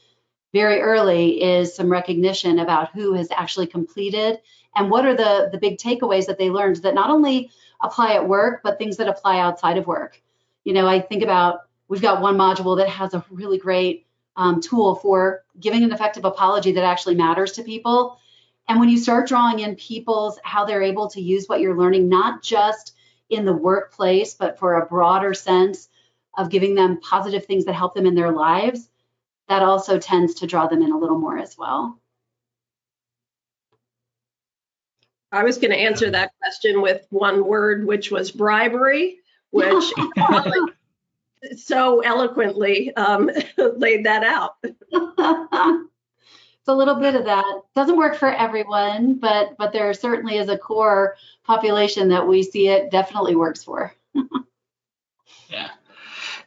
very 0.52 0.82
early 0.82 1.42
is 1.42 1.74
some 1.74 1.90
recognition 1.90 2.60
about 2.60 2.92
who 2.92 3.14
has 3.14 3.30
actually 3.32 3.68
completed 3.68 4.38
and 4.76 4.92
what 4.92 5.06
are 5.06 5.16
the 5.16 5.48
the 5.54 5.58
big 5.58 5.78
takeaways 5.78 6.26
that 6.26 6.38
they 6.38 6.50
learned 6.50 6.76
that 6.78 6.96
not 6.96 7.10
only 7.10 7.50
apply 7.82 8.16
at 8.16 8.28
work 8.28 8.60
but 8.62 8.78
things 8.78 8.98
that 8.98 9.08
apply 9.08 9.40
outside 9.40 9.78
of 9.78 9.88
work 9.88 10.22
you 10.70 10.76
know 10.76 10.88
i 10.88 11.02
think 11.02 11.24
about 11.24 11.62
we've 11.90 12.02
got 12.02 12.22
one 12.22 12.38
module 12.38 12.78
that 12.78 12.88
has 12.88 13.14
a 13.14 13.26
really 13.30 13.58
great 13.58 14.06
um, 14.36 14.62
tool 14.62 14.96
for 14.96 15.44
giving 15.60 15.84
an 15.84 15.92
effective 15.92 16.24
apology 16.24 16.72
that 16.72 16.86
actually 16.86 17.16
matters 17.16 17.54
to 17.54 17.64
people 17.64 18.20
and 18.70 18.80
when 18.80 18.90
you 18.90 19.00
start 19.00 19.28
drawing 19.28 19.60
in 19.60 19.76
people's 19.76 20.40
how 20.44 20.64
they're 20.64 20.84
able 20.84 21.10
to 21.10 21.20
use 21.20 21.48
what 21.48 21.60
you're 21.60 21.76
learning, 21.76 22.08
not 22.08 22.44
just 22.44 22.96
in 23.28 23.44
the 23.44 23.54
workplace, 23.54 24.36
but 24.36 24.60
for 24.60 24.76
a 24.76 24.86
broader 24.86 25.34
sense 25.34 25.90
of 26.38 26.52
giving 26.52 26.76
them 26.76 27.02
positive 27.02 27.46
things 27.46 27.66
that 27.66 27.74
help 27.74 27.96
them 27.96 28.06
in 28.06 28.14
their 28.14 28.32
lives, 28.32 28.88
that 29.48 29.64
also 29.64 29.98
tends 29.98 30.36
to 30.36 30.48
draw 30.48 30.68
them 30.68 30.84
in 30.84 30.92
a 30.92 30.98
little 31.00 31.18
more 31.18 31.40
as 31.40 31.58
well. 31.58 32.00
I 35.32 35.44
was 35.44 35.58
going 35.58 35.72
to 35.72 35.78
answer 35.78 36.12
that 36.12 36.34
question 36.40 36.84
with 36.84 37.08
one 37.10 37.46
word, 37.46 37.88
which 37.88 38.12
was 38.12 38.30
bribery, 38.30 39.18
which 39.52 39.84
so 41.58 42.02
eloquently 42.02 42.96
um, 42.96 43.30
laid 43.58 44.06
that 44.06 44.24
out. 44.24 44.56
It's 46.60 46.68
a 46.68 46.76
little 46.76 46.96
bit 46.96 47.16
of 47.16 47.26
that. 47.26 47.62
Doesn't 47.76 47.98
work 47.98 48.16
for 48.18 48.32
everyone, 48.32 49.16
but 49.16 49.58
but 49.58 49.72
there 49.72 49.94
certainly 49.94 50.38
is 50.38 50.50
a 50.50 50.58
core 50.58 51.16
population 51.46 52.10
that 52.10 52.28
we 52.28 52.44
see 52.44 52.68
it 52.68 52.92
definitely 52.92 53.36
works 53.36 53.64
for. 53.64 53.94
yeah. 55.50 55.70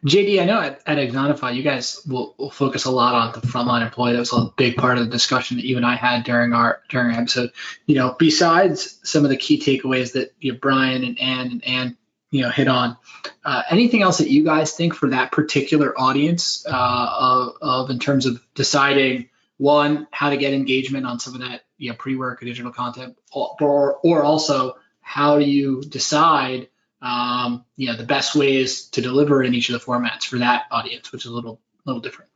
JD, 0.04 0.42
I 0.42 0.44
know 0.44 0.60
at, 0.60 0.82
at 0.84 0.98
Axonify, 0.98 1.54
you 1.54 1.62
guys 1.62 2.04
will, 2.06 2.34
will, 2.36 2.50
focus 2.50 2.86
a 2.86 2.90
lot 2.90 3.14
on 3.14 3.40
the 3.40 3.46
frontline 3.46 3.82
employee. 3.82 4.12
That 4.12 4.18
was 4.18 4.32
a 4.32 4.52
big 4.56 4.76
part 4.76 4.98
of 4.98 5.04
the 5.04 5.10
discussion 5.10 5.58
that 5.58 5.64
you 5.64 5.76
and 5.76 5.86
I 5.86 5.94
had 5.94 6.24
during 6.24 6.52
our 6.52 6.82
during 6.88 7.14
our 7.14 7.20
episode. 7.20 7.50
You 7.86 7.94
know, 7.94 8.16
besides 8.18 8.98
some 9.04 9.24
of 9.24 9.30
the 9.30 9.36
key 9.36 9.60
takeaways 9.60 10.12
that 10.12 10.34
you 10.40 10.52
know, 10.52 10.58
Brian 10.60 11.04
and 11.04 11.18
Ann 11.20 11.50
and 11.52 11.64
Ann 11.64 11.96
you 12.32 12.42
know 12.42 12.50
hit 12.50 12.66
on, 12.66 12.96
uh, 13.44 13.62
anything 13.70 14.02
else 14.02 14.18
that 14.18 14.28
you 14.28 14.42
guys 14.44 14.72
think 14.72 14.94
for 14.94 15.10
that 15.10 15.30
particular 15.30 15.96
audience 15.96 16.66
uh, 16.66 17.16
of, 17.20 17.56
of 17.62 17.90
in 17.90 18.00
terms 18.00 18.26
of 18.26 18.44
deciding 18.54 19.28
one, 19.58 20.08
how 20.10 20.30
to 20.30 20.36
get 20.36 20.52
engagement 20.52 21.06
on 21.06 21.20
some 21.20 21.34
of 21.34 21.40
that 21.42 21.62
you 21.78 21.90
know, 21.90 21.96
pre-work 21.96 22.42
or 22.42 22.46
digital 22.46 22.72
content, 22.72 23.16
or, 23.32 23.98
or 24.02 24.24
also 24.24 24.76
how 25.00 25.38
do 25.38 25.44
you 25.44 25.82
decide 25.82 26.68
um, 27.00 27.64
you 27.76 27.88
know 27.88 27.96
the 27.96 28.04
best 28.04 28.34
ways 28.34 28.86
to 28.88 29.02
deliver 29.02 29.42
in 29.42 29.54
each 29.54 29.68
of 29.68 29.78
the 29.78 29.84
formats 29.84 30.24
for 30.24 30.38
that 30.38 30.64
audience, 30.70 31.12
which 31.12 31.24
is 31.24 31.30
a 31.30 31.34
little 31.34 31.60
little 31.84 32.00
different 32.00 32.31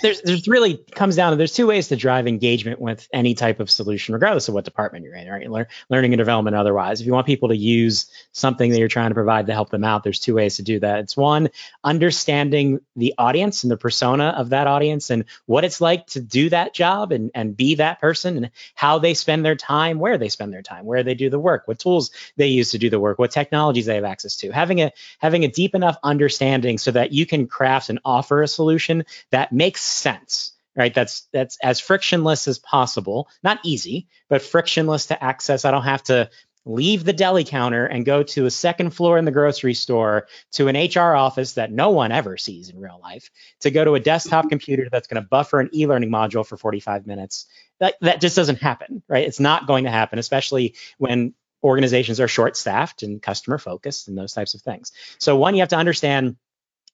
there's 0.00 0.22
there's 0.22 0.48
really 0.48 0.78
comes 0.94 1.14
down 1.14 1.30
to 1.30 1.36
there's 1.36 1.52
two 1.52 1.66
ways 1.66 1.88
to 1.88 1.96
drive 1.96 2.26
engagement 2.26 2.80
with 2.80 3.06
any 3.12 3.34
type 3.34 3.60
of 3.60 3.70
solution, 3.70 4.14
regardless 4.14 4.48
of 4.48 4.54
what 4.54 4.64
department 4.64 5.04
you're 5.04 5.14
in, 5.14 5.28
right? 5.28 5.50
Lear, 5.50 5.68
learning 5.88 6.12
and 6.12 6.18
development, 6.18 6.56
otherwise. 6.56 7.00
If 7.00 7.06
you 7.06 7.12
want 7.12 7.26
people 7.26 7.50
to 7.50 7.56
use 7.56 8.10
something 8.32 8.70
that 8.70 8.78
you're 8.78 8.88
trying 8.88 9.10
to 9.10 9.14
provide 9.14 9.46
to 9.46 9.52
help 9.52 9.70
them 9.70 9.84
out, 9.84 10.02
there's 10.02 10.18
two 10.18 10.34
ways 10.34 10.56
to 10.56 10.62
do 10.62 10.80
that. 10.80 11.00
It's 11.00 11.16
one, 11.16 11.50
understanding 11.84 12.80
the 12.96 13.14
audience 13.18 13.62
and 13.62 13.70
the 13.70 13.76
persona 13.76 14.34
of 14.36 14.50
that 14.50 14.66
audience 14.66 15.10
and 15.10 15.24
what 15.46 15.64
it's 15.64 15.80
like 15.80 16.06
to 16.08 16.20
do 16.20 16.48
that 16.50 16.74
job 16.74 17.12
and, 17.12 17.30
and 17.34 17.56
be 17.56 17.76
that 17.76 18.00
person 18.00 18.36
and 18.36 18.50
how 18.74 18.98
they 18.98 19.14
spend 19.14 19.44
their 19.44 19.56
time, 19.56 19.98
where 19.98 20.18
they 20.18 20.28
spend 20.28 20.52
their 20.52 20.62
time, 20.62 20.84
where 20.84 21.02
they 21.02 21.14
do 21.14 21.30
the 21.30 21.38
work, 21.38 21.68
what 21.68 21.78
tools 21.78 22.10
they 22.36 22.48
use 22.48 22.70
to 22.70 22.78
do 22.78 22.90
the 22.90 23.00
work, 23.00 23.18
what 23.18 23.30
technologies 23.30 23.86
they 23.86 23.96
have 23.96 24.04
access 24.04 24.36
to. 24.36 24.50
Having 24.50 24.80
a 24.80 24.92
having 25.18 25.44
a 25.44 25.48
deep 25.48 25.74
enough 25.74 25.96
understanding 26.02 26.78
so 26.78 26.90
that 26.90 27.12
you 27.12 27.26
can 27.26 27.46
craft 27.46 27.90
and 27.90 27.98
offer 28.04 28.42
a 28.42 28.48
solution 28.48 29.04
that 29.30 29.41
makes 29.50 29.82
sense 29.82 30.52
right? 30.74 30.94
That's 30.94 31.28
that's 31.32 31.58
as 31.62 31.80
frictionless 31.80 32.48
as 32.48 32.58
possible. 32.58 33.28
Not 33.42 33.60
easy 33.62 34.08
but 34.28 34.42
frictionless 34.42 35.06
to 35.06 35.22
access. 35.22 35.64
I 35.64 35.70
don't 35.70 35.82
have 35.82 36.02
to 36.04 36.30
leave 36.64 37.04
the 37.04 37.12
deli 37.12 37.44
counter 37.44 37.86
and 37.86 38.04
go 38.04 38.22
to 38.22 38.46
a 38.46 38.50
second 38.50 38.90
floor 38.90 39.18
in 39.18 39.24
the 39.24 39.32
grocery 39.32 39.74
store 39.74 40.28
to 40.52 40.68
an 40.68 40.76
hr 40.76 41.16
office 41.16 41.54
that 41.54 41.72
no 41.72 41.90
one 41.90 42.12
ever 42.12 42.36
sees 42.36 42.68
in 42.68 42.78
real 42.78 43.00
life 43.02 43.30
to 43.60 43.70
go 43.70 43.84
to 43.84 43.94
a 43.94 44.00
desktop 44.00 44.48
computer 44.48 44.86
that's 44.90 45.08
going 45.08 45.20
to 45.20 45.28
buffer 45.28 45.58
an 45.58 45.70
e-learning 45.74 46.10
module 46.10 46.46
for 46.46 46.56
45 46.56 47.04
minutes. 47.04 47.46
That, 47.80 47.96
that 48.00 48.20
just 48.20 48.36
doesn't 48.36 48.60
happen 48.60 49.02
right? 49.08 49.26
It's 49.26 49.40
not 49.40 49.66
going 49.66 49.84
to 49.84 49.90
happen 49.90 50.20
especially 50.20 50.76
when 50.98 51.34
organizations 51.64 52.20
are 52.20 52.28
short 52.28 52.56
staffed 52.56 53.02
and 53.02 53.20
customer 53.20 53.58
focused 53.58 54.06
and 54.06 54.16
those 54.16 54.32
types 54.32 54.54
of 54.54 54.62
things. 54.62 54.92
So 55.18 55.36
one 55.36 55.54
you 55.54 55.60
have 55.60 55.70
to 55.70 55.76
understand 55.76 56.36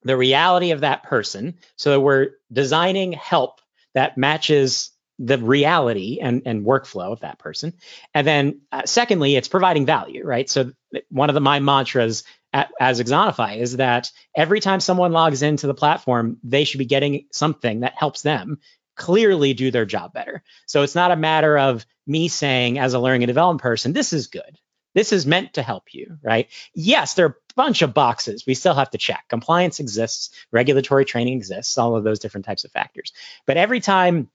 the 0.03 0.17
reality 0.17 0.71
of 0.71 0.81
that 0.81 1.03
person 1.03 1.55
so 1.77 1.91
that 1.91 2.01
we're 2.01 2.31
designing 2.53 3.13
help 3.13 3.61
that 3.95 4.17
matches 4.17 4.91
the 5.19 5.39
reality 5.39 6.21
and, 6.23 6.43
and 6.47 6.65
workflow 6.65 7.13
of 7.13 7.21
that 7.21 7.39
person. 7.39 7.73
And 8.15 8.27
then 8.27 8.61
uh, 8.71 8.83
secondly, 8.85 9.35
it's 9.35 9.49
providing 9.49 9.85
value, 9.85 10.25
right? 10.25 10.49
So 10.49 10.73
one 11.11 11.29
of 11.29 11.35
the, 11.35 11.41
my 11.41 11.59
mantras 11.59 12.23
at, 12.53 12.71
as 12.81 13.01
Axonify 13.01 13.59
is 13.59 13.77
that 13.79 14.13
every 14.37 14.61
time 14.61 14.81
someone 14.81 15.13
logs 15.13 15.43
into 15.43 15.67
the 15.67 15.75
platform, 15.75 16.39
they 16.45 16.65
should 16.65 16.79
be 16.79 16.85
getting 16.85 17.27
something 17.33 17.81
that 17.81 17.95
helps 17.97 18.23
them 18.23 18.61
clearly 18.97 19.55
do 19.55 19.71
their 19.71 19.87
job 19.87 20.13
better. 20.13 20.43
So 20.67 20.83
it's 20.83 20.95
not 20.95 21.11
a 21.11 21.17
matter 21.17 21.59
of 21.59 21.85
me 22.07 22.29
saying 22.29 22.79
as 22.79 22.95
a 22.95 23.01
learning 23.01 23.25
and 23.25 23.29
development 23.29 23.63
person, 23.63 23.93
this 23.93 24.13
is 24.13 24.29
good. 24.29 24.59
This 24.95 25.13
is 25.13 25.27
meant 25.27 25.55
to 25.55 25.63
help 25.63 25.93
you, 25.93 26.19
right? 26.23 26.49
Yes, 26.75 27.15
there 27.15 27.27
are 27.27 27.37
bunch 27.59 27.83
of 27.83 27.93
boxes 27.93 28.47
we 28.47 28.55
still 28.55 28.75
have 28.75 28.89
to 28.89 28.99
check. 28.99 29.25
Compliance 29.29 29.81
exists, 29.81 30.31
regulatory 30.53 31.05
training 31.05 31.35
exists, 31.37 31.77
all 31.77 31.97
of 31.97 32.05
those 32.05 32.21
different 32.21 32.47
types 32.47 32.65
of 32.65 32.71
factors. 32.71 33.13
But 33.47 33.57
every 33.57 33.81
time 33.81 34.31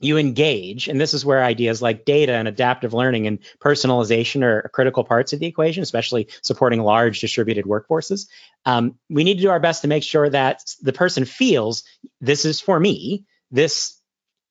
you 0.00 0.18
engage, 0.18 0.86
and 0.86 1.00
this 1.00 1.14
is 1.14 1.24
where 1.24 1.42
ideas 1.42 1.80
like 1.80 2.04
data 2.04 2.34
and 2.34 2.46
adaptive 2.46 2.92
learning 2.92 3.26
and 3.26 3.38
personalization 3.58 4.42
are 4.42 4.68
critical 4.74 5.02
parts 5.02 5.32
of 5.32 5.40
the 5.40 5.46
equation, 5.46 5.82
especially 5.82 6.28
supporting 6.42 6.82
large 6.82 7.20
distributed 7.22 7.64
workforces. 7.64 8.28
Um, 8.66 8.98
we 9.08 9.24
need 9.24 9.36
to 9.36 9.42
do 9.42 9.50
our 9.50 9.60
best 9.60 9.80
to 9.82 9.88
make 9.88 10.02
sure 10.02 10.28
that 10.28 10.62
the 10.82 10.92
person 10.92 11.24
feels 11.24 11.84
this 12.20 12.44
is 12.44 12.60
for 12.60 12.78
me. 12.78 13.24
This 13.50 13.98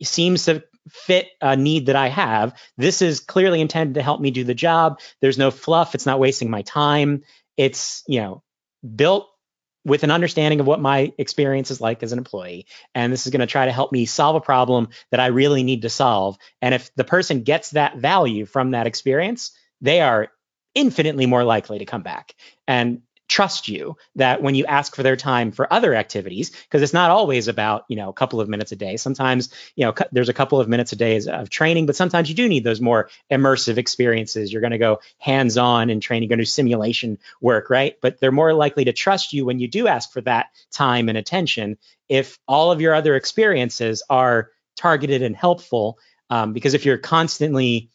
seems 0.02 0.46
to 0.46 0.64
fit 0.90 1.28
a 1.42 1.56
need 1.56 1.88
that 1.88 1.96
I 1.96 2.10
have. 2.10 2.54
This 2.78 3.02
is 3.02 3.20
clearly 3.20 3.62
intended 3.62 3.96
to 3.96 4.04
help 4.04 4.22
me 4.22 4.32
do 4.32 4.44
the 4.44 4.54
job. 4.54 5.00
There's 5.22 5.38
no 5.38 5.52
fluff. 5.52 5.96
It's 5.96 6.06
not 6.06 6.20
wasting 6.20 6.50
my 6.50 6.62
time. 6.62 7.24
It's, 7.58 8.04
you 8.08 8.22
know, 8.22 8.44
built 8.96 9.28
with 9.86 10.04
an 10.04 10.12
understanding 10.12 10.60
of 10.60 10.68
what 10.68 10.82
my 10.82 11.14
experience 11.18 11.72
is 11.72 11.80
like 11.80 12.04
as 12.04 12.12
an 12.12 12.18
employee. 12.18 12.66
And 12.94 13.12
this 13.12 13.26
is 13.26 13.32
going 13.32 13.40
to 13.40 13.48
try 13.48 13.66
to 13.66 13.72
help 13.72 13.92
me 13.94 14.06
solve 14.06 14.36
a 14.36 14.42
problem 14.42 14.90
that 15.12 15.22
I 15.22 15.28
really 15.28 15.64
need 15.64 15.84
to 15.84 15.90
solve. 15.90 16.38
And 16.62 16.76
if 16.76 16.94
the 16.96 17.06
person 17.06 17.44
gets 17.44 17.72
that 17.72 17.98
value 17.98 18.46
from 18.46 18.72
that 18.72 18.86
experience, 18.86 19.52
they 19.80 20.02
are 20.02 20.28
infinitely 20.76 21.26
more 21.26 21.44
likely 21.44 21.80
to 21.80 21.86
come 21.86 22.04
back. 22.04 22.36
And 22.68 23.02
trust 23.28 23.68
you 23.68 23.98
that 24.16 24.42
when 24.42 24.56
you 24.56 24.66
ask 24.66 24.96
for 24.96 25.04
their 25.04 25.16
time 25.16 25.52
for 25.52 25.72
other 25.72 25.94
activities 25.94 26.50
because 26.50 26.82
it's 26.82 26.94
not 26.94 27.12
always 27.12 27.48
about 27.48 27.84
you 27.90 27.96
know 27.96 28.10
a 28.10 28.14
couple 28.14 28.40
of 28.40 28.48
minutes 28.48 28.72
a 28.72 28.76
day. 28.76 28.98
Sometimes 28.98 29.54
you 29.76 29.86
know 29.86 29.94
there's 30.12 30.30
a 30.30 30.34
couple 30.34 30.60
of 30.60 30.70
minutes 30.70 30.92
a 30.92 30.96
day 30.96 31.20
of 31.28 31.50
training 31.50 31.86
but 31.86 31.96
sometimes 31.96 32.30
you 32.30 32.36
do 32.36 32.48
need 32.48 32.64
those 32.64 32.82
more 32.82 33.10
immersive 33.32 33.78
experiences. 33.78 34.52
You're 34.52 34.62
going 34.62 34.72
to 34.72 34.78
go 34.78 35.00
hands 35.20 35.58
on 35.58 35.90
in 35.90 36.00
training 36.00 36.30
going 36.30 36.40
to 36.40 36.44
do 36.44 36.46
simulation 36.46 37.18
work 37.42 37.70
right? 37.70 37.96
But 38.02 38.20
they're 38.20 38.32
more 38.32 38.54
likely 38.54 38.86
to 38.86 38.94
trust 38.94 39.34
you 39.34 39.46
when 39.46 39.60
you 39.60 39.68
do 39.68 39.88
ask 39.88 40.12
for 40.12 40.22
that 40.22 40.48
time 40.72 41.10
and 41.10 41.18
attention 41.18 41.78
if 42.10 42.40
all 42.48 42.72
of 42.72 42.80
your 42.82 42.94
other 42.94 43.16
experiences 43.16 44.02
are 44.10 44.52
targeted 44.78 45.22
and 45.22 45.36
helpful 45.36 45.98
um, 46.30 46.54
because 46.54 46.74
if 46.74 46.86
you're 46.86 46.98
constantly 46.98 47.90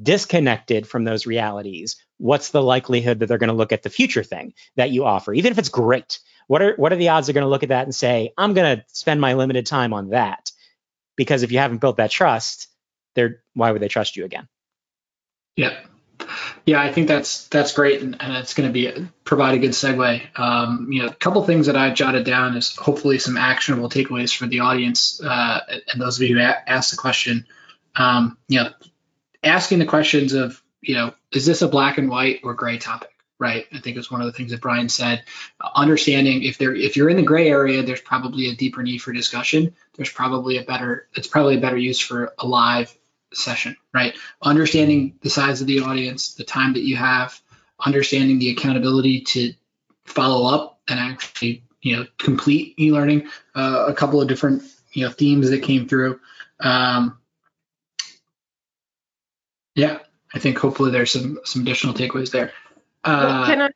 disconnected 0.00 0.86
from 0.86 1.04
those 1.04 1.26
realities, 1.26 1.96
what's 2.22 2.50
the 2.50 2.62
likelihood 2.62 3.18
that 3.18 3.26
they're 3.26 3.38
going 3.38 3.48
to 3.48 3.54
look 3.54 3.72
at 3.72 3.82
the 3.82 3.90
future 3.90 4.22
thing 4.22 4.54
that 4.76 4.90
you 4.90 5.04
offer, 5.04 5.34
even 5.34 5.50
if 5.50 5.58
it's 5.58 5.68
great? 5.68 6.20
What 6.46 6.62
are 6.62 6.74
what 6.76 6.92
are 6.92 6.96
the 6.96 7.08
odds 7.08 7.26
they're 7.26 7.34
going 7.34 7.44
to 7.44 7.50
look 7.50 7.64
at 7.64 7.70
that 7.70 7.84
and 7.84 7.94
say, 7.94 8.32
I'm 8.38 8.54
going 8.54 8.78
to 8.78 8.84
spend 8.88 9.20
my 9.20 9.34
limited 9.34 9.66
time 9.66 9.92
on 9.92 10.10
that? 10.10 10.52
Because 11.16 11.42
if 11.42 11.50
you 11.50 11.58
haven't 11.58 11.80
built 11.80 11.96
that 11.96 12.10
trust, 12.10 12.68
they're 13.14 13.42
why 13.54 13.72
would 13.72 13.82
they 13.82 13.88
trust 13.88 14.16
you 14.16 14.24
again? 14.24 14.48
Yeah. 15.56 15.76
Yeah, 16.64 16.80
I 16.80 16.92
think 16.92 17.08
that's 17.08 17.48
that's 17.48 17.72
great, 17.72 18.00
and, 18.00 18.16
and 18.20 18.36
it's 18.36 18.54
going 18.54 18.68
to 18.68 18.72
be 18.72 19.08
provide 19.24 19.54
a 19.54 19.58
good 19.58 19.72
segue. 19.72 20.38
Um, 20.38 20.86
you 20.92 21.02
know, 21.02 21.08
a 21.08 21.14
couple 21.14 21.42
things 21.42 21.66
that 21.66 21.76
I 21.76 21.90
jotted 21.90 22.24
down 22.24 22.56
is 22.56 22.76
hopefully 22.76 23.18
some 23.18 23.36
actionable 23.36 23.88
takeaways 23.88 24.34
for 24.34 24.46
the 24.46 24.60
audience 24.60 25.20
uh, 25.20 25.60
and 25.68 26.00
those 26.00 26.20
of 26.20 26.28
you 26.28 26.36
who 26.36 26.40
asked 26.40 26.92
the 26.92 26.96
question. 26.96 27.46
Um, 27.96 28.38
you 28.46 28.60
know, 28.60 28.70
asking 29.42 29.80
the 29.80 29.86
questions 29.86 30.32
of, 30.34 30.62
you 30.82 30.94
know, 30.94 31.14
is 31.32 31.46
this 31.46 31.62
a 31.62 31.68
black 31.68 31.96
and 31.96 32.10
white 32.10 32.40
or 32.42 32.54
gray 32.54 32.76
topic? 32.76 33.08
Right. 33.38 33.66
I 33.72 33.80
think 33.80 33.96
it's 33.96 34.10
one 34.10 34.20
of 34.20 34.26
the 34.26 34.32
things 34.32 34.52
that 34.52 34.60
Brian 34.60 34.88
said. 34.88 35.24
Understanding 35.74 36.44
if 36.44 36.58
there, 36.58 36.74
if 36.74 36.96
you're 36.96 37.08
in 37.08 37.16
the 37.16 37.22
gray 37.22 37.48
area, 37.48 37.82
there's 37.82 38.00
probably 38.00 38.48
a 38.48 38.54
deeper 38.54 38.84
need 38.84 38.98
for 38.98 39.12
discussion. 39.12 39.74
There's 39.96 40.12
probably 40.12 40.58
a 40.58 40.62
better, 40.62 41.08
it's 41.14 41.26
probably 41.26 41.56
a 41.56 41.60
better 41.60 41.76
use 41.76 41.98
for 41.98 42.34
a 42.38 42.46
live 42.46 42.96
session. 43.32 43.76
Right. 43.92 44.14
Understanding 44.42 45.18
the 45.22 45.30
size 45.30 45.60
of 45.60 45.66
the 45.66 45.80
audience, 45.80 46.34
the 46.34 46.44
time 46.44 46.74
that 46.74 46.84
you 46.84 46.94
have, 46.96 47.40
understanding 47.84 48.38
the 48.38 48.50
accountability 48.50 49.22
to 49.22 49.54
follow 50.04 50.54
up 50.54 50.80
and 50.86 51.00
actually, 51.00 51.64
you 51.80 51.96
know, 51.96 52.06
complete 52.18 52.78
e-learning. 52.78 53.28
Uh, 53.56 53.86
a 53.88 53.94
couple 53.94 54.22
of 54.22 54.28
different, 54.28 54.62
you 54.92 55.04
know, 55.04 55.10
themes 55.10 55.50
that 55.50 55.64
came 55.64 55.88
through. 55.88 56.20
Um, 56.60 57.18
yeah, 59.74 59.98
I 60.34 60.38
think 60.38 60.58
hopefully 60.58 60.90
there's 60.90 61.12
some 61.12 61.40
some 61.44 61.62
additional 61.62 61.94
takeaways 61.94 62.30
there. 62.30 62.52
Uh, 63.04 63.46
can 63.46 63.62
I 63.62 63.70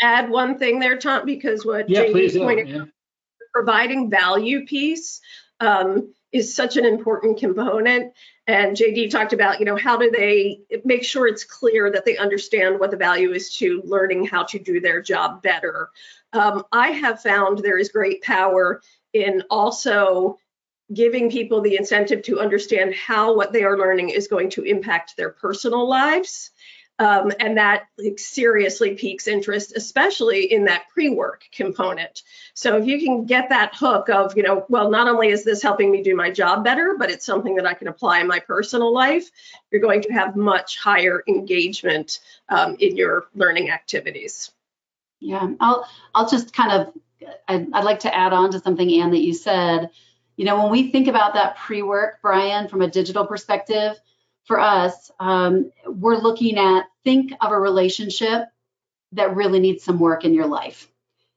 add 0.00 0.30
one 0.30 0.58
thing 0.58 0.78
there, 0.78 0.96
Tom? 0.96 1.26
Because 1.26 1.64
what 1.64 1.88
yeah, 1.88 2.04
JD 2.04 2.38
pointed 2.38 2.68
yeah. 2.68 2.84
providing 3.52 4.10
value 4.10 4.66
piece 4.66 5.20
um, 5.60 6.12
is 6.32 6.54
such 6.54 6.76
an 6.76 6.84
important 6.84 7.38
component. 7.38 8.12
And 8.46 8.76
JD 8.76 9.10
talked 9.10 9.32
about, 9.32 9.60
you 9.60 9.64
know, 9.64 9.76
how 9.76 9.96
do 9.96 10.10
they 10.10 10.60
make 10.84 11.04
sure 11.04 11.26
it's 11.26 11.44
clear 11.44 11.90
that 11.90 12.04
they 12.04 12.18
understand 12.18 12.78
what 12.78 12.90
the 12.90 12.96
value 12.96 13.32
is 13.32 13.54
to 13.56 13.82
learning 13.84 14.26
how 14.26 14.44
to 14.44 14.58
do 14.58 14.80
their 14.80 15.00
job 15.00 15.42
better. 15.42 15.88
Um, 16.32 16.64
I 16.70 16.88
have 16.88 17.22
found 17.22 17.58
there 17.58 17.78
is 17.78 17.88
great 17.88 18.22
power 18.22 18.82
in 19.14 19.44
also 19.48 20.38
giving 20.92 21.30
people 21.30 21.60
the 21.60 21.76
incentive 21.76 22.22
to 22.22 22.40
understand 22.40 22.94
how 22.94 23.34
what 23.34 23.52
they 23.52 23.64
are 23.64 23.78
learning 23.78 24.10
is 24.10 24.28
going 24.28 24.50
to 24.50 24.62
impact 24.62 25.16
their 25.16 25.30
personal 25.30 25.88
lives. 25.88 26.50
Um, 26.96 27.32
and 27.40 27.56
that 27.56 27.88
like, 27.98 28.20
seriously 28.20 28.94
piques 28.94 29.26
interest, 29.26 29.72
especially 29.74 30.52
in 30.52 30.66
that 30.66 30.84
pre-work 30.92 31.42
component. 31.50 32.22
So 32.54 32.76
if 32.76 32.86
you 32.86 33.00
can 33.00 33.24
get 33.24 33.48
that 33.48 33.74
hook 33.74 34.08
of, 34.08 34.36
you 34.36 34.44
know, 34.44 34.64
well, 34.68 34.90
not 34.90 35.08
only 35.08 35.30
is 35.30 35.42
this 35.42 35.60
helping 35.60 35.90
me 35.90 36.04
do 36.04 36.14
my 36.14 36.30
job 36.30 36.62
better, 36.62 36.94
but 36.96 37.10
it's 37.10 37.26
something 37.26 37.56
that 37.56 37.66
I 37.66 37.74
can 37.74 37.88
apply 37.88 38.20
in 38.20 38.28
my 38.28 38.38
personal 38.38 38.94
life, 38.94 39.28
you're 39.72 39.80
going 39.80 40.02
to 40.02 40.12
have 40.12 40.36
much 40.36 40.78
higher 40.78 41.24
engagement 41.26 42.20
um, 42.48 42.76
in 42.78 42.96
your 42.96 43.26
learning 43.34 43.70
activities. 43.70 44.52
Yeah, 45.18 45.48
I'll 45.58 45.88
I'll 46.14 46.28
just 46.28 46.54
kind 46.54 46.70
of 46.70 46.94
I'd, 47.48 47.72
I'd 47.72 47.84
like 47.84 48.00
to 48.00 48.14
add 48.14 48.32
on 48.32 48.52
to 48.52 48.60
something, 48.60 48.88
Ann, 49.00 49.10
that 49.10 49.18
you 49.22 49.34
said 49.34 49.90
you 50.36 50.44
know, 50.44 50.62
when 50.62 50.70
we 50.70 50.90
think 50.90 51.08
about 51.08 51.34
that 51.34 51.56
pre 51.56 51.82
work, 51.82 52.18
Brian, 52.22 52.68
from 52.68 52.82
a 52.82 52.90
digital 52.90 53.26
perspective, 53.26 54.00
for 54.44 54.60
us, 54.60 55.10
um, 55.20 55.70
we're 55.86 56.16
looking 56.16 56.58
at 56.58 56.84
think 57.02 57.32
of 57.40 57.50
a 57.50 57.58
relationship 57.58 58.48
that 59.12 59.36
really 59.36 59.60
needs 59.60 59.84
some 59.84 59.98
work 59.98 60.24
in 60.24 60.34
your 60.34 60.46
life. 60.46 60.88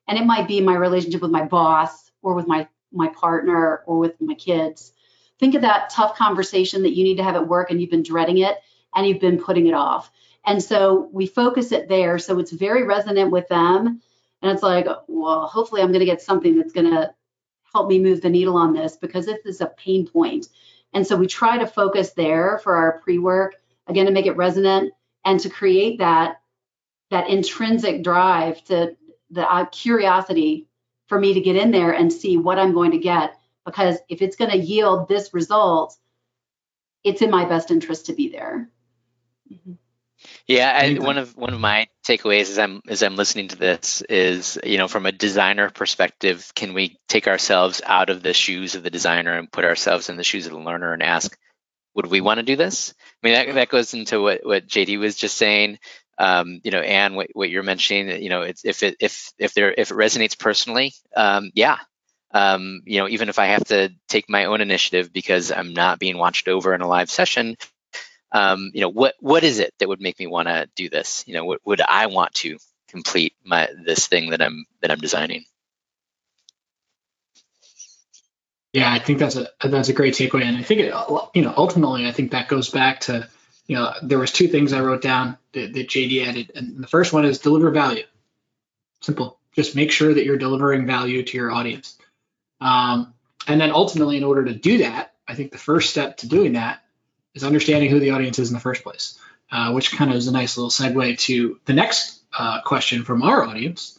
And 0.07 0.17
it 0.17 0.25
might 0.25 0.47
be 0.47 0.61
my 0.61 0.75
relationship 0.75 1.21
with 1.21 1.31
my 1.31 1.45
boss 1.45 2.11
or 2.21 2.33
with 2.33 2.47
my, 2.47 2.67
my 2.91 3.07
partner 3.09 3.83
or 3.85 3.99
with 3.99 4.19
my 4.19 4.33
kids. 4.33 4.93
Think 5.39 5.55
of 5.55 5.61
that 5.61 5.89
tough 5.89 6.17
conversation 6.17 6.83
that 6.83 6.95
you 6.95 7.03
need 7.03 7.17
to 7.17 7.23
have 7.23 7.35
at 7.35 7.47
work 7.47 7.69
and 7.69 7.79
you've 7.79 7.91
been 7.91 8.03
dreading 8.03 8.39
it 8.39 8.57
and 8.95 9.05
you've 9.05 9.21
been 9.21 9.39
putting 9.39 9.67
it 9.67 9.73
off. 9.73 10.11
And 10.45 10.63
so 10.63 11.09
we 11.11 11.27
focus 11.27 11.71
it 11.71 11.87
there. 11.87 12.17
So 12.19 12.39
it's 12.39 12.51
very 12.51 12.83
resonant 12.83 13.31
with 13.31 13.47
them. 13.47 14.01
And 14.41 14.51
it's 14.51 14.63
like, 14.63 14.87
well, 15.07 15.45
hopefully 15.47 15.81
I'm 15.81 15.89
going 15.89 15.99
to 15.99 16.05
get 16.05 16.21
something 16.21 16.57
that's 16.57 16.73
going 16.73 16.89
to 16.89 17.13
help 17.73 17.89
me 17.89 17.99
move 17.99 18.21
the 18.21 18.29
needle 18.29 18.57
on 18.57 18.73
this 18.73 18.97
because 18.97 19.25
this 19.25 19.45
is 19.45 19.61
a 19.61 19.67
pain 19.67 20.07
point. 20.07 20.47
And 20.93 21.05
so 21.05 21.15
we 21.15 21.27
try 21.27 21.57
to 21.57 21.67
focus 21.67 22.11
there 22.11 22.59
for 22.63 22.75
our 22.75 22.99
pre-work, 22.99 23.55
again, 23.87 24.05
to 24.05 24.11
make 24.11 24.25
it 24.25 24.37
resonant 24.37 24.93
and 25.25 25.39
to 25.41 25.49
create 25.49 25.99
that 25.99 26.41
that 27.09 27.29
intrinsic 27.29 28.03
drive 28.03 28.61
to 28.65 28.95
the 29.29 29.49
uh, 29.49 29.65
curiosity 29.65 30.67
for 31.07 31.19
me 31.19 31.33
to 31.33 31.41
get 31.41 31.55
in 31.55 31.71
there 31.71 31.91
and 31.91 32.11
see 32.11 32.37
what 32.37 32.59
I'm 32.59 32.73
going 32.73 32.91
to 32.91 32.97
get. 32.97 33.37
Because 33.65 33.97
if 34.09 34.21
it's 34.21 34.35
going 34.35 34.51
to 34.51 34.57
yield 34.57 35.07
this 35.07 35.33
result, 35.33 35.97
it's 37.03 37.21
in 37.21 37.29
my 37.29 37.45
best 37.45 37.71
interest 37.71 38.07
to 38.07 38.13
be 38.13 38.29
there. 38.29 38.69
Mm-hmm. 39.51 39.73
Yeah, 40.47 40.71
I, 40.73 40.93
one 40.93 41.17
of 41.17 41.35
one 41.35 41.53
of 41.53 41.59
my 41.59 41.87
takeaways 42.07 42.43
as 42.43 42.57
I'm 42.57 42.81
as 42.87 43.03
I'm 43.03 43.17
listening 43.17 43.49
to 43.49 43.57
this 43.57 44.01
is, 44.03 44.57
you 44.63 44.77
know, 44.77 44.87
from 44.87 45.05
a 45.05 45.11
designer 45.11 45.69
perspective, 45.69 46.51
can 46.55 46.73
we 46.73 46.97
take 47.09 47.27
ourselves 47.27 47.81
out 47.85 48.09
of 48.09 48.23
the 48.23 48.33
shoes 48.33 48.75
of 48.75 48.83
the 48.83 48.89
designer 48.89 49.37
and 49.37 49.51
put 49.51 49.65
ourselves 49.65 50.07
in 50.07 50.15
the 50.15 50.23
shoes 50.23 50.45
of 50.45 50.53
the 50.53 50.59
learner 50.59 50.93
and 50.93 51.03
ask, 51.03 51.37
would 51.95 52.05
we 52.05 52.21
want 52.21 52.37
to 52.37 52.43
do 52.43 52.55
this? 52.55 52.93
I 53.21 53.27
mean, 53.27 53.33
that, 53.33 53.53
that 53.55 53.69
goes 53.69 53.93
into 53.93 54.21
what 54.21 54.45
what 54.45 54.67
JD 54.67 54.97
was 54.99 55.17
just 55.17 55.35
saying. 55.35 55.79
Um, 56.17 56.61
you 56.63 56.71
know, 56.71 56.79
and 56.79 57.15
what, 57.15 57.27
what 57.33 57.49
you're 57.49 57.61
mentioning, 57.61 58.23
you 58.23 58.29
know, 58.29 58.41
it's, 58.41 58.63
if 58.65 58.83
it 58.83 58.95
if 59.01 59.33
if 59.37 59.53
there 59.53 59.73
if 59.77 59.91
it 59.91 59.95
resonates 59.95 60.39
personally, 60.39 60.93
um, 61.15 61.51
yeah, 61.55 61.77
um, 62.31 62.81
you 62.85 62.99
know, 62.99 63.09
even 63.09 63.29
if 63.29 63.37
I 63.37 63.47
have 63.47 63.65
to 63.65 63.89
take 64.07 64.29
my 64.29 64.45
own 64.45 64.61
initiative 64.61 65.11
because 65.11 65.51
I'm 65.51 65.73
not 65.73 65.99
being 65.99 66.17
watched 66.17 66.47
over 66.47 66.73
in 66.73 66.81
a 66.81 66.87
live 66.87 67.09
session, 67.09 67.57
um, 68.31 68.71
you 68.73 68.81
know, 68.81 68.89
what 68.89 69.15
what 69.19 69.43
is 69.43 69.59
it 69.59 69.73
that 69.79 69.87
would 69.87 70.01
make 70.01 70.19
me 70.19 70.27
want 70.27 70.47
to 70.47 70.69
do 70.75 70.89
this? 70.89 71.23
You 71.27 71.33
know, 71.33 71.45
what 71.45 71.61
would 71.65 71.81
I 71.81 72.07
want 72.07 72.33
to 72.35 72.57
complete 72.87 73.33
my 73.43 73.69
this 73.85 74.07
thing 74.07 74.31
that 74.31 74.41
I'm 74.41 74.65
that 74.81 74.91
I'm 74.91 74.99
designing? 74.99 75.45
Yeah, 78.73 78.91
I 78.91 78.99
think 78.99 79.19
that's 79.19 79.35
a 79.35 79.47
that's 79.63 79.89
a 79.89 79.93
great 79.93 80.13
takeaway, 80.13 80.43
and 80.43 80.57
I 80.57 80.61
think 80.61 80.81
it, 80.81 80.93
you 81.33 81.41
know 81.41 81.53
ultimately 81.55 82.05
I 82.05 82.11
think 82.11 82.31
that 82.31 82.49
goes 82.49 82.69
back 82.69 82.99
to 83.01 83.27
you 83.65 83.75
know 83.75 83.93
there 84.03 84.19
was 84.19 84.31
two 84.31 84.47
things 84.47 84.73
I 84.73 84.81
wrote 84.81 85.01
down 85.01 85.37
that, 85.53 85.73
that 85.73 85.87
JD 85.87 86.27
added, 86.27 86.51
and 86.53 86.83
the 86.83 86.87
first 86.87 87.13
one 87.13 87.25
is 87.25 87.39
deliver 87.39 87.71
value. 87.71 88.03
Simple, 89.01 89.39
just 89.55 89.75
make 89.75 89.91
sure 89.91 90.13
that 90.13 90.25
you're 90.25 90.37
delivering 90.37 90.85
value 90.85 91.23
to 91.23 91.37
your 91.37 91.51
audience, 91.51 91.97
um, 92.59 93.13
and 93.47 93.59
then 93.59 93.71
ultimately 93.71 94.17
in 94.17 94.23
order 94.25 94.43
to 94.45 94.53
do 94.53 94.79
that, 94.79 95.13
I 95.27 95.35
think 95.35 95.51
the 95.51 95.57
first 95.57 95.89
step 95.89 96.17
to 96.17 96.27
doing 96.27 96.53
that 96.53 96.83
is 97.37 97.43
understanding 97.43 97.89
who 97.89 97.99
the 97.99 98.11
audience 98.11 98.39
is 98.39 98.49
in 98.49 98.53
the 98.53 98.59
first 98.59 98.83
place, 98.83 99.17
uh, 99.51 99.71
which 99.71 99.91
kind 99.91 100.11
of 100.11 100.17
is 100.17 100.27
a 100.27 100.31
nice 100.31 100.57
little 100.57 100.69
segue 100.69 101.17
to 101.19 101.59
the 101.65 101.73
next 101.73 102.21
uh, 102.37 102.61
question 102.61 103.03
from 103.03 103.21
our 103.23 103.43
audience, 103.45 103.97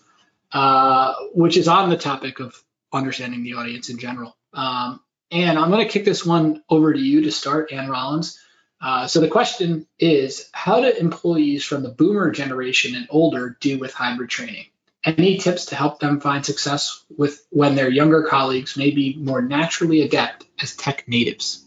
uh, 0.53 1.15
which 1.35 1.57
is 1.57 1.69
on 1.69 1.89
the 1.89 1.97
topic 1.97 2.41
of 2.41 2.63
understanding 2.93 3.43
the 3.43 3.55
audience 3.55 3.89
in 3.89 3.99
general. 3.99 4.37
Um, 4.53 5.01
and 5.31 5.59
I'm 5.59 5.71
going 5.71 5.87
to 5.87 5.93
kick 5.93 6.05
this 6.05 6.25
one 6.25 6.63
over 6.69 6.93
to 6.93 6.99
you 6.99 7.23
to 7.23 7.33
start, 7.33 7.73
Ann 7.73 7.89
Rollins. 7.89 8.39
Uh, 8.81 9.07
so 9.07 9.21
the 9.21 9.29
question 9.29 9.87
is, 9.99 10.49
how 10.53 10.81
do 10.81 10.89
employees 10.89 11.65
from 11.65 11.83
the 11.83 11.89
boomer 11.89 12.31
generation 12.31 12.95
and 12.95 13.07
older 13.11 13.57
do 13.61 13.79
with 13.79 13.93
hybrid 13.93 14.31
training? 14.31 14.67
Any 15.05 15.39
tips 15.39 15.67
to 15.67 15.77
help 15.77 16.01
them 16.01 16.21
find 16.21 16.45
success 16.45 17.05
with 17.17 17.47
when 17.51 17.75
their 17.75 17.91
younger 17.91 18.25
colleagues 18.25 18.77
may 18.77 18.91
be 18.91 19.17
more 19.17 19.43
naturally 19.43 20.03
adept 20.03 20.45
as 20.61 20.77
tech 20.77 21.07
natives? 21.07 21.65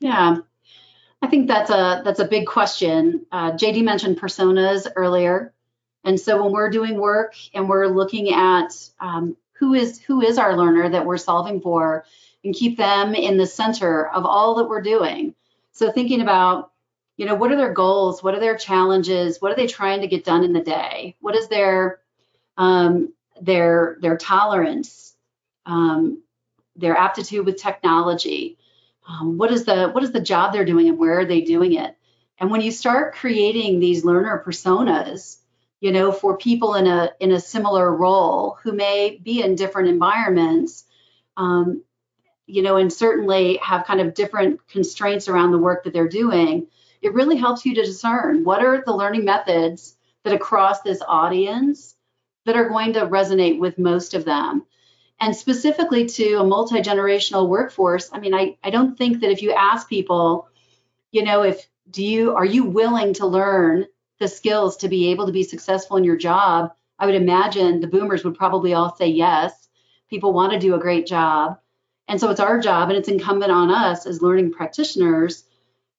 Yeah, 0.00 0.38
I 1.24 1.26
think 1.26 1.48
that's 1.48 1.70
a 1.70 2.02
that's 2.04 2.20
a 2.20 2.26
big 2.26 2.46
question. 2.46 3.24
Uh, 3.32 3.52
JD 3.52 3.82
mentioned 3.82 4.20
personas 4.20 4.86
earlier, 4.94 5.54
and 6.04 6.20
so 6.20 6.42
when 6.42 6.52
we're 6.52 6.68
doing 6.68 7.00
work 7.00 7.34
and 7.54 7.66
we're 7.66 7.86
looking 7.86 8.34
at 8.34 8.76
um, 9.00 9.34
who 9.54 9.72
is 9.72 9.98
who 10.02 10.20
is 10.20 10.36
our 10.36 10.54
learner 10.54 10.90
that 10.90 11.06
we're 11.06 11.16
solving 11.16 11.62
for, 11.62 12.04
and 12.44 12.54
keep 12.54 12.76
them 12.76 13.14
in 13.14 13.38
the 13.38 13.46
center 13.46 14.06
of 14.06 14.26
all 14.26 14.56
that 14.56 14.68
we're 14.68 14.82
doing. 14.82 15.34
So 15.72 15.90
thinking 15.90 16.20
about, 16.20 16.72
you 17.16 17.24
know, 17.24 17.36
what 17.36 17.50
are 17.50 17.56
their 17.56 17.72
goals? 17.72 18.22
What 18.22 18.34
are 18.34 18.40
their 18.40 18.58
challenges? 18.58 19.40
What 19.40 19.50
are 19.50 19.56
they 19.56 19.66
trying 19.66 20.02
to 20.02 20.08
get 20.08 20.26
done 20.26 20.44
in 20.44 20.52
the 20.52 20.60
day? 20.60 21.16
What 21.20 21.34
is 21.34 21.48
their 21.48 22.00
um, 22.58 23.14
their 23.40 23.96
their 24.02 24.18
tolerance, 24.18 25.16
um, 25.64 26.22
their 26.76 26.94
aptitude 26.94 27.46
with 27.46 27.56
technology. 27.56 28.58
Um, 29.06 29.36
what 29.36 29.52
is 29.52 29.64
the 29.64 29.88
what 29.88 30.02
is 30.02 30.12
the 30.12 30.20
job 30.20 30.52
they're 30.52 30.64
doing 30.64 30.88
and 30.88 30.98
where 30.98 31.20
are 31.20 31.24
they 31.24 31.42
doing 31.42 31.74
it? 31.74 31.96
And 32.38 32.50
when 32.50 32.60
you 32.60 32.70
start 32.70 33.14
creating 33.14 33.78
these 33.78 34.04
learner 34.04 34.42
personas, 34.44 35.38
you 35.80 35.92
know, 35.92 36.12
for 36.12 36.36
people 36.36 36.74
in 36.74 36.86
a 36.86 37.10
in 37.20 37.32
a 37.32 37.40
similar 37.40 37.94
role 37.94 38.58
who 38.62 38.72
may 38.72 39.20
be 39.22 39.42
in 39.42 39.54
different 39.54 39.88
environments, 39.88 40.84
um, 41.36 41.82
you 42.46 42.62
know, 42.62 42.76
and 42.76 42.92
certainly 42.92 43.58
have 43.58 43.86
kind 43.86 44.00
of 44.00 44.14
different 44.14 44.66
constraints 44.68 45.28
around 45.28 45.52
the 45.52 45.58
work 45.58 45.84
that 45.84 45.92
they're 45.92 46.08
doing, 46.08 46.66
it 47.02 47.14
really 47.14 47.36
helps 47.36 47.66
you 47.66 47.74
to 47.74 47.84
discern 47.84 48.44
what 48.44 48.64
are 48.64 48.82
the 48.84 48.96
learning 48.96 49.24
methods 49.24 49.96
that 50.22 50.32
across 50.32 50.80
this 50.80 51.02
audience 51.06 51.94
that 52.46 52.56
are 52.56 52.68
going 52.68 52.94
to 52.94 53.06
resonate 53.06 53.58
with 53.58 53.78
most 53.78 54.14
of 54.14 54.24
them. 54.24 54.64
And 55.24 55.34
specifically 55.34 56.04
to 56.04 56.34
a 56.34 56.44
multi 56.44 56.82
generational 56.82 57.48
workforce, 57.48 58.10
I 58.12 58.20
mean, 58.20 58.34
I, 58.34 58.58
I 58.62 58.68
don't 58.68 58.94
think 58.94 59.22
that 59.22 59.30
if 59.30 59.40
you 59.40 59.52
ask 59.52 59.88
people, 59.88 60.50
you 61.12 61.24
know, 61.24 61.40
if 61.40 61.66
do 61.90 62.04
you 62.04 62.34
are 62.34 62.44
you 62.44 62.64
willing 62.64 63.14
to 63.14 63.26
learn 63.26 63.86
the 64.20 64.28
skills 64.28 64.76
to 64.78 64.88
be 64.88 65.12
able 65.12 65.24
to 65.24 65.32
be 65.32 65.42
successful 65.42 65.96
in 65.96 66.04
your 66.04 66.18
job? 66.18 66.74
I 66.98 67.06
would 67.06 67.14
imagine 67.14 67.80
the 67.80 67.86
boomers 67.86 68.22
would 68.22 68.34
probably 68.34 68.74
all 68.74 68.94
say 68.96 69.06
yes. 69.06 69.66
People 70.10 70.34
want 70.34 70.52
to 70.52 70.58
do 70.58 70.74
a 70.74 70.78
great 70.78 71.06
job. 71.06 71.58
And 72.06 72.20
so 72.20 72.28
it's 72.28 72.38
our 72.38 72.60
job 72.60 72.90
and 72.90 72.98
it's 72.98 73.08
incumbent 73.08 73.50
on 73.50 73.70
us 73.70 74.04
as 74.04 74.20
learning 74.20 74.52
practitioners 74.52 75.44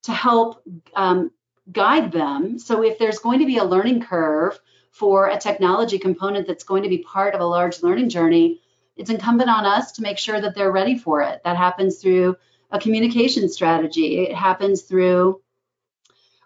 to 0.04 0.12
help 0.12 0.62
um, 0.96 1.32
guide 1.72 2.12
them. 2.12 2.60
So 2.60 2.84
if 2.84 3.00
there's 3.00 3.18
going 3.18 3.40
to 3.40 3.48
be 3.48 3.58
a 3.58 3.64
learning 3.64 4.04
curve 4.04 4.60
for 4.92 5.30
a 5.30 5.40
technology 5.40 5.98
component 5.98 6.46
that's 6.46 6.64
going 6.64 6.84
to 6.84 6.90
be 6.90 7.00
part 7.00 7.34
of 7.34 7.42
a 7.42 7.46
large 7.46 7.82
learning 7.82 8.10
journey, 8.10 8.62
it's 8.96 9.10
incumbent 9.10 9.50
on 9.50 9.66
us 9.66 9.92
to 9.94 10.02
make 10.02 10.18
sure 10.18 10.40
that 10.40 10.56
they're 10.56 10.72
ready 10.72 10.98
for 10.98 11.22
it. 11.22 11.42
That 11.44 11.58
happens 11.58 11.98
through 11.98 12.38
a 12.72 12.80
communication 12.80 13.50
strategy. 13.50 14.20
It 14.20 14.36
happens 14.36 14.84
through 14.84 15.42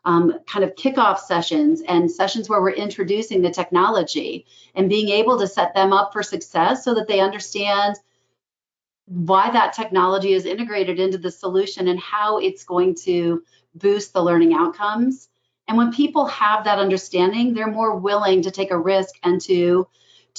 um, 0.05 0.39
kind 0.47 0.63
of 0.63 0.75
kickoff 0.75 1.19
sessions 1.19 1.81
and 1.87 2.09
sessions 2.09 2.49
where 2.49 2.61
we're 2.61 2.71
introducing 2.71 3.41
the 3.41 3.51
technology 3.51 4.45
and 4.75 4.89
being 4.89 5.09
able 5.09 5.37
to 5.39 5.47
set 5.47 5.73
them 5.73 5.93
up 5.93 6.13
for 6.13 6.23
success 6.23 6.83
so 6.83 6.93
that 6.95 7.07
they 7.07 7.19
understand 7.19 7.95
why 9.05 9.49
that 9.51 9.73
technology 9.73 10.33
is 10.33 10.45
integrated 10.45 10.99
into 10.99 11.17
the 11.17 11.31
solution 11.31 11.87
and 11.87 11.99
how 11.99 12.37
it's 12.37 12.63
going 12.63 12.95
to 12.95 13.43
boost 13.75 14.13
the 14.13 14.23
learning 14.23 14.53
outcomes. 14.53 15.29
And 15.67 15.77
when 15.77 15.91
people 15.91 16.25
have 16.27 16.63
that 16.63 16.79
understanding, 16.79 17.53
they're 17.53 17.67
more 17.67 17.95
willing 17.95 18.41
to 18.43 18.51
take 18.51 18.71
a 18.71 18.77
risk 18.77 19.15
and 19.23 19.41
to 19.41 19.87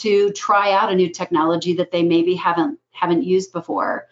to 0.01 0.33
try 0.33 0.73
out 0.73 0.93
a 0.93 0.95
new 0.95 1.11
technology 1.11 1.75
that 1.75 1.91
they 1.91 2.03
maybe 2.03 2.35
haven't 2.35 2.79
haven't 2.91 3.23
used 3.23 3.53
before. 3.53 4.07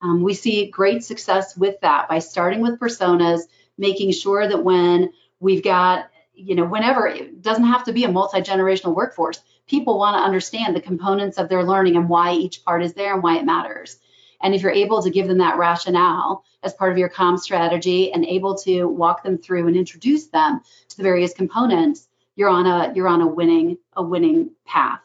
Um, 0.00 0.22
we 0.22 0.34
see 0.34 0.70
great 0.70 1.04
success 1.04 1.56
with 1.56 1.80
that 1.80 2.08
by 2.08 2.18
starting 2.18 2.60
with 2.60 2.80
personas, 2.80 3.42
making 3.78 4.12
sure 4.12 4.48
that 4.48 4.64
when 4.64 5.12
we've 5.40 5.62
got 5.62 6.10
you 6.34 6.54
know 6.54 6.64
whenever 6.64 7.06
it 7.06 7.42
doesn't 7.42 7.64
have 7.64 7.84
to 7.84 7.92
be 7.92 8.04
a 8.04 8.10
multi-generational 8.10 8.94
workforce. 8.94 9.40
People 9.66 9.98
want 9.98 10.16
to 10.16 10.22
understand 10.22 10.74
the 10.74 10.80
components 10.80 11.38
of 11.38 11.48
their 11.48 11.64
learning 11.64 11.96
and 11.96 12.08
why 12.08 12.32
each 12.32 12.64
part 12.64 12.82
is 12.82 12.94
there 12.94 13.14
and 13.14 13.22
why 13.22 13.38
it 13.38 13.44
matters. 13.44 13.98
And 14.42 14.54
if 14.54 14.62
you're 14.62 14.72
able 14.72 15.02
to 15.02 15.10
give 15.10 15.28
them 15.28 15.38
that 15.38 15.56
rationale 15.56 16.44
as 16.64 16.74
part 16.74 16.90
of 16.90 16.98
your 16.98 17.08
com 17.08 17.38
strategy 17.38 18.12
and 18.12 18.24
able 18.24 18.56
to 18.58 18.84
walk 18.86 19.22
them 19.22 19.38
through 19.38 19.68
and 19.68 19.76
introduce 19.76 20.26
them 20.26 20.60
to 20.88 20.96
the 20.96 21.02
various 21.02 21.32
components 21.32 22.08
you're 22.34 22.48
on 22.48 22.66
a 22.66 22.92
you're 22.94 23.08
on 23.08 23.20
a 23.20 23.26
winning 23.26 23.78
a 23.94 24.02
winning 24.02 24.50
path 24.64 25.01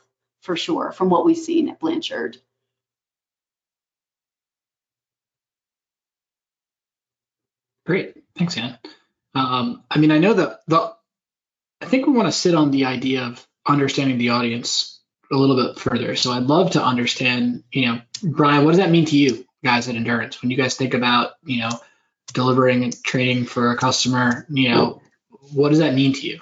for 0.47 0.55
sure 0.55 0.93
from 0.93 1.09
what 1.09 1.25
we've 1.25 1.37
seen 1.37 1.67
at 1.67 1.77
Blanchard. 1.79 2.37
Great, 7.85 8.15
thanks, 8.37 8.57
Ann. 8.57 8.77
Um, 9.35 9.83
I 9.91 9.99
mean, 9.99 10.11
I 10.11 10.17
know 10.17 10.33
that 10.33 10.61
the 10.67 10.95
I 11.81 11.85
think 11.85 12.07
we 12.07 12.13
want 12.13 12.29
to 12.29 12.31
sit 12.31 12.55
on 12.55 12.71
the 12.71 12.85
idea 12.85 13.25
of 13.25 13.45
understanding 13.67 14.17
the 14.17 14.29
audience 14.29 15.01
a 15.31 15.35
little 15.35 15.57
bit 15.57 15.79
further. 15.79 16.15
So 16.15 16.31
I'd 16.31 16.43
love 16.43 16.71
to 16.71 16.83
understand, 16.83 17.63
you 17.71 17.85
know, 17.85 18.01
Brian, 18.23 18.63
what 18.63 18.71
does 18.71 18.79
that 18.79 18.89
mean 18.89 19.05
to 19.05 19.17
you 19.17 19.45
guys 19.63 19.89
at 19.89 19.95
Endurance 19.95 20.41
when 20.41 20.49
you 20.49 20.57
guys 20.57 20.75
think 20.75 20.93
about, 20.93 21.33
you 21.43 21.59
know, 21.59 21.71
delivering 22.33 22.85
and 22.85 23.03
training 23.03 23.45
for 23.45 23.71
a 23.71 23.77
customer? 23.77 24.45
You 24.49 24.69
know, 24.69 25.01
what 25.53 25.69
does 25.69 25.79
that 25.79 25.93
mean 25.93 26.13
to 26.13 26.25
you? 26.25 26.39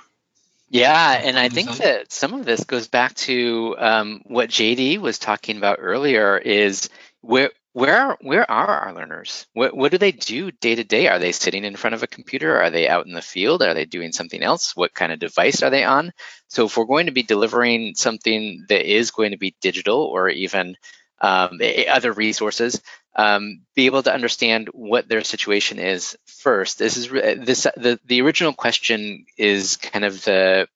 Yeah, 0.76 1.22
and 1.24 1.40
I 1.40 1.48
think 1.48 1.78
that 1.78 2.12
some 2.12 2.34
of 2.34 2.44
this 2.44 2.66
goes 2.66 2.90
back 2.90 3.14
to 3.16 3.78
um, 3.78 4.22
what 4.26 4.50
JD 4.50 4.98
was 4.98 5.18
talking 5.18 5.56
about 5.56 5.78
earlier. 5.80 6.38
Is 6.38 6.90
where 7.22 7.52
where 7.72 8.18
where 8.20 8.52
are 8.52 8.68
our 8.68 8.94
learners? 8.94 9.48
What 9.54 9.74
what 9.74 9.94
do 9.94 9.98
they 9.98 10.12
do 10.12 10.52
day 10.52 10.76
to 10.76 10.84
day? 10.84 11.08
Are 11.08 11.18
they 11.18 11.32
sitting 11.32 11.64
in 11.64 11.78
front 11.78 11.94
of 11.94 12.04
a 12.04 12.08
computer? 12.08 12.62
Are 12.62 12.72
they 12.72 12.90
out 12.90 13.06
in 13.06 13.14
the 13.14 13.22
field? 13.22 13.64
Are 13.64 13.74
they 13.74 13.86
doing 13.86 14.12
something 14.12 14.44
else? 14.44 14.76
What 14.76 14.94
kind 14.94 15.14
of 15.14 15.20
device 15.20 15.64
are 15.64 15.70
they 15.70 15.86
on? 15.86 16.12
So 16.50 16.66
if 16.66 16.76
we're 16.76 16.84
going 16.84 17.06
to 17.06 17.14
be 17.14 17.24
delivering 17.24 17.96
something 17.96 18.66
that 18.68 18.86
is 18.86 19.12
going 19.12 19.32
to 19.32 19.38
be 19.38 19.56
digital 19.62 20.02
or 20.02 20.28
even 20.28 20.76
um, 21.22 21.62
other 21.90 22.12
resources, 22.12 22.82
um, 23.16 23.62
be 23.76 23.86
able 23.86 24.04
to 24.04 24.14
understand 24.14 24.70
what 24.74 25.08
their 25.08 25.24
situation 25.24 25.80
is 25.80 26.18
first. 26.26 26.80
This 26.80 26.98
is 26.98 27.10
this 27.10 27.64
the 27.78 28.00
the 28.06 28.22
original 28.22 28.54
question 28.54 29.26
is 29.38 29.78
kind 29.78 30.06
of 30.06 30.24
the 30.26 30.68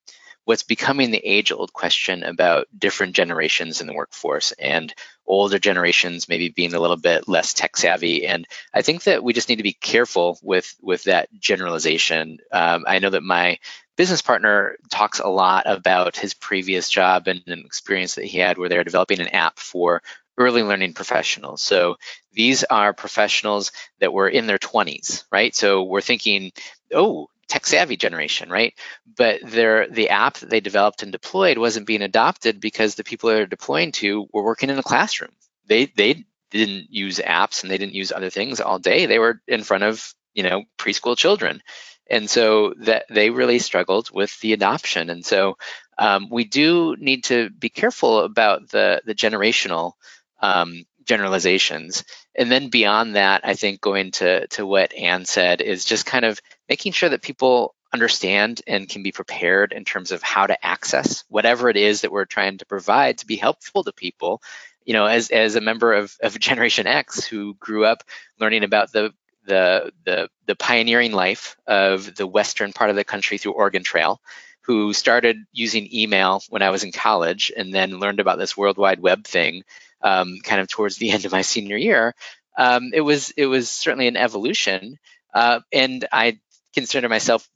what's 0.44 0.62
becoming 0.62 1.10
the 1.10 1.24
age-old 1.24 1.72
question 1.72 2.24
about 2.24 2.66
different 2.76 3.14
generations 3.14 3.80
in 3.80 3.86
the 3.86 3.92
workforce 3.94 4.52
and 4.52 4.92
older 5.26 5.58
generations 5.58 6.28
maybe 6.28 6.48
being 6.48 6.74
a 6.74 6.80
little 6.80 6.96
bit 6.96 7.28
less 7.28 7.52
tech 7.52 7.76
savvy. 7.76 8.26
And 8.26 8.46
I 8.74 8.82
think 8.82 9.04
that 9.04 9.22
we 9.22 9.32
just 9.32 9.48
need 9.48 9.56
to 9.56 9.62
be 9.62 9.74
careful 9.74 10.38
with 10.42 10.74
with 10.80 11.04
that 11.04 11.28
generalization. 11.38 12.38
Um, 12.50 12.84
I 12.88 12.98
know 12.98 13.10
that 13.10 13.22
my 13.22 13.58
business 13.96 14.22
partner 14.22 14.76
talks 14.90 15.20
a 15.20 15.28
lot 15.28 15.64
about 15.66 16.16
his 16.16 16.32
previous 16.32 16.88
job 16.88 17.28
and 17.28 17.42
an 17.46 17.62
experience 17.66 18.14
that 18.14 18.24
he 18.24 18.38
had 18.38 18.56
where 18.56 18.68
they're 18.68 18.82
developing 18.82 19.20
an 19.20 19.28
app 19.28 19.58
for 19.58 20.02
early 20.40 20.62
learning 20.62 20.94
professionals. 20.94 21.62
So 21.62 21.96
these 22.32 22.64
are 22.64 22.94
professionals 22.94 23.72
that 24.00 24.12
were 24.12 24.28
in 24.28 24.46
their 24.46 24.58
20s, 24.58 25.24
right? 25.30 25.54
So 25.54 25.84
we're 25.84 26.00
thinking, 26.00 26.52
oh, 26.94 27.28
tech 27.46 27.66
savvy 27.66 27.96
generation, 27.96 28.48
right? 28.48 28.72
But 29.16 29.40
their 29.44 29.86
the 29.88 30.08
app 30.08 30.38
that 30.38 30.48
they 30.48 30.60
developed 30.60 31.02
and 31.02 31.12
deployed 31.12 31.58
wasn't 31.58 31.86
being 31.86 32.02
adopted 32.02 32.58
because 32.60 32.94
the 32.94 33.04
people 33.04 33.28
they're 33.28 33.46
deploying 33.46 33.92
to 33.92 34.26
were 34.32 34.44
working 34.44 34.70
in 34.70 34.78
a 34.78 34.82
classroom. 34.82 35.32
They 35.66 35.86
they 35.86 36.24
didn't 36.50 36.86
use 36.90 37.18
apps 37.18 37.62
and 37.62 37.70
they 37.70 37.78
didn't 37.78 37.94
use 37.94 38.10
other 38.10 38.30
things 38.30 38.60
all 38.60 38.78
day. 38.78 39.06
They 39.06 39.18
were 39.18 39.40
in 39.46 39.62
front 39.62 39.84
of 39.84 40.14
you 40.32 40.42
know 40.42 40.64
preschool 40.78 41.18
children, 41.18 41.60
and 42.08 42.30
so 42.30 42.72
that 42.78 43.04
they 43.10 43.30
really 43.30 43.58
struggled 43.58 44.10
with 44.10 44.38
the 44.40 44.52
adoption. 44.54 45.10
And 45.10 45.24
so 45.24 45.58
um, 45.98 46.28
we 46.30 46.44
do 46.44 46.96
need 46.98 47.24
to 47.24 47.50
be 47.50 47.68
careful 47.68 48.20
about 48.20 48.70
the 48.70 49.02
the 49.04 49.14
generational 49.14 49.92
um, 50.40 50.84
generalizations. 51.04 52.04
And 52.34 52.50
then 52.50 52.68
beyond 52.68 53.16
that, 53.16 53.42
I 53.44 53.54
think 53.54 53.80
going 53.80 54.12
to, 54.12 54.46
to 54.48 54.66
what 54.66 54.94
Ann 54.94 55.24
said 55.24 55.60
is 55.60 55.84
just 55.84 56.06
kind 56.06 56.24
of 56.24 56.40
making 56.68 56.92
sure 56.92 57.08
that 57.08 57.22
people 57.22 57.74
understand 57.92 58.62
and 58.66 58.88
can 58.88 59.02
be 59.02 59.12
prepared 59.12 59.72
in 59.72 59.84
terms 59.84 60.12
of 60.12 60.22
how 60.22 60.46
to 60.46 60.64
access 60.64 61.24
whatever 61.28 61.68
it 61.68 61.76
is 61.76 62.02
that 62.02 62.12
we're 62.12 62.24
trying 62.24 62.58
to 62.58 62.66
provide 62.66 63.18
to 63.18 63.26
be 63.26 63.36
helpful 63.36 63.82
to 63.84 63.92
people. 63.92 64.42
You 64.84 64.94
know, 64.94 65.06
as, 65.06 65.30
as 65.30 65.56
a 65.56 65.60
member 65.60 65.92
of, 65.92 66.16
of 66.22 66.38
Generation 66.48 66.86
X 66.86 67.24
who 67.24 67.54
grew 67.54 67.84
up 67.84 68.04
learning 68.38 68.64
about 68.64 68.92
the 68.92 69.12
the, 69.46 69.90
the 70.04 70.28
the 70.46 70.54
pioneering 70.54 71.12
life 71.12 71.56
of 71.66 72.14
the 72.14 72.26
western 72.26 72.72
part 72.72 72.90
of 72.90 72.94
the 72.94 73.04
country 73.04 73.38
through 73.38 73.52
Oregon 73.52 73.82
Trail, 73.82 74.20
who 74.60 74.92
started 74.92 75.38
using 75.50 75.92
email 75.92 76.42
when 76.50 76.62
I 76.62 76.70
was 76.70 76.84
in 76.84 76.92
college 76.92 77.50
and 77.56 77.72
then 77.72 77.98
learned 77.98 78.20
about 78.20 78.38
this 78.38 78.56
World 78.56 78.76
Wide 78.76 79.00
Web 79.00 79.24
thing 79.24 79.64
um, 80.02 80.38
kind 80.42 80.60
of 80.60 80.68
towards 80.68 80.96
the 80.96 81.10
end 81.12 81.24
of 81.24 81.32
my 81.32 81.42
senior 81.42 81.76
year, 81.76 82.14
um, 82.56 82.90
it 82.92 83.00
was 83.00 83.30
it 83.36 83.46
was 83.46 83.70
certainly 83.70 84.08
an 84.08 84.16
evolution, 84.16 84.98
uh, 85.34 85.60
and 85.72 86.06
I 86.12 86.38
consider 86.74 87.08
myself 87.08 87.48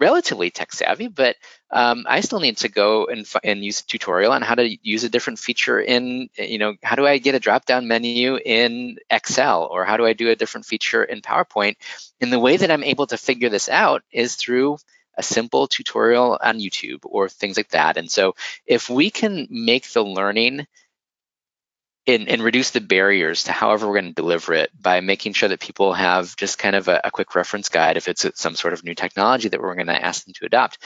relatively 0.00 0.50
tech 0.50 0.72
savvy, 0.72 1.08
but 1.08 1.36
um, 1.70 2.06
I 2.08 2.22
still 2.22 2.40
need 2.40 2.56
to 2.58 2.68
go 2.68 3.06
and, 3.06 3.30
and 3.44 3.62
use 3.62 3.80
a 3.80 3.86
tutorial 3.86 4.32
on 4.32 4.42
how 4.42 4.54
to 4.54 4.76
use 4.82 5.04
a 5.04 5.10
different 5.10 5.38
feature 5.38 5.78
in, 5.78 6.30
you 6.36 6.58
know, 6.58 6.74
how 6.82 6.96
do 6.96 7.06
I 7.06 7.18
get 7.18 7.34
a 7.34 7.40
drop 7.40 7.66
down 7.66 7.86
menu 7.86 8.36
in 8.36 8.96
Excel 9.10 9.68
or 9.70 9.84
how 9.84 9.98
do 9.98 10.06
I 10.06 10.14
do 10.14 10.30
a 10.30 10.36
different 10.36 10.66
feature 10.66 11.04
in 11.04 11.20
PowerPoint? 11.20 11.76
And 12.20 12.32
the 12.32 12.40
way 12.40 12.56
that 12.56 12.70
I'm 12.70 12.82
able 12.82 13.06
to 13.08 13.18
figure 13.18 13.50
this 13.50 13.68
out 13.68 14.02
is 14.10 14.36
through 14.36 14.78
a 15.16 15.22
simple 15.22 15.68
tutorial 15.68 16.38
on 16.42 16.58
YouTube 16.60 17.00
or 17.02 17.28
things 17.28 17.58
like 17.58 17.70
that. 17.70 17.98
And 17.98 18.10
so 18.10 18.34
if 18.66 18.88
we 18.88 19.10
can 19.10 19.46
make 19.50 19.90
the 19.90 20.02
learning 20.02 20.66
and, 22.06 22.28
and 22.28 22.42
reduce 22.42 22.70
the 22.70 22.80
barriers 22.80 23.44
to 23.44 23.52
however 23.52 23.86
we're 23.86 24.00
going 24.00 24.12
to 24.14 24.22
deliver 24.22 24.54
it 24.54 24.70
by 24.80 25.00
making 25.00 25.34
sure 25.34 25.48
that 25.48 25.60
people 25.60 25.92
have 25.92 26.34
just 26.36 26.58
kind 26.58 26.74
of 26.74 26.88
a, 26.88 27.00
a 27.04 27.10
quick 27.10 27.34
reference 27.34 27.68
guide 27.68 27.96
if 27.96 28.08
it's 28.08 28.26
some 28.34 28.54
sort 28.54 28.72
of 28.72 28.84
new 28.84 28.94
technology 28.94 29.48
that 29.48 29.60
we're 29.60 29.74
going 29.74 29.86
to 29.86 30.04
ask 30.04 30.24
them 30.24 30.34
to 30.34 30.46
adopt. 30.46 30.78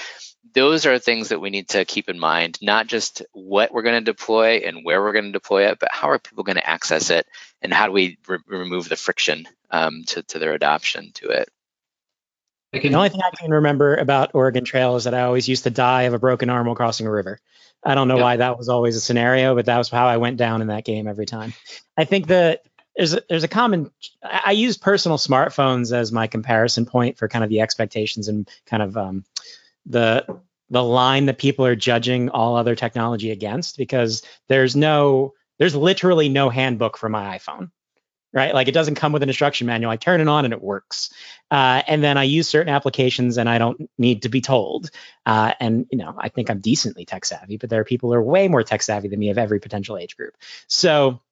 Those 0.52 0.86
are 0.86 0.98
things 0.98 1.28
that 1.28 1.40
we 1.40 1.50
need 1.50 1.68
to 1.70 1.84
keep 1.84 2.08
in 2.08 2.18
mind, 2.18 2.58
not 2.60 2.86
just 2.86 3.22
what 3.32 3.72
we're 3.72 3.82
going 3.82 4.04
to 4.04 4.12
deploy 4.12 4.62
and 4.64 4.84
where 4.84 5.02
we're 5.02 5.12
going 5.12 5.26
to 5.26 5.32
deploy 5.32 5.68
it, 5.68 5.78
but 5.78 5.90
how 5.92 6.10
are 6.10 6.18
people 6.18 6.44
going 6.44 6.56
to 6.56 6.68
access 6.68 7.10
it 7.10 7.26
and 7.62 7.72
how 7.72 7.86
do 7.86 7.92
we 7.92 8.18
re- 8.28 8.38
remove 8.46 8.88
the 8.88 8.96
friction 8.96 9.46
um, 9.70 10.04
to, 10.06 10.22
to 10.24 10.38
their 10.38 10.52
adoption 10.52 11.12
to 11.14 11.28
it. 11.28 11.48
The 12.72 12.94
only 12.94 13.08
thing 13.08 13.20
I 13.24 13.36
can 13.36 13.52
remember 13.52 13.94
about 13.94 14.32
Oregon 14.34 14.64
Trail 14.64 14.96
is 14.96 15.04
that 15.04 15.14
I 15.14 15.22
always 15.22 15.48
used 15.48 15.62
to 15.62 15.70
die 15.70 16.02
of 16.02 16.12
a 16.12 16.18
broken 16.18 16.50
arm 16.50 16.66
while 16.66 16.74
crossing 16.74 17.06
a 17.06 17.10
river. 17.10 17.38
I 17.84 17.94
don't 17.94 18.08
know 18.08 18.16
yep. 18.16 18.22
why 18.22 18.36
that 18.36 18.56
was 18.56 18.68
always 18.68 18.96
a 18.96 19.00
scenario, 19.00 19.54
but 19.54 19.66
that 19.66 19.78
was 19.78 19.90
how 19.90 20.06
I 20.06 20.16
went 20.16 20.36
down 20.36 20.62
in 20.62 20.68
that 20.68 20.84
game 20.84 21.06
every 21.06 21.26
time. 21.26 21.52
I 21.96 22.04
think 22.04 22.28
that 22.28 22.62
there's 22.96 23.14
a, 23.14 23.22
there's 23.28 23.44
a 23.44 23.48
common. 23.48 23.90
I 24.22 24.52
use 24.52 24.78
personal 24.78 25.18
smartphones 25.18 25.92
as 25.94 26.12
my 26.12 26.26
comparison 26.26 26.86
point 26.86 27.18
for 27.18 27.28
kind 27.28 27.44
of 27.44 27.50
the 27.50 27.60
expectations 27.60 28.28
and 28.28 28.48
kind 28.66 28.82
of 28.82 28.96
um, 28.96 29.24
the 29.86 30.24
the 30.70 30.82
line 30.82 31.26
that 31.26 31.38
people 31.38 31.66
are 31.66 31.76
judging 31.76 32.30
all 32.30 32.56
other 32.56 32.74
technology 32.74 33.30
against 33.30 33.76
because 33.76 34.22
there's 34.48 34.74
no 34.74 35.34
there's 35.58 35.76
literally 35.76 36.28
no 36.28 36.48
handbook 36.48 36.96
for 36.96 37.08
my 37.08 37.38
iPhone 37.38 37.70
right? 38.34 38.52
Like 38.52 38.68
it 38.68 38.72
doesn't 38.72 38.96
come 38.96 39.12
with 39.12 39.22
an 39.22 39.28
instruction 39.28 39.68
manual. 39.68 39.92
I 39.92 39.96
turn 39.96 40.20
it 40.20 40.28
on 40.28 40.44
and 40.44 40.52
it 40.52 40.60
works. 40.60 41.10
Uh, 41.50 41.82
and 41.86 42.02
then 42.02 42.18
I 42.18 42.24
use 42.24 42.48
certain 42.48 42.74
applications 42.74 43.38
and 43.38 43.48
I 43.48 43.58
don't 43.58 43.88
need 43.96 44.22
to 44.22 44.28
be 44.28 44.40
told. 44.40 44.90
Uh, 45.24 45.52
and 45.60 45.86
you 45.90 45.98
know, 45.98 46.14
I 46.18 46.28
think 46.28 46.50
I'm 46.50 46.60
decently 46.60 47.04
tech 47.04 47.24
savvy, 47.24 47.56
but 47.56 47.70
there 47.70 47.80
are 47.80 47.84
people 47.84 48.10
who 48.10 48.16
are 48.16 48.22
way 48.22 48.48
more 48.48 48.64
tech 48.64 48.82
savvy 48.82 49.08
than 49.08 49.20
me 49.20 49.30
of 49.30 49.38
every 49.38 49.60
potential 49.60 49.96
age 49.96 50.16
group. 50.16 50.34
So 50.66 51.22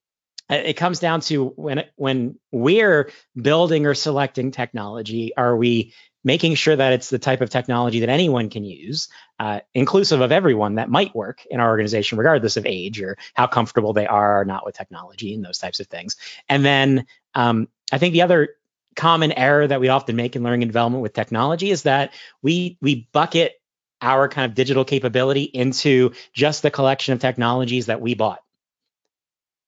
uh, 0.49 0.55
it 0.55 0.75
comes 0.75 1.01
down 1.01 1.21
to 1.23 1.47
when 1.57 1.85
when 1.97 2.39
we're 2.53 3.11
building 3.37 3.87
or 3.87 3.95
selecting 3.95 4.53
technology, 4.53 5.37
are 5.37 5.57
we 5.57 5.93
making 6.25 6.55
sure 6.55 6.77
that 6.77 6.93
it's 6.93 7.11
the 7.11 7.19
type 7.19 7.41
of 7.41 7.51
technology 7.51 8.01
that 8.01 8.09
anyone 8.09 8.49
can 8.49 8.65
use, 8.65 9.09
uh, 9.39 9.61
inclusive 9.75 10.21
of 10.21 10.33
everyone 10.33 10.77
that 10.77 10.89
might 10.89 11.15
work 11.15 11.45
in 11.51 11.61
our 11.61 11.69
organization, 11.69 12.19
regardless 12.19 12.57
of 12.57 12.67
age 12.67 13.01
or 13.01 13.17
how 13.35 13.47
comfortable 13.47 13.93
they 13.93 14.07
are 14.07 14.41
or 14.41 14.45
not 14.45 14.65
with 14.65 14.77
technology 14.77 15.35
and 15.35 15.45
those 15.45 15.59
types 15.59 15.81
of 15.81 15.87
things. 15.87 16.17
And 16.49 16.65
then 16.65 17.07
um, 17.35 17.69
I 17.91 17.99
think 17.99 18.13
the 18.13 18.23
other 18.23 18.51
common 18.95 19.33
error 19.33 19.67
that 19.67 19.81
we 19.81 19.89
often 19.89 20.17
make 20.17 20.37
in 20.37 20.43
learning 20.43 20.63
and 20.63 20.71
development 20.71 21.03
with 21.03 21.15
technology 21.15 21.71
is 21.71 21.83
that 21.85 22.13
we 22.43 22.77
we 22.81 23.09
bucket 23.13 23.55
our 24.03 24.29
kind 24.29 24.45
of 24.45 24.55
digital 24.55 24.85
capability 24.85 25.45
into 25.45 26.13
just 26.35 26.63
the 26.63 26.71
collection 26.71 27.15
of 27.15 27.21
technologies 27.21 27.87
that 27.87 28.01
we 28.01 28.15
bought 28.15 28.41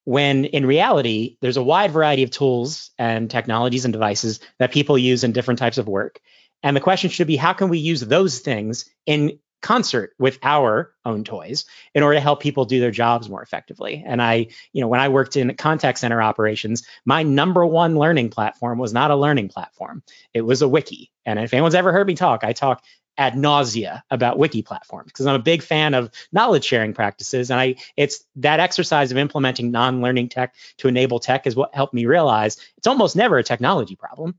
when 0.05 0.45
in 0.45 0.65
reality, 0.65 1.37
there's 1.41 1.57
a 1.57 1.63
wide 1.63 1.91
variety 1.91 2.23
of 2.23 2.29
tools 2.29 2.91
and 2.97 3.29
technologies 3.29 3.85
and 3.85 3.91
devices 3.91 4.39
that 4.59 4.71
people 4.71 4.97
use 4.97 5.23
in 5.23 5.33
different 5.33 5.59
types 5.59 5.77
of 5.77 5.87
work. 5.87 6.21
And 6.65 6.75
the 6.75 6.81
question 6.81 7.11
should 7.11 7.27
be 7.27 7.37
how 7.37 7.53
can 7.53 7.69
we 7.69 7.77
use 7.77 8.01
those 8.01 8.39
things 8.39 8.89
in 9.05 9.39
concert 9.61 10.13
with 10.19 10.37
our 10.43 10.93
own 11.05 11.23
toys 11.23 11.65
in 11.93 12.03
order 12.03 12.15
to 12.15 12.21
help 12.21 12.41
people 12.41 12.65
do 12.65 12.79
their 12.79 12.91
jobs 12.91 13.29
more 13.29 13.41
effectively. 13.41 14.03
And 14.05 14.21
I, 14.21 14.47
you 14.73 14.81
know, 14.81 14.87
when 14.87 14.99
I 14.99 15.09
worked 15.09 15.37
in 15.37 15.55
contact 15.55 15.99
center 15.99 16.21
operations, 16.21 16.85
my 17.05 17.23
number 17.23 17.65
one 17.65 17.97
learning 17.97 18.29
platform 18.29 18.79
was 18.79 18.93
not 18.93 19.11
a 19.11 19.15
learning 19.15 19.49
platform. 19.49 20.03
It 20.33 20.41
was 20.41 20.61
a 20.61 20.67
wiki. 20.67 21.11
And 21.25 21.39
if 21.39 21.53
anyone's 21.53 21.75
ever 21.75 21.91
heard 21.91 22.07
me 22.07 22.15
talk, 22.15 22.43
I 22.43 22.53
talk 22.53 22.83
ad 23.17 23.37
nausea 23.37 24.03
about 24.11 24.37
wiki 24.37 24.61
platforms 24.61 25.11
because 25.11 25.25
I'm 25.25 25.35
a 25.35 25.39
big 25.39 25.63
fan 25.63 25.93
of 25.93 26.11
knowledge 26.31 26.65
sharing 26.65 26.93
practices. 26.93 27.49
And 27.49 27.59
I 27.59 27.75
it's 27.95 28.23
that 28.37 28.59
exercise 28.59 29.11
of 29.11 29.17
implementing 29.17 29.71
non-learning 29.71 30.29
tech 30.29 30.55
to 30.79 30.87
enable 30.87 31.19
tech 31.19 31.47
is 31.47 31.55
what 31.55 31.73
helped 31.73 31.93
me 31.93 32.05
realize 32.05 32.57
it's 32.77 32.87
almost 32.87 33.15
never 33.15 33.37
a 33.37 33.43
technology 33.43 33.95
problem 33.95 34.35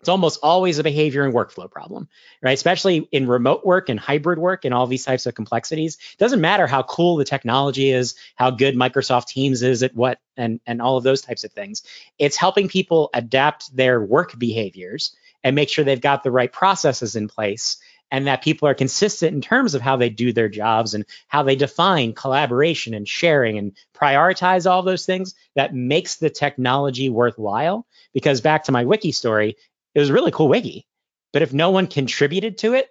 it's 0.00 0.08
almost 0.08 0.40
always 0.42 0.78
a 0.78 0.82
behavior 0.82 1.24
and 1.24 1.34
workflow 1.34 1.70
problem, 1.70 2.08
right? 2.42 2.54
Especially 2.54 3.06
in 3.12 3.28
remote 3.28 3.66
work 3.66 3.90
and 3.90 4.00
hybrid 4.00 4.38
work 4.38 4.64
and 4.64 4.72
all 4.72 4.86
these 4.86 5.04
types 5.04 5.26
of 5.26 5.34
complexities. 5.34 5.98
It 6.12 6.18
doesn't 6.18 6.40
matter 6.40 6.66
how 6.66 6.82
cool 6.82 7.16
the 7.16 7.24
technology 7.24 7.90
is, 7.90 8.14
how 8.34 8.50
good 8.50 8.76
Microsoft 8.76 9.26
Teams 9.26 9.62
is 9.62 9.82
at 9.82 9.94
what, 9.94 10.18
and, 10.38 10.58
and 10.66 10.80
all 10.80 10.96
of 10.96 11.04
those 11.04 11.20
types 11.20 11.44
of 11.44 11.52
things. 11.52 11.82
It's 12.18 12.36
helping 12.36 12.68
people 12.68 13.10
adapt 13.12 13.76
their 13.76 14.00
work 14.00 14.38
behaviors 14.38 15.14
and 15.44 15.54
make 15.54 15.68
sure 15.68 15.84
they've 15.84 16.00
got 16.00 16.22
the 16.22 16.30
right 16.30 16.50
processes 16.50 17.14
in 17.14 17.28
place 17.28 17.76
and 18.10 18.26
that 18.26 18.42
people 18.42 18.66
are 18.68 18.74
consistent 18.74 19.34
in 19.34 19.40
terms 19.40 19.74
of 19.74 19.82
how 19.82 19.96
they 19.96 20.08
do 20.08 20.32
their 20.32 20.48
jobs 20.48 20.94
and 20.94 21.04
how 21.28 21.42
they 21.42 21.56
define 21.56 22.12
collaboration 22.12 22.94
and 22.94 23.06
sharing 23.08 23.58
and 23.58 23.72
prioritize 23.94 24.68
all 24.68 24.82
those 24.82 25.06
things 25.06 25.34
that 25.54 25.74
makes 25.74 26.16
the 26.16 26.30
technology 26.30 27.08
worthwhile 27.08 27.86
because 28.12 28.40
back 28.40 28.64
to 28.64 28.72
my 28.72 28.84
wiki 28.84 29.12
story 29.12 29.56
it 29.94 30.00
was 30.00 30.10
a 30.10 30.12
really 30.12 30.30
cool 30.30 30.48
wiki. 30.48 30.86
But 31.32 31.42
if 31.42 31.52
no 31.52 31.70
one 31.70 31.86
contributed 31.86 32.58
to 32.58 32.74
it, 32.74 32.88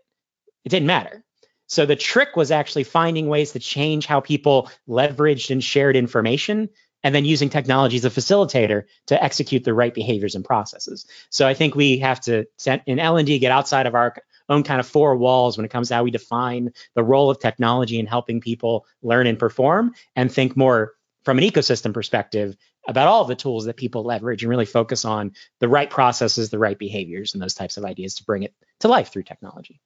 it 0.64 0.70
didn't 0.70 0.88
matter. 0.88 1.24
So 1.68 1.86
the 1.86 1.95
trick 1.95 2.36
was 2.36 2.52
actually 2.52 2.84
finding 2.84 3.28
ways 3.28 3.52
to 3.52 3.60
change 3.60 4.06
how 4.06 4.22
people 4.22 4.72
leveraged 4.88 5.52
and 5.52 5.64
shared 5.64 5.95
information 5.95 6.70
and 7.04 7.16
then 7.16 7.26
using 7.26 7.50
technology 7.50 7.97
as 7.97 8.06
a 8.06 8.10
facilitator 8.10 8.86
to 9.08 9.24
execute 9.24 9.64
the 9.64 9.74
right 9.74 9.93
behaviors 9.93 10.36
and 10.36 10.43
processes. 10.43 11.06
So 11.30 11.47
I 11.47 11.54
think 11.54 11.76
we 11.76 12.00
have 12.00 12.20
to 12.22 12.45
in 12.86 13.00
L&D 13.00 13.39
get 13.39 13.52
outside 13.52 13.86
of 13.86 13.95
our 13.95 14.16
own 14.50 14.64
kind 14.64 14.80
of 14.80 14.88
four 14.88 15.16
walls 15.16 15.58
when 15.58 15.66
it 15.66 15.70
comes 15.72 15.89
to 15.89 15.95
how 15.95 16.04
we 16.04 16.12
define 16.12 16.74
the 16.95 17.04
role 17.04 17.30
of 17.30 17.39
technology 17.39 18.00
in 18.00 18.08
helping 18.08 18.41
people 18.41 18.86
learn 19.02 19.28
and 19.28 19.38
perform 19.38 19.93
and 20.16 20.32
think 20.32 20.58
more 20.58 20.93
from 21.24 21.38
an 21.38 21.43
ecosystem 21.43 21.93
perspective 21.93 22.58
about 22.90 23.08
all 23.08 23.24
the 23.24 23.36
tools 23.36 23.66
that 23.66 23.78
people 23.78 24.04
leverage 24.04 24.42
and 24.44 24.50
really 24.50 24.66
focus 24.66 25.06
on 25.06 25.34
the 25.60 25.70
right 25.70 25.90
processes, 25.90 26.50
the 26.50 26.58
right 26.58 26.78
behaviors, 26.78 27.34
and 27.34 27.42
those 27.42 27.54
types 27.54 27.78
of 27.78 27.86
ideas 27.86 28.16
to 28.16 28.24
bring 28.24 28.42
it 28.42 28.54
to 28.80 28.88
life 28.88 29.14
through 29.14 29.24
technology. 29.24 29.80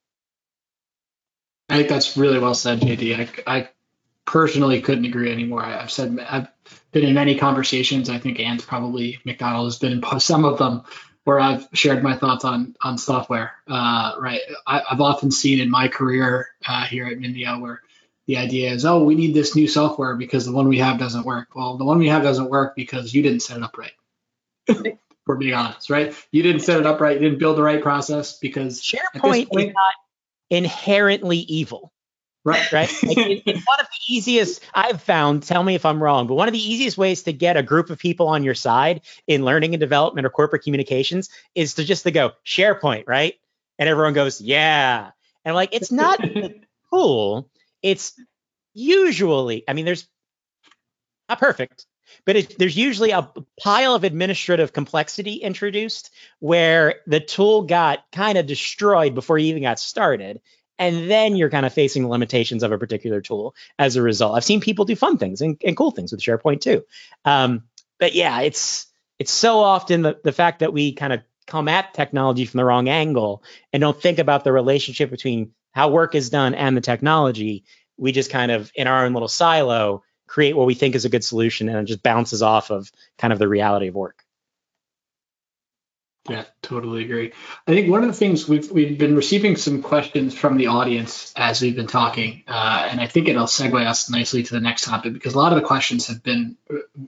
I 1.68 1.76
think 1.76 1.90
that's 1.90 2.16
really 2.16 2.38
well 2.38 2.54
said, 2.54 2.80
JD. 2.80 3.42
I, 3.46 3.56
I 3.58 3.68
personally 4.24 4.80
couldn't 4.80 5.04
agree 5.04 5.30
anymore. 5.30 5.62
I've 5.62 5.90
said 5.90 6.18
I've 6.18 6.48
been 6.92 7.04
in 7.04 7.14
many 7.14 7.36
conversations. 7.36 8.08
I 8.08 8.18
think 8.18 8.40
Ann's 8.40 8.64
probably 8.64 9.18
McDonald 9.24 9.66
has 9.66 9.78
been 9.78 9.92
in 9.92 10.20
some 10.20 10.46
of 10.46 10.58
them 10.58 10.84
where 11.24 11.40
I've 11.40 11.66
shared 11.74 12.02
my 12.02 12.16
thoughts 12.16 12.44
on 12.44 12.74
on 12.80 12.96
software. 12.96 13.52
Uh, 13.68 14.14
right, 14.18 14.40
I, 14.66 14.82
have 14.88 15.02
often 15.02 15.30
seen 15.30 15.60
in 15.60 15.70
my 15.70 15.88
career 15.88 16.48
uh, 16.66 16.84
here 16.86 17.06
at 17.06 17.18
Mimeo 17.18 17.60
where 17.60 17.82
the 18.26 18.38
idea 18.38 18.70
is, 18.70 18.84
oh, 18.84 19.04
we 19.04 19.14
need 19.14 19.34
this 19.34 19.54
new 19.54 19.68
software 19.68 20.16
because 20.16 20.46
the 20.46 20.52
one 20.52 20.68
we 20.68 20.78
have 20.78 20.98
doesn't 20.98 21.24
work. 21.24 21.48
Well, 21.54 21.76
the 21.76 21.84
one 21.84 21.98
we 21.98 22.08
have 22.08 22.22
doesn't 22.22 22.48
work 22.48 22.74
because 22.74 23.12
you 23.12 23.22
didn't 23.22 23.40
set 23.40 23.58
it 23.58 23.62
up 23.62 23.76
right. 23.76 23.92
For 25.26 25.36
being 25.36 25.54
honest, 25.54 25.88
right? 25.88 26.14
You 26.32 26.42
didn't 26.42 26.60
set 26.60 26.78
it 26.78 26.86
up 26.86 27.00
right. 27.00 27.14
You 27.14 27.28
didn't 27.28 27.38
build 27.38 27.56
the 27.56 27.62
right 27.62 27.82
process 27.82 28.38
because 28.38 28.82
SharePoint 28.82 29.48
point, 29.48 29.68
is 29.68 29.74
not 29.74 29.94
inherently 30.50 31.38
evil. 31.38 31.92
Right. 32.44 32.70
Right. 32.72 32.92
Like 33.02 33.16
it, 33.16 33.42
it's 33.46 33.66
one 33.66 33.80
of 33.80 33.86
the 33.86 34.14
easiest 34.14 34.62
I've 34.74 35.00
found. 35.00 35.44
Tell 35.44 35.62
me 35.62 35.74
if 35.74 35.86
I'm 35.86 36.02
wrong, 36.02 36.26
but 36.26 36.34
one 36.34 36.46
of 36.46 36.52
the 36.52 36.60
easiest 36.60 36.98
ways 36.98 37.22
to 37.22 37.32
get 37.32 37.56
a 37.56 37.62
group 37.62 37.88
of 37.88 37.98
people 37.98 38.28
on 38.28 38.44
your 38.44 38.54
side 38.54 39.00
in 39.26 39.46
learning 39.46 39.72
and 39.72 39.80
development 39.80 40.26
or 40.26 40.30
corporate 40.30 40.62
communications 40.62 41.30
is 41.54 41.74
to 41.74 41.84
just 41.84 42.02
to 42.02 42.10
go 42.10 42.32
SharePoint, 42.44 43.04
right? 43.06 43.34
And 43.78 43.88
everyone 43.88 44.12
goes, 44.12 44.42
yeah. 44.42 45.10
And 45.44 45.52
I'm 45.52 45.54
like, 45.54 45.72
it's 45.72 45.90
not 45.90 46.20
cool 46.90 47.48
it's 47.84 48.14
usually, 48.72 49.62
I 49.68 49.74
mean, 49.74 49.84
there's 49.84 50.08
not 51.28 51.38
perfect, 51.38 51.84
but 52.24 52.34
it, 52.34 52.58
there's 52.58 52.76
usually 52.76 53.10
a 53.10 53.30
pile 53.60 53.94
of 53.94 54.04
administrative 54.04 54.72
complexity 54.72 55.34
introduced 55.34 56.10
where 56.38 56.96
the 57.06 57.20
tool 57.20 57.62
got 57.62 58.00
kind 58.10 58.38
of 58.38 58.46
destroyed 58.46 59.14
before 59.14 59.36
you 59.36 59.48
even 59.48 59.62
got 59.62 59.78
started. 59.78 60.40
And 60.78 61.10
then 61.10 61.36
you're 61.36 61.50
kind 61.50 61.66
of 61.66 61.74
facing 61.74 62.02
the 62.02 62.08
limitations 62.08 62.62
of 62.62 62.72
a 62.72 62.78
particular 62.78 63.20
tool 63.20 63.54
as 63.78 63.96
a 63.96 64.02
result. 64.02 64.34
I've 64.34 64.44
seen 64.44 64.60
people 64.60 64.86
do 64.86 64.96
fun 64.96 65.18
things 65.18 65.42
and, 65.42 65.60
and 65.64 65.76
cool 65.76 65.90
things 65.90 66.10
with 66.10 66.22
SharePoint 66.22 66.62
too. 66.62 66.84
Um, 67.24 67.64
but 68.00 68.14
yeah, 68.14 68.40
it's 68.40 68.86
it's 69.18 69.30
so 69.30 69.58
often 69.58 70.02
the, 70.02 70.18
the 70.24 70.32
fact 70.32 70.60
that 70.60 70.72
we 70.72 70.94
kind 70.94 71.12
of 71.12 71.20
come 71.46 71.68
at 71.68 71.94
technology 71.94 72.46
from 72.46 72.58
the 72.58 72.64
wrong 72.64 72.88
angle 72.88 73.44
and 73.72 73.82
don't 73.82 74.00
think 74.00 74.18
about 74.18 74.42
the 74.42 74.52
relationship 74.52 75.10
between 75.10 75.52
how 75.74 75.90
work 75.90 76.14
is 76.14 76.30
done 76.30 76.54
and 76.54 76.76
the 76.76 76.80
technology, 76.80 77.64
we 77.96 78.12
just 78.12 78.30
kind 78.30 78.50
of 78.50 78.70
in 78.74 78.86
our 78.86 79.04
own 79.04 79.12
little 79.12 79.28
silo 79.28 80.02
create 80.26 80.56
what 80.56 80.66
we 80.66 80.74
think 80.74 80.94
is 80.94 81.04
a 81.04 81.10
good 81.10 81.24
solution 81.24 81.68
and 81.68 81.78
it 81.78 81.84
just 81.84 82.02
bounces 82.02 82.42
off 82.42 82.70
of 82.70 82.90
kind 83.18 83.32
of 83.32 83.38
the 83.38 83.48
reality 83.48 83.88
of 83.88 83.94
work. 83.94 84.24
Yeah, 86.28 86.44
totally 86.62 87.04
agree. 87.04 87.32
I 87.66 87.72
think 87.72 87.90
one 87.90 88.02
of 88.02 88.08
the 88.08 88.14
things 88.14 88.48
we've 88.48 88.70
we've 88.70 88.96
been 88.96 89.14
receiving 89.14 89.56
some 89.56 89.82
questions 89.82 90.32
from 90.32 90.56
the 90.56 90.68
audience 90.68 91.34
as 91.36 91.60
we've 91.60 91.76
been 91.76 91.86
talking, 91.86 92.44
uh, 92.48 92.88
and 92.90 92.98
I 92.98 93.08
think 93.08 93.28
it'll 93.28 93.44
segue 93.44 93.86
us 93.86 94.08
nicely 94.08 94.42
to 94.42 94.54
the 94.54 94.60
next 94.60 94.84
topic 94.84 95.12
because 95.12 95.34
a 95.34 95.38
lot 95.38 95.52
of 95.52 95.60
the 95.60 95.66
questions 95.66 96.06
have 96.06 96.22
been 96.22 96.56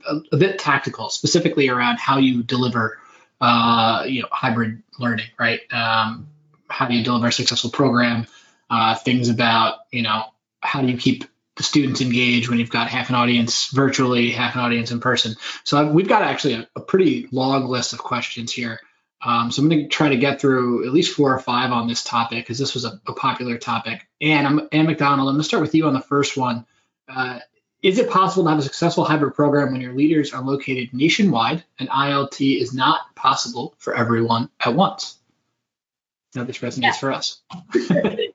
a, 0.07 0.19
a 0.33 0.37
bit 0.37 0.59
tactical, 0.59 1.09
specifically 1.09 1.67
around 1.67 1.97
how 1.97 2.19
you 2.19 2.43
deliver, 2.43 2.99
uh, 3.41 4.03
you 4.07 4.21
know, 4.21 4.27
hybrid 4.31 4.83
learning, 4.99 5.29
right? 5.39 5.61
Um, 5.73 6.27
how 6.69 6.87
do 6.87 6.93
you 6.93 7.03
deliver 7.03 7.27
a 7.27 7.31
successful 7.31 7.71
program? 7.71 8.27
Uh, 8.69 8.95
things 8.95 9.29
about 9.29 9.79
you 9.91 10.01
know 10.01 10.25
how 10.61 10.81
do 10.81 10.87
you 10.87 10.97
keep 10.97 11.25
the 11.57 11.63
students 11.63 12.01
engaged 12.01 12.49
when 12.49 12.59
you've 12.59 12.69
got 12.69 12.87
half 12.87 13.09
an 13.09 13.15
audience 13.15 13.67
virtually, 13.71 14.31
half 14.31 14.55
an 14.55 14.61
audience 14.61 14.91
in 14.91 14.99
person. 14.99 15.35
So 15.63 15.91
we've 15.91 16.07
got 16.07 16.21
actually 16.21 16.53
a, 16.53 16.67
a 16.75 16.79
pretty 16.79 17.27
long 17.31 17.65
list 17.65 17.93
of 17.93 17.99
questions 17.99 18.51
here. 18.51 18.79
Um, 19.21 19.51
so 19.51 19.61
I'm 19.61 19.69
going 19.69 19.83
to 19.83 19.87
try 19.87 20.09
to 20.09 20.17
get 20.17 20.39
through 20.39 20.85
at 20.85 20.93
least 20.93 21.15
four 21.15 21.33
or 21.33 21.39
five 21.39 21.71
on 21.71 21.87
this 21.87 22.03
topic 22.03 22.43
because 22.43 22.59
this 22.59 22.75
was 22.75 22.85
a, 22.85 23.01
a, 23.07 23.13
popular 23.13 23.57
topic. 23.57 24.05
And 24.21 24.45
I'm 24.45 24.69
Ann 24.71 24.85
McDonald. 24.85 25.27
I'm 25.27 25.33
going 25.33 25.39
to 25.39 25.43
start 25.43 25.61
with 25.61 25.73
you 25.73 25.87
on 25.87 25.93
the 25.93 26.01
first 26.01 26.37
one. 26.37 26.67
Uh, 27.09 27.39
is 27.81 27.97
it 27.97 28.11
possible 28.11 28.43
to 28.43 28.49
have 28.51 28.59
a 28.59 28.63
successful 28.63 29.05
hybrid 29.05 29.33
program 29.33 29.71
when 29.71 29.81
your 29.81 29.93
leaders 29.93 30.33
are 30.33 30.43
located 30.43 30.93
nationwide 30.93 31.63
and 31.79 31.89
ILT 31.89 32.61
is 32.61 32.73
not 32.73 33.15
possible 33.15 33.73
for 33.79 33.95
everyone 33.95 34.49
at 34.63 34.75
once? 34.75 35.17
Now 36.35 36.43
this 36.43 36.59
resonates 36.59 36.81
yeah. 36.81 36.91
for 36.93 37.11
us. 37.11 37.41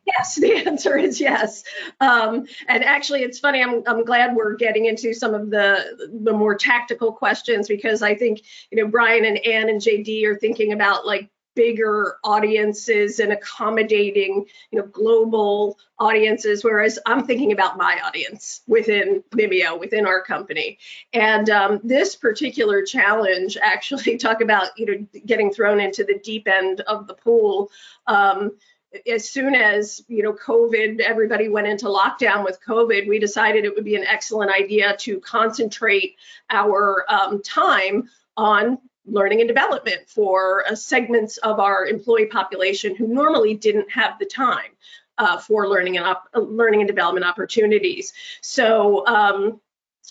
yes, 0.07 0.37
the 0.37 0.55
answer 0.67 0.97
is 0.97 1.21
yes. 1.21 1.65
Um, 2.01 2.47
and 2.69 2.85
actually, 2.85 3.23
it's 3.23 3.39
funny. 3.39 3.63
I'm 3.63 3.83
I'm 3.87 4.05
glad 4.05 4.35
we're 4.35 4.57
getting 4.57 4.87
into 4.87 5.13
some 5.15 5.35
of 5.35 5.51
the 5.51 6.11
the 6.23 6.33
more 6.33 6.55
tactical 6.55 7.13
questions 7.13 7.69
because 7.69 8.03
I 8.03 8.15
think 8.15 8.43
you 8.71 8.83
know 8.83 8.89
Brian 8.89 9.25
and 9.25 9.39
Ann 9.47 9.69
and 9.69 9.81
JD 9.81 10.25
are 10.27 10.37
thinking 10.37 10.73
about 10.73 11.07
like 11.07 11.31
bigger 11.55 12.17
audiences 12.25 13.21
and 13.21 13.33
accommodating 13.33 14.47
you 14.71 14.79
know 14.79 14.87
global 14.87 15.79
audiences 15.99 16.65
whereas 16.65 16.99
i'm 17.05 17.27
thinking 17.27 17.53
about 17.53 17.77
my 17.77 18.01
audience 18.05 18.63
within 18.67 19.23
Mimeo 19.33 19.79
within 19.79 20.07
our 20.07 20.23
company 20.23 20.79
and 21.13 21.51
um, 21.51 21.81
this 21.85 22.17
particular 22.17 22.83
challenge 22.83 23.59
actually 23.61 24.17
talk 24.19 24.41
about 24.41 24.69
you 24.79 24.87
know 24.87 25.07
getting 25.27 25.53
thrown 25.53 25.81
into 25.81 26.05
the 26.05 26.19
deep 26.25 26.49
end 26.49 26.81
of 26.83 27.07
the 27.07 27.15
pool 27.15 27.71
um, 28.07 28.53
as 29.11 29.29
soon 29.29 29.55
as 29.55 30.03
you 30.09 30.23
know 30.23 30.33
covid 30.33 31.01
everybody 31.01 31.49
went 31.49 31.67
into 31.67 31.87
lockdown 31.87 32.45
with 32.45 32.59
covid 32.67 33.09
we 33.09 33.19
decided 33.19 33.65
it 33.65 33.75
would 33.75 33.85
be 33.85 33.97
an 33.97 34.05
excellent 34.05 34.51
idea 34.51 34.97
to 34.99 35.19
concentrate 35.21 36.17
our 36.51 37.05
um, 37.09 37.43
time 37.43 38.09
on 38.37 38.79
learning 39.07 39.41
and 39.41 39.49
development 39.49 40.01
for 40.07 40.65
uh, 40.67 40.75
segments 40.75 41.37
of 41.39 41.59
our 41.59 41.87
employee 41.87 42.27
population 42.27 42.95
who 42.95 43.07
normally 43.07 43.55
didn't 43.55 43.91
have 43.91 44.19
the 44.19 44.27
time 44.27 44.71
uh, 45.19 45.39
for 45.39 45.69
learning 45.69 45.97
and 45.97 46.07
op- 46.07 46.29
learning 46.35 46.81
and 46.81 46.89
development 46.89 47.27
opportunities. 47.27 48.13
So 48.41 49.07
um, 49.07 49.61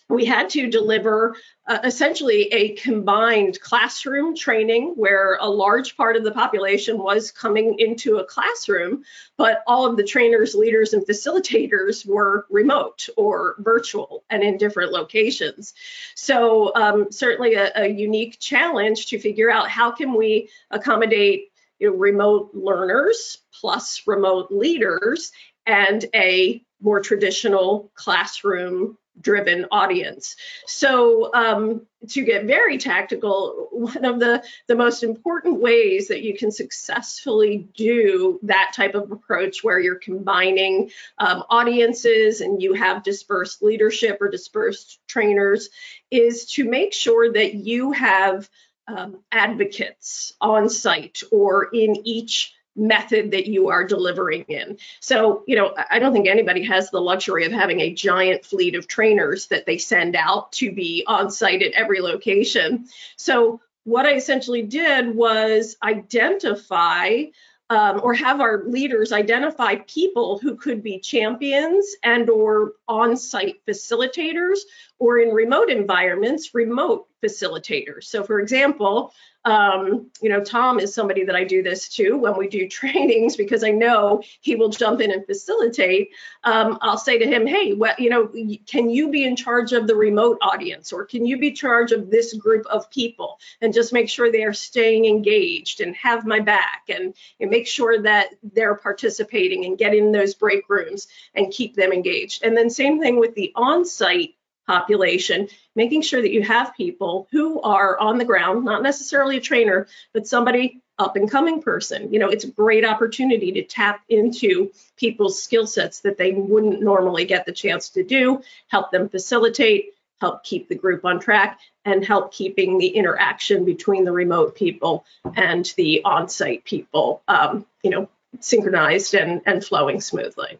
we 0.09 0.25
had 0.25 0.49
to 0.49 0.69
deliver 0.69 1.35
uh, 1.67 1.79
essentially 1.83 2.43
a 2.51 2.75
combined 2.75 3.59
classroom 3.61 4.35
training 4.35 4.93
where 4.95 5.37
a 5.39 5.49
large 5.49 5.95
part 5.95 6.15
of 6.15 6.23
the 6.23 6.31
population 6.31 6.97
was 6.97 7.31
coming 7.31 7.79
into 7.79 8.17
a 8.17 8.25
classroom, 8.25 9.03
but 9.37 9.63
all 9.67 9.85
of 9.85 9.97
the 9.97 10.03
trainers, 10.03 10.55
leaders, 10.55 10.93
and 10.93 11.05
facilitators 11.05 12.05
were 12.05 12.45
remote 12.49 13.07
or 13.17 13.55
virtual 13.59 14.23
and 14.29 14.43
in 14.43 14.57
different 14.57 14.91
locations. 14.91 15.73
So 16.15 16.73
um, 16.75 17.11
certainly 17.11 17.55
a, 17.55 17.71
a 17.75 17.87
unique 17.87 18.37
challenge 18.39 19.07
to 19.07 19.19
figure 19.19 19.49
out 19.49 19.69
how 19.69 19.91
can 19.91 20.13
we 20.13 20.49
accommodate 20.69 21.51
you 21.79 21.89
know, 21.89 21.97
remote 21.97 22.51
learners 22.53 23.39
plus 23.59 24.03
remote 24.05 24.51
leaders 24.51 25.31
and 25.65 26.05
a 26.13 26.63
more 26.81 26.99
traditional 26.99 27.91
classroom 27.95 28.97
driven 29.19 29.65
audience. 29.71 30.35
So 30.65 31.33
um, 31.33 31.85
to 32.09 32.23
get 32.23 32.45
very 32.45 32.77
tactical, 32.77 33.67
one 33.71 34.05
of 34.05 34.19
the, 34.19 34.43
the 34.67 34.75
most 34.75 35.03
important 35.03 35.59
ways 35.59 36.07
that 36.07 36.23
you 36.23 36.35
can 36.37 36.51
successfully 36.51 37.69
do 37.75 38.39
that 38.43 38.71
type 38.75 38.95
of 38.95 39.11
approach 39.11 39.63
where 39.63 39.79
you're 39.79 39.95
combining 39.95 40.91
um, 41.17 41.43
audiences 41.49 42.41
and 42.41 42.61
you 42.61 42.73
have 42.73 43.03
dispersed 43.03 43.61
leadership 43.61 44.17
or 44.21 44.29
dispersed 44.29 44.99
trainers 45.07 45.69
is 46.09 46.45
to 46.45 46.67
make 46.67 46.93
sure 46.93 47.31
that 47.33 47.53
you 47.53 47.91
have 47.91 48.49
um, 48.87 49.19
advocates 49.31 50.33
on 50.41 50.69
site 50.69 51.21
or 51.31 51.65
in 51.65 51.95
each 52.05 52.53
method 52.75 53.31
that 53.31 53.47
you 53.47 53.69
are 53.69 53.83
delivering 53.83 54.43
in. 54.47 54.77
So, 54.99 55.43
you 55.47 55.55
know, 55.55 55.73
I 55.89 55.99
don't 55.99 56.13
think 56.13 56.27
anybody 56.27 56.63
has 56.65 56.89
the 56.89 57.01
luxury 57.01 57.45
of 57.45 57.51
having 57.51 57.81
a 57.81 57.93
giant 57.93 58.45
fleet 58.45 58.75
of 58.75 58.87
trainers 58.87 59.47
that 59.47 59.65
they 59.65 59.77
send 59.77 60.15
out 60.15 60.51
to 60.53 60.71
be 60.71 61.03
on 61.07 61.31
site 61.31 61.61
at 61.61 61.73
every 61.73 62.01
location. 62.01 62.87
So, 63.17 63.61
what 63.83 64.05
I 64.05 64.13
essentially 64.13 64.61
did 64.61 65.15
was 65.15 65.75
identify 65.81 67.23
um, 67.71 68.01
or 68.03 68.13
have 68.13 68.41
our 68.41 68.65
leaders 68.65 69.13
identify 69.13 69.75
people 69.87 70.37
who 70.37 70.57
could 70.57 70.83
be 70.83 70.99
champions 70.99 71.95
and 72.03 72.29
or 72.29 72.73
on-site 72.89 73.65
facilitators 73.65 74.59
or 74.99 75.19
in 75.19 75.29
remote 75.29 75.69
environments 75.69 76.53
remote 76.53 77.07
facilitators 77.23 78.03
so 78.03 78.23
for 78.23 78.41
example 78.41 79.13
um, 79.43 80.11
you 80.21 80.29
know, 80.29 80.43
Tom 80.43 80.79
is 80.79 80.93
somebody 80.93 81.25
that 81.25 81.35
I 81.35 81.43
do 81.43 81.63
this 81.63 81.89
to 81.89 82.17
when 82.17 82.37
we 82.37 82.47
do 82.47 82.67
trainings 82.69 83.35
because 83.35 83.63
I 83.63 83.71
know 83.71 84.21
he 84.41 84.55
will 84.55 84.69
jump 84.69 85.01
in 85.01 85.11
and 85.11 85.25
facilitate. 85.25 86.11
Um, 86.43 86.77
I'll 86.81 86.97
say 86.97 87.17
to 87.17 87.25
him, 87.25 87.47
hey, 87.47 87.73
well, 87.73 87.95
you 87.97 88.09
know, 88.09 88.31
can 88.67 88.89
you 88.89 89.09
be 89.09 89.23
in 89.23 89.35
charge 89.35 89.73
of 89.73 89.87
the 89.87 89.95
remote 89.95 90.37
audience 90.41 90.93
or 90.93 91.05
can 91.05 91.25
you 91.25 91.39
be 91.39 91.51
charge 91.51 91.91
of 91.91 92.09
this 92.09 92.33
group 92.33 92.65
of 92.67 92.89
people 92.89 93.39
and 93.61 93.73
just 93.73 93.93
make 93.93 94.09
sure 94.09 94.31
they 94.31 94.43
are 94.43 94.53
staying 94.53 95.05
engaged 95.05 95.81
and 95.81 95.95
have 95.95 96.25
my 96.25 96.39
back 96.39 96.83
and, 96.89 97.15
and 97.39 97.49
make 97.49 97.67
sure 97.67 98.01
that 98.03 98.29
they're 98.43 98.75
participating 98.75 99.65
and 99.65 99.77
get 99.77 99.95
in 99.95 100.11
those 100.11 100.35
break 100.35 100.69
rooms 100.69 101.07
and 101.33 101.51
keep 101.51 101.75
them 101.75 101.91
engaged. 101.91 102.43
And 102.43 102.55
then 102.55 102.69
same 102.69 102.99
thing 102.99 103.19
with 103.19 103.35
the 103.35 103.51
on-site 103.55 104.35
population, 104.67 105.47
making 105.75 106.01
sure 106.01 106.21
that 106.21 106.31
you 106.31 106.41
have 106.43 106.75
people 106.75 107.27
who 107.31 107.61
are 107.61 107.99
on 107.99 108.17
the 108.17 108.25
ground, 108.25 108.63
not 108.63 108.83
necessarily 108.83 109.37
a 109.37 109.41
trainer, 109.41 109.87
but 110.13 110.27
somebody 110.27 110.81
up 110.99 111.15
and 111.15 111.31
coming 111.31 111.61
person. 111.61 112.13
You 112.13 112.19
know, 112.19 112.29
it's 112.29 112.43
a 112.43 112.51
great 112.51 112.85
opportunity 112.85 113.51
to 113.53 113.63
tap 113.63 114.01
into 114.07 114.71
people's 114.97 115.41
skill 115.41 115.65
sets 115.65 116.01
that 116.01 116.17
they 116.17 116.31
wouldn't 116.31 116.81
normally 116.81 117.25
get 117.25 117.45
the 117.45 117.51
chance 117.51 117.89
to 117.91 118.03
do, 118.03 118.41
help 118.67 118.91
them 118.91 119.09
facilitate, 119.09 119.93
help 120.19 120.43
keep 120.43 120.69
the 120.69 120.75
group 120.75 121.03
on 121.03 121.19
track, 121.19 121.59
and 121.83 122.05
help 122.05 122.31
keeping 122.31 122.77
the 122.77 122.89
interaction 122.89 123.65
between 123.65 124.03
the 124.03 124.11
remote 124.11 124.55
people 124.55 125.03
and 125.35 125.73
the 125.77 126.03
on-site 126.05 126.63
people, 126.63 127.23
um, 127.27 127.65
you 127.83 127.89
know, 127.89 128.07
synchronized 128.39 129.15
and, 129.15 129.41
and 129.47 129.65
flowing 129.65 129.99
smoothly. 129.99 130.59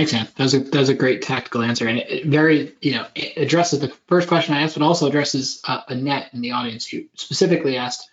Thanks, 0.00 0.14
Ann. 0.14 0.28
That 0.36 0.44
was 0.44 0.54
a 0.54 0.60
that 0.60 0.78
was 0.78 0.88
a 0.88 0.94
great 0.94 1.20
tactical 1.20 1.60
answer, 1.60 1.86
and 1.86 1.98
it, 1.98 2.24
very 2.24 2.74
you 2.80 2.92
know 2.92 3.06
addresses 3.36 3.80
the 3.80 3.92
first 4.08 4.28
question 4.28 4.54
I 4.54 4.62
asked, 4.62 4.78
but 4.78 4.82
also 4.82 5.06
addresses 5.06 5.60
uh, 5.68 5.82
Annette 5.88 6.30
in 6.32 6.40
the 6.40 6.52
audience 6.52 6.86
who 6.86 7.04
specifically 7.16 7.76
asked 7.76 8.08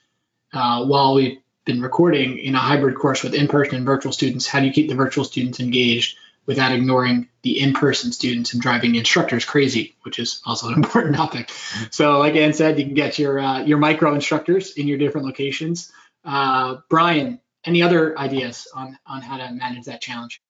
uh, 0.51 0.83
while 0.83 1.13
we've 1.13 1.37
been 1.63 1.81
recording 1.81 2.39
in 2.39 2.55
a 2.55 2.59
hybrid 2.59 2.97
course 2.97 3.23
with 3.23 3.33
in-person 3.33 3.77
and 3.77 3.85
virtual 3.85 4.11
students, 4.11 4.45
how 4.45 4.59
do 4.59 4.65
you 4.65 4.73
keep 4.73 4.89
the 4.89 4.95
virtual 4.95 5.23
students 5.23 5.61
engaged 5.61 6.17
without 6.45 6.73
ignoring 6.73 7.29
the 7.43 7.57
in-person 7.57 8.11
students 8.11 8.51
and 8.51 8.61
driving 8.61 8.95
instructors 8.95 9.45
crazy, 9.45 9.95
which 10.01 10.19
is 10.19 10.41
also 10.45 10.67
an 10.67 10.73
important 10.83 11.15
topic. 11.15 11.49
So, 11.91 12.19
like 12.19 12.35
Ann 12.35 12.51
said, 12.51 12.77
you 12.79 12.83
can 12.83 12.95
get 12.95 13.17
your 13.17 13.39
uh, 13.39 13.61
your 13.61 13.77
micro 13.77 14.13
instructors 14.13 14.73
in 14.73 14.89
your 14.89 14.97
different 14.97 15.25
locations. 15.25 15.89
Uh, 16.25 16.79
Brian, 16.89 17.39
any 17.63 17.81
other 17.81 18.19
ideas 18.19 18.67
on 18.75 18.99
on 19.07 19.21
how 19.21 19.37
to 19.37 19.53
manage 19.53 19.85
that 19.85 20.01
challenge? 20.01 20.41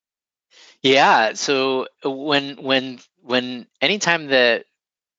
Yeah. 0.82 1.34
So 1.34 1.88
when 2.04 2.58
when 2.62 3.00
when 3.22 3.68
anytime 3.82 4.28
that 4.28 4.66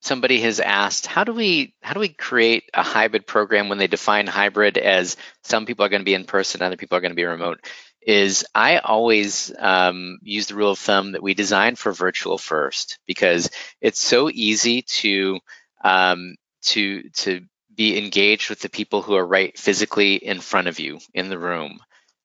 somebody 0.00 0.40
has 0.40 0.60
asked 0.60 1.06
how 1.06 1.24
do 1.24 1.32
we 1.32 1.74
how 1.82 1.92
do 1.92 2.00
we 2.00 2.08
create 2.08 2.64
a 2.74 2.82
hybrid 2.82 3.26
program 3.26 3.68
when 3.68 3.78
they 3.78 3.86
define 3.86 4.26
hybrid 4.26 4.78
as 4.78 5.16
some 5.42 5.66
people 5.66 5.84
are 5.84 5.88
going 5.88 6.00
to 6.00 6.04
be 6.04 6.14
in 6.14 6.24
person 6.24 6.62
other 6.62 6.76
people 6.76 6.96
are 6.96 7.00
going 7.00 7.10
to 7.10 7.16
be 7.16 7.24
remote 7.24 7.60
is 8.00 8.46
i 8.54 8.78
always 8.78 9.52
um, 9.58 10.18
use 10.22 10.46
the 10.46 10.54
rule 10.54 10.70
of 10.70 10.78
thumb 10.78 11.12
that 11.12 11.22
we 11.22 11.34
design 11.34 11.74
for 11.74 11.92
virtual 11.92 12.38
first 12.38 12.98
because 13.06 13.50
it's 13.80 14.00
so 14.00 14.30
easy 14.32 14.82
to 14.82 15.38
um, 15.82 16.36
to 16.62 17.02
to 17.10 17.40
be 17.74 17.98
engaged 17.98 18.50
with 18.50 18.60
the 18.60 18.68
people 18.68 19.02
who 19.02 19.14
are 19.14 19.26
right 19.26 19.58
physically 19.58 20.14
in 20.14 20.40
front 20.40 20.68
of 20.68 20.80
you 20.80 20.98
in 21.14 21.28
the 21.28 21.38
room 21.38 21.78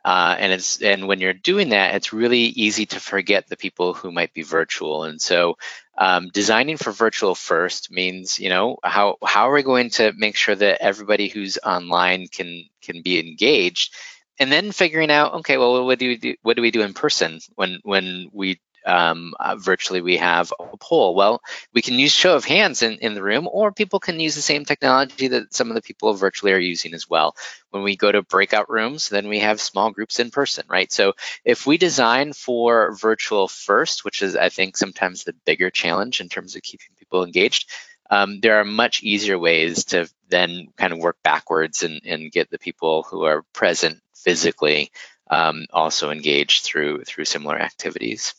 uh, 0.05 0.35
and 0.37 0.51
it's 0.51 0.81
and 0.81 1.07
when 1.07 1.19
you're 1.19 1.33
doing 1.33 1.69
that, 1.69 1.95
it's 1.95 2.11
really 2.13 2.39
easy 2.39 2.85
to 2.87 2.99
forget 2.99 3.47
the 3.47 3.57
people 3.57 3.93
who 3.93 4.11
might 4.11 4.33
be 4.33 4.43
virtual. 4.43 5.05
And 5.05 5.21
so, 5.21 5.57
um, 5.97 6.29
designing 6.33 6.77
for 6.77 6.91
virtual 6.91 7.35
first 7.35 7.91
means, 7.91 8.39
you 8.39 8.49
know, 8.49 8.77
how 8.83 9.17
how 9.25 9.49
are 9.49 9.53
we 9.53 9.63
going 9.63 9.89
to 9.91 10.13
make 10.17 10.35
sure 10.35 10.55
that 10.55 10.81
everybody 10.81 11.27
who's 11.29 11.57
online 11.65 12.27
can 12.27 12.65
can 12.81 13.01
be 13.01 13.19
engaged, 13.19 13.93
and 14.39 14.51
then 14.51 14.71
figuring 14.73 15.11
out, 15.11 15.33
okay, 15.35 15.57
well, 15.57 15.85
what 15.85 15.99
do 15.99 16.07
we 16.09 16.17
do? 16.17 16.35
What 16.41 16.55
do 16.57 16.61
we 16.61 16.71
do 16.71 16.81
in 16.81 16.93
person 16.93 17.39
when 17.55 17.79
when 17.83 18.29
we 18.33 18.59
um, 18.85 19.33
uh, 19.39 19.55
virtually 19.55 20.01
we 20.01 20.17
have 20.17 20.53
a 20.59 20.77
poll. 20.77 21.15
Well, 21.15 21.41
we 21.73 21.81
can 21.81 21.95
use 21.95 22.11
show 22.11 22.35
of 22.35 22.45
hands 22.45 22.81
in, 22.81 22.93
in 22.99 23.13
the 23.13 23.23
room, 23.23 23.47
or 23.51 23.71
people 23.71 23.99
can 23.99 24.19
use 24.19 24.35
the 24.35 24.41
same 24.41 24.65
technology 24.65 25.29
that 25.29 25.53
some 25.53 25.69
of 25.69 25.75
the 25.75 25.81
people 25.81 26.13
virtually 26.13 26.53
are 26.53 26.59
using 26.59 26.93
as 26.93 27.09
well. 27.09 27.35
When 27.71 27.83
we 27.83 27.95
go 27.95 28.11
to 28.11 28.21
breakout 28.21 28.69
rooms, 28.69 29.09
then 29.09 29.27
we 29.27 29.39
have 29.39 29.61
small 29.61 29.91
groups 29.91 30.19
in 30.19 30.31
person, 30.31 30.65
right? 30.69 30.91
So 30.91 31.13
if 31.43 31.65
we 31.65 31.77
design 31.77 32.33
for 32.33 32.95
virtual 32.95 33.47
first, 33.47 34.05
which 34.05 34.21
is 34.21 34.35
I 34.35 34.49
think 34.49 34.77
sometimes 34.77 35.23
the 35.23 35.33
bigger 35.45 35.69
challenge 35.69 36.21
in 36.21 36.29
terms 36.29 36.55
of 36.55 36.61
keeping 36.61 36.89
people 36.99 37.23
engaged, 37.23 37.69
um, 38.09 38.41
there 38.41 38.59
are 38.59 38.65
much 38.65 39.01
easier 39.01 39.39
ways 39.39 39.85
to 39.85 40.09
then 40.29 40.67
kind 40.77 40.93
of 40.93 40.99
work 40.99 41.17
backwards 41.23 41.83
and, 41.83 42.01
and 42.05 42.31
get 42.31 42.49
the 42.49 42.59
people 42.59 43.03
who 43.03 43.23
are 43.23 43.43
present 43.53 43.99
physically 44.13 44.91
um, 45.29 45.65
also 45.71 46.11
engaged 46.11 46.63
through 46.63 47.03
through 47.03 47.25
similar 47.25 47.57
activities. 47.59 48.35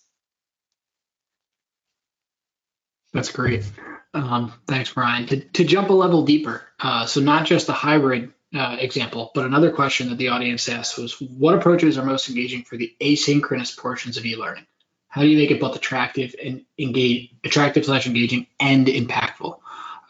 That's 3.15 3.31
great. 3.31 3.65
Um, 4.12 4.53
thanks, 4.67 4.93
Brian. 4.93 5.27
To, 5.27 5.41
to, 5.41 5.65
jump 5.65 5.89
a 5.89 5.93
level 5.93 6.25
deeper, 6.25 6.62
uh, 6.81 7.07
so 7.07 7.21
not 7.21 7.47
just 7.47 7.67
the 7.67 7.73
hybrid 7.73 8.33
uh, 8.55 8.77
example, 8.79 9.31
but 9.35 9.47
another 9.47 9.73
question 9.73 10.11
that 10.11 10.19
the 10.19 10.29
audience 10.29 10.69
asked 10.69 10.99
was, 10.99 11.21
what 11.21 11.55
approaches 11.55 11.97
are 11.97 12.05
most 12.05 12.29
engaging 12.29 12.65
for 12.65 12.77
the 12.77 12.93
asynchronous 13.01 13.77
portions 13.77 14.17
of 14.17 14.27
e-learning? 14.27 14.67
How 15.09 15.23
do 15.23 15.29
you 15.29 15.39
make 15.39 15.53
it 15.53 15.61
both 15.61 15.77
attractive 15.77 16.35
and 16.43 16.65
engage, 16.77 17.31
attractive 17.45 17.85
slash 17.85 18.07
engaging 18.07 18.49
and 18.59 18.87
impactful? 18.87 19.59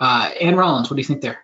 Uh, 0.00 0.30
Ann 0.40 0.56
Rollins, 0.56 0.90
what 0.90 0.96
do 0.96 1.00
you 1.00 1.06
think 1.06 1.20
there? 1.20 1.38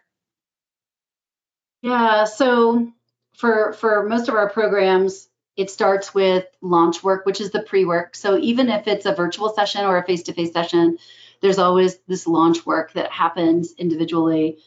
Yeah, 1.83 2.25
so 2.25 2.91
for 3.37 3.73
for 3.75 4.07
most 4.09 4.29
of 4.29 4.35
our 4.35 4.49
programs, 4.49 5.29
it 5.57 5.71
starts 5.71 6.15
with 6.15 6.47
launch 6.63 7.03
work, 7.03 7.27
which 7.27 7.41
is 7.41 7.51
the 7.51 7.63
pre-work. 7.63 8.17
So 8.17 8.39
even 8.39 8.69
if 8.71 8.87
it's 8.87 9.07
a 9.07 9.15
virtual 9.15 9.51
session 9.51 9.85
or 9.85 9.99
a 9.99 10.05
face-to-face 10.05 10.53
session, 10.53 10.99
there's 11.41 11.59
always 11.59 11.99
this 12.07 12.27
launch 12.27 12.67
work 12.67 12.93
that 12.93 13.11
happens 13.11 13.73
individually. 13.79 14.59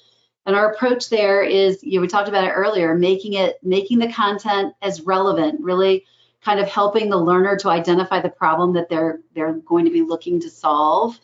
And 0.45 0.55
our 0.55 0.73
approach 0.73 1.09
there 1.09 1.43
is, 1.43 1.83
you 1.83 1.95
know, 1.95 2.01
we 2.01 2.07
talked 2.07 2.29
about 2.29 2.43
it 2.43 2.51
earlier, 2.51 2.95
making 2.95 3.33
it 3.33 3.59
making 3.63 3.99
the 3.99 4.11
content 4.11 4.73
as 4.81 5.01
relevant, 5.01 5.61
really 5.61 6.05
kind 6.43 6.59
of 6.59 6.67
helping 6.67 7.09
the 7.09 7.17
learner 7.17 7.55
to 7.57 7.69
identify 7.69 8.21
the 8.21 8.29
problem 8.29 8.73
that 8.73 8.89
they're 8.89 9.19
they're 9.33 9.53
going 9.53 9.85
to 9.85 9.91
be 9.91 10.01
looking 10.01 10.41
to 10.41 10.49
solve, 10.49 11.17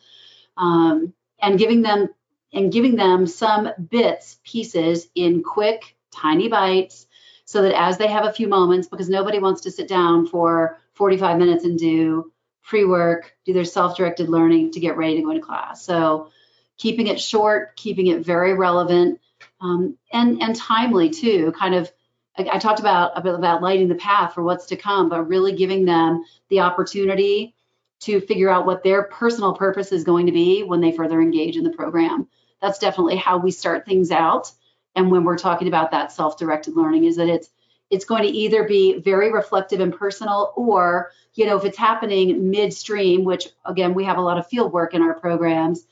um, 0.55 1.13
and 1.41 1.59
giving 1.59 1.81
them 1.81 2.07
and 2.53 2.71
giving 2.71 2.95
them 2.95 3.27
some 3.27 3.69
bits, 3.89 4.39
pieces 4.43 5.07
in 5.15 5.43
quick, 5.43 5.95
tiny 6.11 6.47
bites 6.47 7.07
so 7.45 7.63
that 7.63 7.73
as 7.75 7.97
they 7.97 8.07
have 8.07 8.25
a 8.25 8.33
few 8.33 8.47
moments, 8.47 8.87
because 8.87 9.09
nobody 9.09 9.39
wants 9.39 9.61
to 9.61 9.71
sit 9.71 9.87
down 9.87 10.27
for 10.27 10.77
45 10.93 11.39
minutes 11.39 11.65
and 11.65 11.79
do 11.79 12.31
pre 12.69 12.85
work, 12.85 13.35
do 13.45 13.53
their 13.53 13.65
self 13.65 13.97
directed 13.97 14.29
learning 14.29 14.71
to 14.71 14.79
get 14.79 14.95
ready 14.95 15.17
to 15.17 15.21
go 15.23 15.31
into 15.31 15.45
class. 15.45 15.83
So 15.83 16.31
keeping 16.77 17.07
it 17.07 17.19
short, 17.19 17.75
keeping 17.75 18.07
it 18.07 18.25
very 18.25 18.53
relevant. 18.53 19.19
Um, 19.59 19.97
and 20.13 20.41
and 20.41 20.55
timely 20.55 21.09
too. 21.09 21.51
Kind 21.51 21.75
of, 21.75 21.91
I, 22.37 22.47
I 22.53 22.59
talked 22.59 22.79
about 22.79 23.11
about 23.17 23.61
lighting 23.61 23.89
the 23.89 23.95
path 23.95 24.33
for 24.33 24.43
what's 24.43 24.67
to 24.67 24.77
come, 24.77 25.09
but 25.09 25.23
really 25.23 25.53
giving 25.55 25.83
them 25.83 26.23
the 26.49 26.61
opportunity 26.61 27.55
to 28.01 28.21
figure 28.21 28.49
out 28.49 28.65
what 28.65 28.83
their 28.83 29.03
personal 29.03 29.53
purpose 29.53 29.91
is 29.91 30.05
going 30.05 30.27
to 30.27 30.31
be 30.31 30.63
when 30.63 30.79
they 30.79 30.93
further 30.93 31.21
engage 31.21 31.57
in 31.57 31.65
the 31.65 31.71
program 31.71 32.29
that's 32.61 32.79
definitely 32.79 33.15
how 33.15 33.37
we 33.37 33.51
start 33.51 33.85
things 33.85 34.11
out. 34.11 34.51
And 34.95 35.11
when 35.11 35.23
we're 35.23 35.37
talking 35.37 35.67
about 35.67 35.91
that 35.91 36.11
self-directed 36.11 36.75
learning, 36.75 37.05
is 37.05 37.15
that 37.17 37.29
it's 37.29 37.49
it's 37.89 38.05
going 38.05 38.23
to 38.23 38.29
either 38.29 38.63
be 38.63 38.99
very 38.99 39.31
reflective 39.31 39.79
and 39.79 39.95
personal, 39.95 40.53
or 40.55 41.11
you 41.33 41.45
know, 41.45 41.57
if 41.57 41.65
it's 41.65 41.77
happening 41.77 42.49
midstream, 42.49 43.23
which 43.23 43.47
again 43.65 43.93
we 43.93 44.03
have 44.05 44.17
a 44.17 44.21
lot 44.21 44.37
of 44.37 44.47
field 44.47 44.71
work 44.71 44.93
in 44.93 45.01
our 45.01 45.13
programs, 45.13 45.85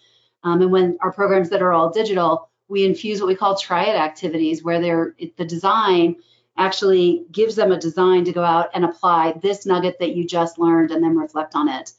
um, 0.44 0.62
and 0.62 0.72
when 0.72 0.98
our 1.02 1.12
programs 1.12 1.50
that 1.50 1.62
are 1.62 1.74
all 1.74 1.90
digital, 1.90 2.50
we 2.68 2.86
infuse 2.86 3.20
what 3.20 3.28
we 3.28 3.36
call 3.36 3.58
triad 3.58 3.96
activities, 3.96 4.64
where 4.64 4.80
they're 4.80 5.16
the 5.38 5.46
design 5.46 6.18
actually 6.58 7.26
gives 7.32 7.56
them 7.56 7.72
a 7.72 7.80
design 7.80 8.26
to 8.26 8.32
go 8.32 8.44
out 8.44 8.70
and 8.74 8.84
apply 8.84 9.34
this 9.44 9.66
nugget 9.66 10.00
that 10.00 10.16
you 10.16 10.26
just 10.26 10.58
learned 10.58 10.92
and 10.92 11.04
then 11.04 11.16
reflect 11.16 11.54
on 11.56 11.70
it. 11.70 11.92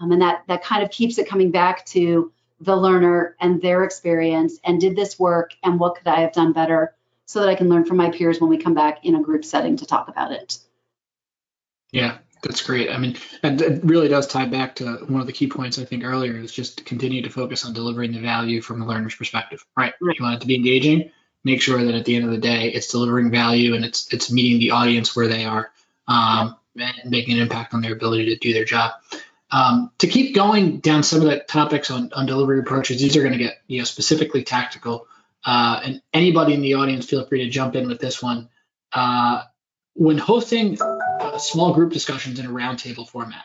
Um, 0.00 0.10
and 0.12 0.22
that 0.22 0.42
that 0.48 0.64
kind 0.64 0.82
of 0.82 0.90
keeps 0.90 1.18
it 1.18 1.28
coming 1.28 1.50
back 1.50 1.86
to 1.86 2.32
the 2.60 2.76
learner 2.76 3.36
and 3.40 3.60
their 3.60 3.84
experience 3.84 4.58
and 4.64 4.80
did 4.80 4.94
this 4.94 5.18
work 5.18 5.52
and 5.64 5.80
what 5.80 5.96
could 5.96 6.06
I 6.06 6.20
have 6.20 6.32
done 6.32 6.52
better 6.52 6.94
so 7.32 7.40
that 7.40 7.48
I 7.48 7.54
can 7.54 7.70
learn 7.70 7.86
from 7.86 7.96
my 7.96 8.10
peers 8.10 8.42
when 8.42 8.50
we 8.50 8.58
come 8.58 8.74
back 8.74 9.06
in 9.06 9.14
a 9.14 9.22
group 9.22 9.42
setting 9.42 9.78
to 9.78 9.86
talk 9.86 10.08
about 10.08 10.32
it. 10.32 10.58
Yeah, 11.90 12.18
that's 12.42 12.60
great. 12.60 12.90
I 12.90 12.98
mean, 12.98 13.16
and 13.42 13.60
it 13.62 13.82
really 13.82 14.08
does 14.08 14.26
tie 14.26 14.44
back 14.44 14.76
to 14.76 14.96
one 15.08 15.22
of 15.22 15.26
the 15.26 15.32
key 15.32 15.46
points 15.46 15.78
I 15.78 15.86
think 15.86 16.04
earlier 16.04 16.36
is 16.36 16.52
just 16.52 16.78
to 16.78 16.84
continue 16.84 17.22
to 17.22 17.30
focus 17.30 17.64
on 17.64 17.72
delivering 17.72 18.12
the 18.12 18.20
value 18.20 18.60
from 18.60 18.80
the 18.80 18.86
learner's 18.86 19.14
perspective. 19.14 19.64
Right. 19.74 19.94
right. 20.02 20.18
You 20.18 20.22
want 20.22 20.36
it 20.36 20.40
to 20.42 20.46
be 20.46 20.56
engaging. 20.56 21.10
Make 21.42 21.62
sure 21.62 21.82
that 21.82 21.94
at 21.94 22.04
the 22.04 22.14
end 22.14 22.26
of 22.26 22.32
the 22.32 22.38
day, 22.38 22.68
it's 22.68 22.88
delivering 22.88 23.30
value 23.30 23.74
and 23.74 23.84
it's 23.84 24.12
it's 24.12 24.30
meeting 24.30 24.58
the 24.58 24.72
audience 24.72 25.16
where 25.16 25.26
they 25.26 25.46
are, 25.46 25.72
um, 26.08 26.56
and 26.76 27.10
making 27.10 27.36
an 27.36 27.42
impact 27.42 27.72
on 27.72 27.80
their 27.80 27.94
ability 27.94 28.26
to 28.26 28.36
do 28.36 28.52
their 28.52 28.66
job. 28.66 28.92
Um, 29.50 29.90
to 29.98 30.06
keep 30.06 30.34
going 30.34 30.80
down 30.80 31.02
some 31.02 31.22
of 31.22 31.26
the 31.26 31.38
topics 31.40 31.90
on, 31.90 32.12
on 32.12 32.26
delivery 32.26 32.60
approaches, 32.60 33.00
these 33.00 33.16
are 33.16 33.22
going 33.22 33.32
to 33.32 33.38
get 33.38 33.58
you 33.68 33.78
know 33.78 33.84
specifically 33.84 34.44
tactical. 34.44 35.08
Uh, 35.44 35.80
and 35.84 36.02
anybody 36.12 36.54
in 36.54 36.60
the 36.60 36.74
audience, 36.74 37.06
feel 37.06 37.26
free 37.26 37.44
to 37.44 37.50
jump 37.50 37.74
in 37.74 37.88
with 37.88 38.00
this 38.00 38.22
one. 38.22 38.48
Uh, 38.92 39.42
when 39.94 40.18
hosting 40.18 40.80
uh, 40.80 41.38
small 41.38 41.74
group 41.74 41.92
discussions 41.92 42.38
in 42.38 42.46
a 42.46 42.50
roundtable 42.50 43.08
format, 43.08 43.44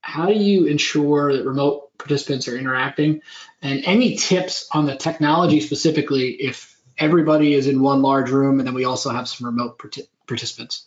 how 0.00 0.26
do 0.26 0.34
you 0.34 0.66
ensure 0.66 1.36
that 1.36 1.44
remote 1.44 1.96
participants 1.98 2.48
are 2.48 2.56
interacting? 2.56 3.22
And 3.62 3.84
any 3.84 4.16
tips 4.16 4.68
on 4.72 4.86
the 4.86 4.96
technology 4.96 5.60
specifically 5.60 6.30
if 6.30 6.76
everybody 6.98 7.54
is 7.54 7.66
in 7.66 7.82
one 7.82 8.02
large 8.02 8.30
room 8.30 8.58
and 8.58 8.66
then 8.66 8.74
we 8.74 8.84
also 8.84 9.10
have 9.10 9.28
some 9.28 9.46
remote 9.46 9.80
participants? 10.26 10.86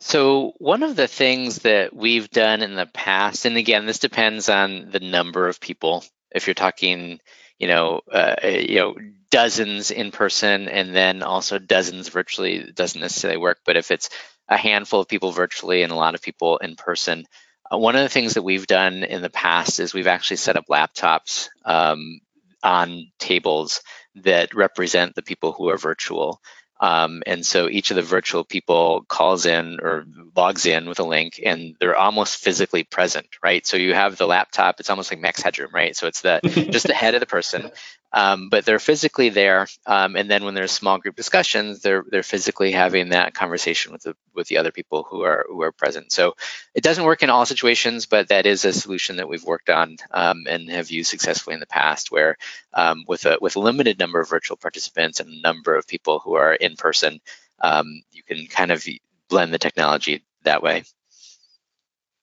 So 0.00 0.54
one 0.58 0.82
of 0.82 0.96
the 0.96 1.06
things 1.06 1.60
that 1.60 1.94
we've 1.94 2.28
done 2.28 2.62
in 2.62 2.74
the 2.74 2.86
past, 2.86 3.44
and 3.44 3.56
again, 3.56 3.86
this 3.86 4.00
depends 4.00 4.48
on 4.48 4.90
the 4.90 4.98
number 4.98 5.46
of 5.46 5.60
people. 5.60 6.04
If 6.34 6.48
you're 6.48 6.54
talking, 6.54 7.20
you 7.62 7.68
know, 7.68 8.00
uh, 8.10 8.34
you 8.42 8.80
know, 8.80 8.96
dozens 9.30 9.92
in 9.92 10.10
person 10.10 10.68
and 10.68 10.94
then 10.94 11.22
also 11.22 11.60
dozens 11.60 12.08
virtually, 12.08 12.56
it 12.56 12.74
doesn't 12.74 13.00
necessarily 13.00 13.38
work. 13.38 13.58
But 13.64 13.76
if 13.76 13.92
it's 13.92 14.10
a 14.48 14.56
handful 14.56 15.00
of 15.00 15.06
people 15.06 15.30
virtually 15.30 15.84
and 15.84 15.92
a 15.92 15.96
lot 15.96 16.16
of 16.16 16.22
people 16.22 16.58
in 16.58 16.74
person, 16.74 17.24
uh, 17.72 17.78
one 17.78 17.94
of 17.94 18.02
the 18.02 18.08
things 18.08 18.34
that 18.34 18.42
we've 18.42 18.66
done 18.66 19.04
in 19.04 19.22
the 19.22 19.30
past 19.30 19.78
is 19.78 19.94
we've 19.94 20.08
actually 20.08 20.38
set 20.38 20.56
up 20.56 20.64
laptops 20.68 21.50
um, 21.64 22.18
on 22.64 23.12
tables 23.20 23.80
that 24.16 24.54
represent 24.54 25.14
the 25.14 25.22
people 25.22 25.52
who 25.52 25.70
are 25.70 25.78
virtual. 25.78 26.40
Um, 26.82 27.22
and 27.28 27.46
so 27.46 27.68
each 27.68 27.92
of 27.92 27.94
the 27.94 28.02
virtual 28.02 28.42
people 28.42 29.04
calls 29.06 29.46
in 29.46 29.78
or 29.80 30.04
logs 30.34 30.66
in 30.66 30.88
with 30.88 30.98
a 30.98 31.04
link 31.04 31.40
and 31.42 31.76
they're 31.78 31.96
almost 31.96 32.38
physically 32.38 32.82
present, 32.82 33.28
right? 33.40 33.64
So 33.64 33.76
you 33.76 33.94
have 33.94 34.16
the 34.16 34.26
laptop, 34.26 34.80
it's 34.80 34.90
almost 34.90 35.12
like 35.12 35.20
max 35.20 35.40
headroom, 35.40 35.70
right? 35.72 35.96
So 35.96 36.08
it's 36.08 36.22
the 36.22 36.40
just 36.42 36.88
the 36.88 36.92
head 36.92 37.14
of 37.14 37.20
the 37.20 37.26
person 37.26 37.70
um, 38.12 38.48
but 38.50 38.64
they're 38.64 38.78
physically 38.78 39.30
there. 39.30 39.66
Um, 39.86 40.16
and 40.16 40.30
then 40.30 40.44
when 40.44 40.54
there's 40.54 40.72
small 40.72 40.98
group 40.98 41.16
discussions, 41.16 41.80
they're 41.80 42.04
they're 42.10 42.22
physically 42.22 42.72
having 42.72 43.10
that 43.10 43.34
conversation 43.34 43.92
with 43.92 44.02
the 44.02 44.14
with 44.34 44.48
the 44.48 44.58
other 44.58 44.70
people 44.70 45.06
who 45.08 45.22
are 45.22 45.46
who 45.48 45.62
are 45.62 45.72
present. 45.72 46.12
So 46.12 46.34
it 46.74 46.82
doesn't 46.82 47.04
work 47.04 47.22
in 47.22 47.30
all 47.30 47.46
situations, 47.46 48.06
but 48.06 48.28
that 48.28 48.46
is 48.46 48.64
a 48.64 48.72
solution 48.72 49.16
that 49.16 49.28
we've 49.28 49.44
worked 49.44 49.70
on 49.70 49.96
um, 50.10 50.44
and 50.48 50.68
have 50.70 50.90
used 50.90 51.10
successfully 51.10 51.54
in 51.54 51.60
the 51.60 51.66
past, 51.66 52.12
where 52.12 52.36
um, 52.74 53.04
with 53.08 53.24
a 53.24 53.38
with 53.40 53.56
a 53.56 53.60
limited 53.60 53.98
number 53.98 54.20
of 54.20 54.28
virtual 54.28 54.56
participants 54.56 55.20
and 55.20 55.30
a 55.30 55.40
number 55.40 55.74
of 55.74 55.86
people 55.86 56.18
who 56.18 56.34
are 56.34 56.54
in 56.54 56.76
person, 56.76 57.20
um, 57.60 58.02
you 58.10 58.22
can 58.22 58.46
kind 58.46 58.70
of 58.70 58.84
blend 59.28 59.54
the 59.54 59.58
technology 59.58 60.22
that 60.44 60.62
way. 60.62 60.84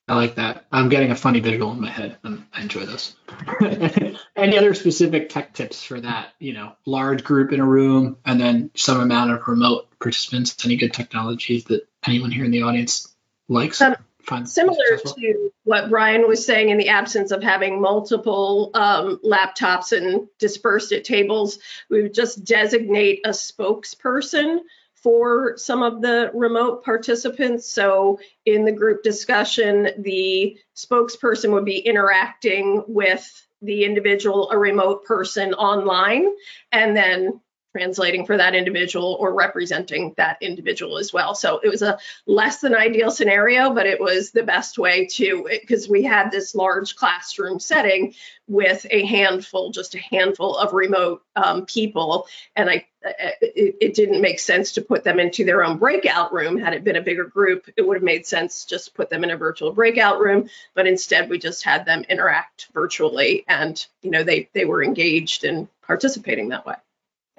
I 0.09 0.15
like 0.15 0.35
that. 0.35 0.65
I'm 0.71 0.89
getting 0.89 1.11
a 1.11 1.15
funny 1.15 1.39
visual 1.39 1.71
in 1.71 1.79
my 1.79 1.91
head. 1.91 2.17
I'm, 2.23 2.47
i 2.51 2.61
enjoy 2.61 2.87
this. 2.87 3.15
Any 4.35 4.57
other 4.57 4.73
specific 4.73 5.29
tech 5.29 5.53
tips 5.53 5.83
for 5.83 6.01
that? 6.01 6.33
You 6.39 6.53
know, 6.53 6.73
large 6.87 7.23
group 7.23 7.53
in 7.53 7.59
a 7.59 7.65
room 7.65 8.17
and 8.25 8.41
then 8.41 8.71
some 8.73 8.99
amount 8.99 9.29
of 9.29 9.47
remote 9.47 9.87
participants. 9.99 10.65
Any 10.65 10.77
good 10.77 10.93
technologies 10.93 11.65
that 11.65 11.87
anyone 12.07 12.31
here 12.31 12.43
in 12.43 12.49
the 12.49 12.63
audience 12.63 13.13
likes? 13.47 13.79
Um, 13.81 13.97
similar 14.45 14.97
to 14.97 15.51
what 15.63 15.91
Brian 15.91 16.27
was 16.27 16.43
saying, 16.43 16.69
in 16.69 16.79
the 16.79 16.89
absence 16.89 17.29
of 17.29 17.43
having 17.43 17.79
multiple 17.79 18.71
um, 18.73 19.19
laptops 19.23 19.95
and 19.95 20.27
dispersed 20.39 20.91
at 20.91 21.03
tables, 21.03 21.59
we 21.87 22.01
would 22.01 22.15
just 22.15 22.43
designate 22.43 23.21
a 23.25 23.29
spokesperson 23.29 24.61
for 25.01 25.57
some 25.57 25.81
of 25.81 26.01
the 26.01 26.31
remote 26.33 26.83
participants. 26.83 27.71
So 27.71 28.19
in 28.45 28.65
the 28.65 28.71
group 28.71 29.03
discussion, 29.03 29.89
the 29.97 30.57
spokesperson 30.75 31.51
would 31.53 31.65
be 31.65 31.79
interacting 31.79 32.83
with 32.87 33.47
the 33.61 33.83
individual, 33.83 34.49
a 34.51 34.57
remote 34.57 35.05
person 35.05 35.53
online, 35.53 36.27
and 36.71 36.95
then 36.95 37.39
translating 37.71 38.25
for 38.25 38.35
that 38.35 38.55
individual 38.55 39.15
or 39.19 39.33
representing 39.33 40.13
that 40.17 40.37
individual 40.41 40.97
as 40.97 41.13
well. 41.13 41.35
So 41.35 41.59
it 41.63 41.69
was 41.69 41.83
a 41.83 41.99
less 42.25 42.61
than 42.61 42.73
ideal 42.73 43.11
scenario, 43.11 43.73
but 43.73 43.85
it 43.85 43.99
was 43.99 44.31
the 44.31 44.41
best 44.41 44.79
way 44.79 45.05
to, 45.05 45.47
because 45.49 45.87
we 45.87 46.01
had 46.01 46.31
this 46.31 46.55
large 46.55 46.95
classroom 46.95 47.59
setting 47.59 48.15
with 48.47 48.87
a 48.89 49.05
handful, 49.05 49.71
just 49.71 49.93
a 49.93 49.99
handful 49.99 50.57
of 50.57 50.73
remote 50.73 51.21
um, 51.35 51.67
people. 51.67 52.27
And 52.55 52.71
I, 52.71 52.87
Uh, 53.05 53.09
uh, 53.09 53.29
it, 53.41 53.75
it, 53.79 53.93
didn't 53.93 54.21
make 54.21 54.39
sense 54.39 54.73
to 54.73 54.81
put 54.81 55.05
them 55.05 55.21
into 55.21 55.45
their 55.45 55.63
own 55.63 55.77
breakout 55.77 56.33
room. 56.33 56.57
Had 56.57 56.73
it 56.73 56.83
been 56.83 56.97
a 56.97 57.01
bigger 57.01 57.23
group, 57.23 57.69
it 57.77 57.87
would 57.87 57.95
have 57.95 58.03
made 58.03 58.27
sense 58.27 58.65
just 58.65 58.87
to 58.87 58.91
put 58.91 59.09
them 59.09 59.23
in 59.23 59.31
a 59.31 59.37
virtual 59.37 59.71
breakout 59.71 60.19
room. 60.19 60.49
But 60.73 60.85
instead, 60.85 61.29
we 61.29 61.39
just 61.39 61.63
had 61.63 61.85
them 61.85 62.03
interact 62.09 62.67
virtually, 62.73 63.45
and 63.47 63.85
you 64.01 64.11
know 64.11 64.23
they 64.23 64.49
they 64.53 64.65
were 64.65 64.83
engaged 64.83 65.45
and 65.45 65.69
participating 65.81 66.49
that 66.49 66.65
way 66.65 66.75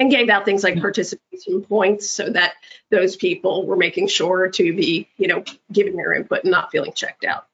and 0.01 0.11
gave 0.11 0.31
out 0.31 0.47
things 0.47 0.65
like 0.65 0.75
hmm. 0.75 0.81
participation 0.81 1.63
points 1.63 2.11
so 2.11 2.31
that 2.31 2.55
those 2.91 3.17
people 3.17 3.67
were 3.67 3.77
making 3.77 4.09
sure 4.09 4.49
to 4.49 4.75
be, 4.75 5.09
you 5.19 5.29
know, 5.29 5.45
giving 5.71 5.95
their 5.95 6.15
input 6.15 6.43
and 6.43 6.51
not 6.51 6.73
feeling 6.73 6.93
checked 6.95 7.25
out. 7.25 7.47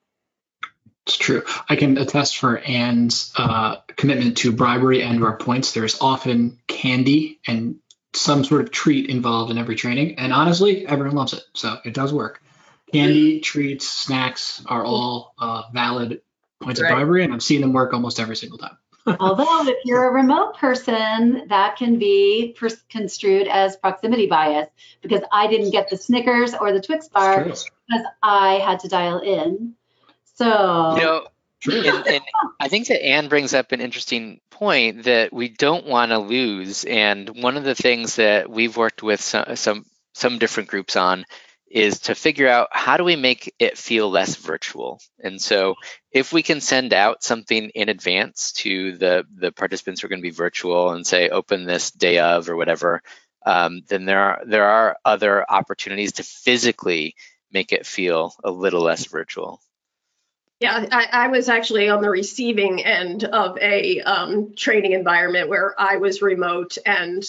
It's 1.07 1.17
true. 1.17 1.43
I 1.69 1.77
can 1.77 1.99
attest 1.99 2.39
for 2.39 2.59
Anne's 2.59 3.33
uh, 3.37 3.77
commitment 3.97 4.39
to 4.39 4.53
bribery 4.53 5.03
and 5.03 5.23
our 5.23 5.37
points. 5.37 5.73
There's 5.73 6.01
often 6.01 6.59
candy 6.69 7.41
and 7.47 7.77
some 8.17 8.45
sort 8.45 8.62
of 8.62 8.71
treat 8.71 9.09
involved 9.09 9.51
in 9.51 9.59
every 9.59 9.77
training, 9.77 10.19
and 10.19 10.33
honestly, 10.33 10.87
everyone 10.87 11.17
loves 11.17 11.33
it. 11.33 11.43
So 11.55 11.79
it 11.85 11.95
does 11.95 12.12
work. 12.12 12.43
Candy, 12.93 13.41
treats, 13.41 13.89
snacks 13.89 14.62
are 14.67 14.85
all 14.85 15.35
uh, 15.39 15.64
valid 15.73 16.23
points 16.61 16.81
right. 16.81 16.91
of 16.91 16.97
bribery, 16.97 17.25
and 17.25 17.35
I've 17.35 17.43
seen 17.43 17.61
them 17.61 17.73
work 17.73 17.93
almost 17.93 18.21
every 18.21 18.37
single 18.37 18.59
time. 18.59 18.77
Although, 19.21 19.69
if 19.69 19.79
you're 19.85 20.09
a 20.09 20.12
remote 20.12 20.57
person, 20.57 21.47
that 21.49 21.77
can 21.77 21.99
be 21.99 22.57
construed 22.91 23.47
as 23.47 23.77
proximity 23.77 24.27
bias 24.27 24.69
because 25.01 25.21
I 25.31 25.47
didn't 25.47 25.71
get 25.71 25.89
the 25.89 25.97
Snickers 25.97 26.55
or 26.55 26.73
the 26.73 26.81
Twix 26.81 27.09
bar 27.09 27.45
because 27.45 27.67
I 28.23 28.55
had 28.55 28.81
to 28.81 28.89
dial 28.89 29.21
in. 29.21 29.75
So, 30.35 30.97
you 30.97 31.03
know, 31.03 31.27
and, 31.65 32.07
and, 32.07 32.21
I 32.61 32.69
think 32.69 32.89
that 32.89 33.05
Anne 33.05 33.29
brings 33.29 33.55
up 33.55 33.73
an 33.73 33.81
interesting 33.81 34.41
point 34.51 35.05
that 35.05 35.33
we 35.33 35.49
don't 35.49 35.87
want 35.87 36.11
to 36.11 36.19
lose. 36.19 36.85
And 36.85 37.43
one 37.43 37.57
of 37.57 37.65
the 37.65 37.75
things 37.75 38.17
that 38.17 38.51
we've 38.51 38.77
worked 38.77 39.03
with 39.03 39.21
some, 39.21 39.57
some 39.57 39.85
some 40.15 40.39
different 40.39 40.71
groups 40.71 40.97
on 40.97 41.27
is 41.71 42.01
to 42.01 42.15
figure 42.15 42.49
out 42.49 42.69
how 42.71 42.97
do 42.97 43.05
we 43.05 43.17
make 43.17 43.53
it 43.59 43.77
feel 43.77 44.09
less 44.09 44.37
virtual. 44.37 45.01
And 45.23 45.41
so 45.41 45.75
if 46.11 46.33
we 46.33 46.43
can 46.43 46.61
send 46.61 46.95
out 46.95 47.23
something 47.23 47.71
in 47.71 47.89
advance 47.89 48.53
to 48.59 48.97
the, 48.97 49.25
the 49.35 49.53
participants 49.53 50.01
who 50.01 50.07
are 50.07 50.09
going 50.09 50.21
to 50.21 50.29
be 50.29 50.31
virtual 50.31 50.93
and 50.93 51.07
say 51.07 51.29
open 51.29 51.65
this 51.65 51.91
day 51.91 52.19
of 52.19 52.49
or 52.49 52.57
whatever, 52.57 53.03
um, 53.45 53.83
then 53.89 54.07
there 54.07 54.21
are 54.21 54.43
there 54.47 54.65
are 54.65 54.97
other 55.05 55.45
opportunities 55.49 56.13
to 56.13 56.23
physically 56.23 57.15
make 57.53 57.73
it 57.73 57.87
feel 57.87 58.33
a 58.43 58.51
little 58.51 58.83
less 58.83 59.07
virtual. 59.07 59.61
Yeah, 60.59 60.87
I, 60.91 61.09
I, 61.13 61.29
was 61.29 61.51
actually 61.51 61.91
on 61.91 62.01
the 62.01 62.09
receiving 62.09 62.83
end 62.83 63.25
of 63.25 63.59
a 63.59 64.01
um, 64.01 64.55
training 64.55 64.93
environment 64.93 65.51
where 65.51 65.79
I 65.79 65.97
was 65.97 66.23
remote, 66.23 66.79
and 66.87 67.23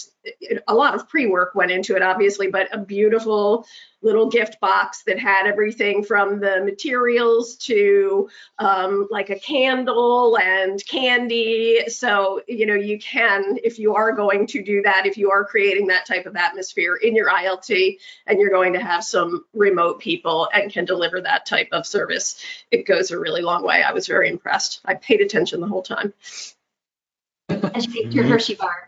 a 0.66 0.74
lot 0.74 0.94
of 0.94 1.08
pre 1.08 1.26
work 1.26 1.54
went 1.54 1.70
into 1.70 1.96
it, 1.96 2.02
obviously, 2.02 2.48
but 2.48 2.68
a 2.72 2.78
beautiful 2.78 3.66
little 4.00 4.28
gift 4.28 4.60
box 4.60 5.02
that 5.04 5.18
had 5.18 5.46
everything 5.46 6.04
from 6.04 6.38
the 6.38 6.62
materials 6.64 7.56
to 7.56 8.28
um, 8.58 9.08
like 9.10 9.30
a 9.30 9.38
candle 9.38 10.38
and 10.38 10.84
candy. 10.86 11.80
So, 11.88 12.42
you 12.46 12.66
know, 12.66 12.74
you 12.74 12.98
can, 12.98 13.58
if 13.64 13.78
you 13.78 13.94
are 13.94 14.12
going 14.12 14.46
to 14.48 14.62
do 14.62 14.82
that, 14.82 15.06
if 15.06 15.16
you 15.16 15.30
are 15.32 15.44
creating 15.44 15.88
that 15.88 16.06
type 16.06 16.26
of 16.26 16.36
atmosphere 16.36 16.94
in 16.94 17.16
your 17.16 17.28
ILT 17.28 17.98
and 18.26 18.38
you're 18.38 18.50
going 18.50 18.74
to 18.74 18.80
have 18.80 19.02
some 19.02 19.44
remote 19.52 19.98
people 19.98 20.48
and 20.52 20.72
can 20.72 20.84
deliver 20.84 21.20
that 21.20 21.46
type 21.46 21.68
of 21.72 21.86
service, 21.86 22.42
it 22.70 22.86
goes 22.86 23.10
a 23.10 23.18
really 23.18 23.42
long 23.42 23.64
way. 23.64 23.82
I 23.82 23.92
was 23.92 24.06
very 24.06 24.28
impressed. 24.28 24.80
I 24.84 24.94
paid 24.94 25.20
attention 25.20 25.60
the 25.60 25.66
whole 25.66 25.82
time. 25.82 26.12
And 27.48 27.94
you 27.94 28.10
your 28.10 28.24
Hershey 28.24 28.54
bar. 28.54 28.87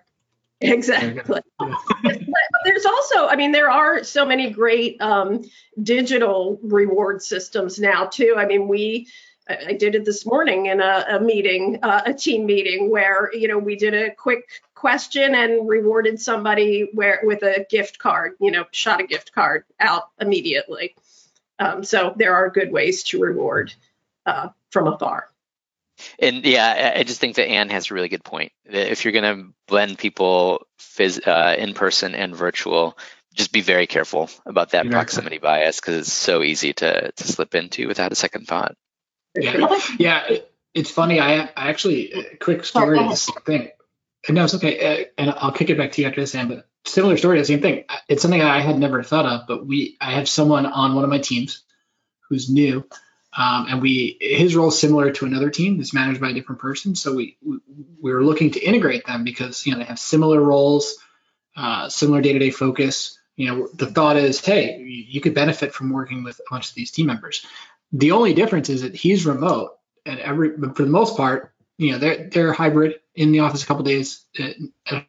Exactly. 0.61 1.41
but 1.59 2.23
there's 2.65 2.85
also, 2.85 3.27
I 3.27 3.37
mean, 3.37 3.53
there 3.53 3.71
are 3.71 4.05
so 4.05 4.27
many 4.27 4.51
great 4.51 5.01
um, 5.01 5.45
digital 5.83 6.59
reward 6.63 7.23
systems 7.23 7.79
now 7.79 8.07
too. 8.07 8.35
I 8.37 8.47
mean, 8.47 8.69
we, 8.69 9.09
I 9.49 9.73
did 9.73 9.95
it 9.95 10.05
this 10.05 10.27
morning 10.27 10.67
in 10.67 10.81
a, 10.81 11.05
a 11.13 11.21
meeting, 11.21 11.81
uh, 11.83 12.03
a 12.07 12.15
team 12.15 12.47
meeting 12.47 12.91
where 12.91 13.31
you 13.35 13.49
know 13.49 13.59
we 13.59 13.75
did 13.75 13.95
a 13.95 14.15
quick 14.15 14.49
question 14.75 15.35
and 15.35 15.69
rewarded 15.69 16.21
somebody 16.21 16.89
where 16.93 17.21
with 17.23 17.43
a 17.43 17.67
gift 17.69 17.99
card, 17.99 18.35
you 18.41 18.51
know, 18.51 18.65
shot 18.71 19.01
a 19.01 19.07
gift 19.07 19.33
card 19.33 19.65
out 19.79 20.11
immediately. 20.21 20.95
Um, 21.59 21.85
so 21.85 22.15
there 22.17 22.35
are 22.35 22.49
good 22.49 22.73
ways 22.73 23.03
to 23.05 23.21
reward 23.21 23.75
uh, 24.25 24.49
from 24.71 24.87
afar. 24.87 25.29
And 26.19 26.45
yeah, 26.45 26.95
I 26.97 27.03
just 27.03 27.21
think 27.21 27.37
that 27.37 27.49
Anne 27.49 27.71
has 27.71 27.91
a 27.91 27.95
really 27.95 28.09
good 28.09 28.25
point. 28.25 28.53
If 28.65 29.05
you're 29.05 29.13
going 29.13 29.25
to 29.25 29.53
blend 29.69 29.99
people 29.99 30.67
phys- 30.79 31.27
uh, 31.27 31.57
in 31.57 31.75
person 31.75 32.15
and 32.15 32.35
virtual, 32.35 32.99
just 33.35 33.53
be 33.53 33.61
very 33.61 33.87
careful 33.87 34.29
about 34.45 34.71
that 34.71 34.91
proximity 34.91 35.39
bias 35.39 35.81
because 35.81 35.97
it's 35.97 36.13
so 36.13 36.43
easy 36.43 36.73
to 36.75 37.13
to 37.13 37.25
slip 37.25 37.55
into 37.55 37.87
without 37.87 38.13
a 38.13 38.17
second 38.17 38.47
thought. 38.47 38.75
Yeah, 39.39 39.79
yeah. 39.99 40.27
It, 40.27 40.53
it's 40.75 40.91
funny. 40.91 41.21
I, 41.21 41.43
I 41.43 41.69
actually 41.69 42.13
uh, 42.13 42.23
quick 42.41 42.65
story. 42.65 42.99
Oh, 43.01 43.11
this 43.11 43.29
thing. 43.45 43.71
No, 44.29 44.45
it's 44.45 44.55
okay. 44.55 45.03
Uh, 45.03 45.05
and 45.17 45.31
I'll 45.31 45.53
kick 45.53 45.71
it 45.71 45.79
back 45.79 45.93
to 45.93 46.03
you 46.03 46.09
after 46.09 46.21
this, 46.21 46.35
Anne. 46.35 46.49
But 46.49 46.69
similar 46.85 47.17
story, 47.17 47.39
the 47.39 47.45
same 47.45 47.63
thing. 47.63 47.85
It's 48.09 48.23
something 48.23 48.41
I 48.41 48.61
had 48.61 48.79
never 48.79 49.03
thought 49.03 49.27
of. 49.27 49.47
But 49.47 49.67
we, 49.67 49.97
I 50.01 50.13
have 50.13 50.29
someone 50.29 50.67
on 50.67 50.95
one 50.95 51.05
of 51.05 51.11
my 51.11 51.19
teams 51.19 51.63
who's 52.29 52.51
new 52.51 52.85
um, 53.37 53.67
and 53.69 53.83
we 53.83 54.17
his 54.21 54.57
role 54.57 54.69
is 54.69 54.79
similar 54.79 55.13
to 55.13 55.25
another 55.25 55.51
team 55.51 55.77
that's 55.77 55.95
managed 55.95 56.21
by 56.21 56.31
a 56.31 56.35
different 56.35 56.61
person. 56.61 56.95
So 56.97 57.15
we 57.15 57.37
we, 57.43 57.59
we 58.01 58.13
were 58.13 58.25
looking 58.25 58.51
to 58.53 58.61
integrate 58.61 59.07
them 59.07 59.25
because 59.25 59.67
you 59.67 59.73
know 59.73 59.79
they 59.79 59.85
have 59.85 59.99
similar 59.99 60.41
roles, 60.41 60.97
uh, 61.57 61.89
similar 61.89 62.21
day-to-day 62.21 62.51
focus. 62.51 63.19
You 63.37 63.47
know, 63.47 63.69
the 63.73 63.87
thought 63.87 64.17
is, 64.17 64.45
hey, 64.45 64.79
you 64.79 65.21
could 65.21 65.35
benefit 65.35 65.73
from 65.73 65.91
working 65.91 66.25
with 66.25 66.41
a 66.41 66.51
bunch 66.51 66.69
of 66.69 66.75
these 66.75 66.91
team 66.91 67.07
members. 67.07 67.47
The 67.93 68.13
only 68.13 68.35
difference 68.35 68.69
is 68.69 68.83
that 68.83 68.95
he's 68.95 69.25
remote, 69.25 69.79
and 70.05 70.19
every 70.19 70.57
for 70.57 70.83
the 70.83 70.91
most 70.91 71.17
part, 71.17 71.55
you 71.79 71.93
know, 71.93 71.99
they're 71.99 72.29
they're 72.29 72.53
hybrid 72.53 72.97
in 73.15 73.31
the 73.31 73.41
office 73.41 73.63
a 73.63 73.67
couple 73.67 73.85
days, 73.85 74.25
at 74.39 74.57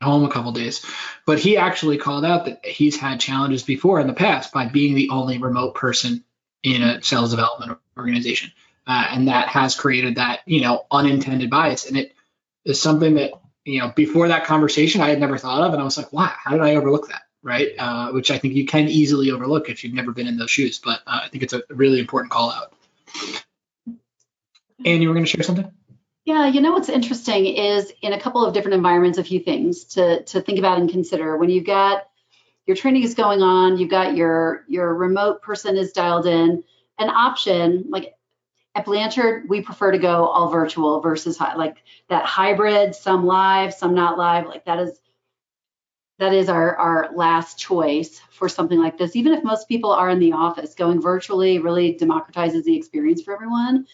home 0.02 0.26
a 0.26 0.30
couple 0.30 0.52
days. 0.52 0.86
But 1.26 1.40
he 1.40 1.58
actually 1.58 1.98
called 1.98 2.26
out 2.26 2.46
that 2.46 2.66
he's 2.66 2.98
had 2.98 3.20
challenges 3.20 3.64
before 3.64 4.00
in 4.00 4.08
the 4.08 4.14
past 4.14 4.54
by 4.54 4.68
being 4.68 4.94
the 4.94 5.10
only 5.10 5.40
remote 5.40 5.74
person 5.76 6.24
in 6.64 6.82
a 6.82 7.02
sales 7.02 7.32
development 7.32 7.80
organization. 7.98 8.52
Uh, 8.88 9.06
and 9.12 9.28
that 9.28 9.48
has 9.48 9.76
created 9.76 10.16
that, 10.16 10.42
you 10.46 10.62
know, 10.62 10.86
unintended 10.92 11.50
bias. 11.50 11.86
And 11.86 11.98
it 11.98 12.14
is 12.66 12.82
something 12.82 13.16
that, 13.16 13.32
you 13.64 13.80
know, 13.80 13.92
before 13.96 14.28
that 14.30 14.46
conversation, 14.46 15.02
I 15.02 15.10
had 15.10 15.20
never 15.20 15.38
thought 15.38 15.62
of. 15.62 15.74
And 15.74 15.82
I 15.82 15.86
was 15.86 15.98
like, 15.98 16.12
wow, 16.12 16.32
how 16.44 16.52
did 16.52 16.62
I 16.62 16.76
overlook 16.76 17.08
that? 17.10 17.22
Right. 17.44 17.70
Uh, 17.78 18.12
which 18.12 18.30
I 18.32 18.38
think 18.38 18.54
you 18.54 18.66
can 18.66 18.88
easily 18.88 19.32
overlook 19.32 19.70
if 19.70 19.84
you've 19.84 19.94
never 19.94 20.12
been 20.12 20.28
in 20.28 20.38
those 20.38 20.52
shoes. 20.52 20.80
But 20.80 21.02
uh, 21.08 21.22
I 21.24 21.30
think 21.30 21.44
it's 21.44 21.54
a 21.54 21.64
really 21.70 22.00
important 22.00 22.32
call 22.32 22.52
out. 22.52 22.74
And 24.84 25.02
you 25.02 25.08
were 25.08 25.14
going 25.14 25.26
to 25.26 25.30
share 25.30 25.44
something? 25.44 25.72
Yeah, 26.26 26.48
you 26.48 26.62
know 26.62 26.72
what's 26.72 26.90
interesting 26.90 27.48
is 27.48 27.92
in 28.02 28.14
a 28.14 28.20
couple 28.20 28.46
of 28.46 28.54
different 28.54 28.76
environments, 28.76 29.18
a 29.18 29.24
few 29.24 29.40
things 29.40 29.86
to, 29.86 30.24
to 30.24 30.42
think 30.42 30.60
about 30.60 30.80
and 30.80 30.90
consider. 30.90 31.36
When 31.38 31.50
you've 31.50 31.66
got 31.66 32.08
your 32.66 32.78
training 32.78 33.04
is 33.04 33.16
going 33.16 33.42
on, 33.42 33.78
you've 33.78 33.90
got 33.90 34.16
your 34.16 34.66
your 34.68 34.94
remote 34.94 35.42
person 35.42 35.78
is 35.78 35.92
dialed 35.92 36.26
in, 36.26 36.64
an 37.00 37.10
option 37.10 37.86
like 37.90 38.16
at 38.74 38.86
Blanchard, 38.86 39.50
we 39.50 39.62
prefer 39.62 39.92
to 39.92 39.98
go 39.98 40.28
all 40.28 40.50
virtual 40.50 41.02
versus 41.02 41.40
like 41.40 41.78
that 42.08 42.26
hybrid, 42.26 42.96
some 42.96 43.26
live, 43.26 43.74
some 43.74 43.94
not 43.94 44.18
live. 44.18 44.46
Like 44.46 44.66
that 44.66 44.80
is 44.80 45.00
that 46.20 46.34
is 46.34 46.48
our 46.50 46.76
our 46.78 47.10
last 47.14 47.60
choice 47.60 48.22
for 48.30 48.48
something 48.48 48.80
like 48.80 48.98
this. 48.98 49.16
Even 49.16 49.34
if 49.34 49.44
most 49.44 49.68
people 49.68 49.92
are 49.92 50.10
in 50.10 50.20
the 50.20 50.34
office, 50.34 50.74
going 50.74 51.02
virtually 51.02 51.60
really 51.60 51.98
democratizes 52.00 52.64
the 52.64 52.78
experience 52.78 53.22
for 53.22 53.34
everyone. 53.34 53.88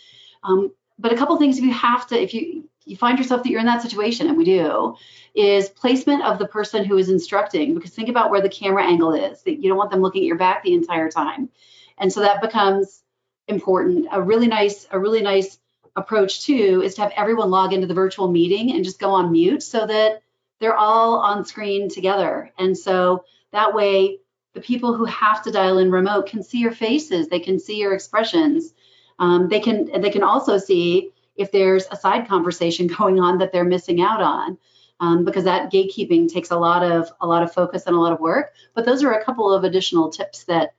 Um, 0.43 0.72
but 1.00 1.14
a 1.14 1.16
couple 1.16 1.38
things 1.38 1.60
you 1.60 1.72
have 1.72 2.08
to 2.08 2.22
if 2.22 2.34
you 2.34 2.70
you 2.86 2.95
find 2.95 3.18
yourself 3.18 3.43
that 3.43 3.50
you're 3.50 3.60
in 3.60 3.66
that 3.66 3.82
situation, 3.82 4.28
and 4.28 4.38
we 4.38 4.45
do, 4.45 4.95
is 5.36 5.68
placement 5.68 6.24
of 6.24 6.39
the 6.39 6.48
person 6.48 6.86
who 6.86 6.98
is 6.98 7.10
instructing. 7.10 7.74
Because 7.74 7.91
think 7.91 8.08
about 8.08 8.32
where 8.32 8.41
the 8.41 8.50
camera 8.50 8.86
angle 8.86 9.14
is. 9.14 9.41
That 9.43 9.62
you 9.62 9.68
don't 9.68 9.78
want 9.78 9.91
them 9.91 10.02
looking 10.02 10.24
at 10.24 10.28
your 10.28 10.38
back 10.38 10.64
the 10.64 10.74
entire 10.74 11.10
time, 11.10 11.50
and 11.98 12.12
so 12.12 12.22
that 12.22 12.41
becomes 12.41 13.04
important. 13.48 14.08
A 14.12 14.22
really 14.22 14.48
nice, 14.48 14.88
a 14.91 15.00
really 15.00 15.22
nice 15.22 15.60
approach 15.95 16.45
too 16.45 16.82
is 16.84 16.95
to 16.95 17.02
have 17.02 17.12
everyone 17.16 17.50
log 17.50 17.74
into 17.74 17.88
the 17.88 17.93
virtual 17.93 18.30
meeting 18.30 18.72
and 18.72 18.86
just 18.86 19.00
go 19.00 19.12
on 19.12 19.32
mute 19.32 19.64
so 19.64 19.86
that 19.86 20.22
they're 20.60 20.76
all 20.76 21.18
on 21.18 21.45
screen 21.45 21.89
together. 21.89 22.52
And 22.58 22.78
so 22.78 23.26
that 23.52 23.74
way, 23.74 24.20
the 24.54 24.62
people 24.62 24.95
who 24.95 25.06
have 25.06 25.43
to 25.43 25.52
dial 25.52 25.78
in 25.78 25.91
remote 25.91 26.28
can 26.28 26.43
see 26.43 26.60
your 26.60 26.72
faces, 26.72 27.28
they 27.28 27.39
can 27.39 27.60
see 27.60 27.78
your 27.78 27.93
expressions. 27.93 28.74
Um, 29.20 29.49
they 29.49 29.59
can 29.59 30.01
they 30.01 30.09
can 30.09 30.24
also 30.24 30.57
see 30.57 31.11
if 31.36 31.51
there's 31.51 31.86
a 31.91 31.95
side 31.95 32.28
conversation 32.28 32.88
going 32.97 33.20
on 33.20 33.39
that 33.39 33.51
they're 33.51 33.63
missing 33.63 34.01
out 34.01 34.22
on. 34.22 34.57
um, 34.99 35.26
because 35.26 35.43
that 35.43 35.72
gatekeeping 35.72 36.32
takes 36.32 36.51
a 36.51 36.57
lot 36.57 36.84
of 36.84 37.11
a 37.22 37.28
lot 37.28 37.43
of 37.43 37.53
focus 37.53 37.86
and 37.86 37.95
a 37.95 37.99
lot 37.99 38.13
of 38.13 38.20
work. 38.20 38.53
But 38.74 38.86
those 38.86 39.03
are 39.03 39.13
a 39.13 39.24
couple 39.24 39.51
of 39.51 39.63
additional 39.63 40.09
tips 40.09 40.45
that 40.45 40.74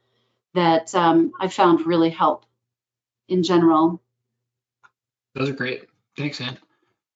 that 0.54 0.94
um, 0.94 1.32
I 1.40 1.48
found 1.48 1.86
really 1.86 2.10
help 2.10 2.44
in 3.28 3.42
general. 3.42 4.00
Those 5.34 5.50
are 5.50 5.54
great. 5.54 5.88
Thanks, 6.16 6.40
Ann. 6.40 6.58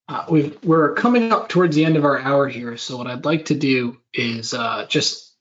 Uh, 0.08 0.26
we 0.28 0.52
are 0.68 0.92
coming 0.94 1.32
up 1.32 1.48
towards 1.48 1.74
the 1.74 1.84
end 1.84 1.96
of 1.96 2.04
our 2.04 2.18
hour 2.18 2.48
here, 2.48 2.76
so 2.76 2.98
what 2.98 3.06
I'd 3.06 3.24
like 3.24 3.46
to 3.46 3.54
do 3.54 3.98
is 4.12 4.52
uh, 4.52 4.86
just 4.88 5.34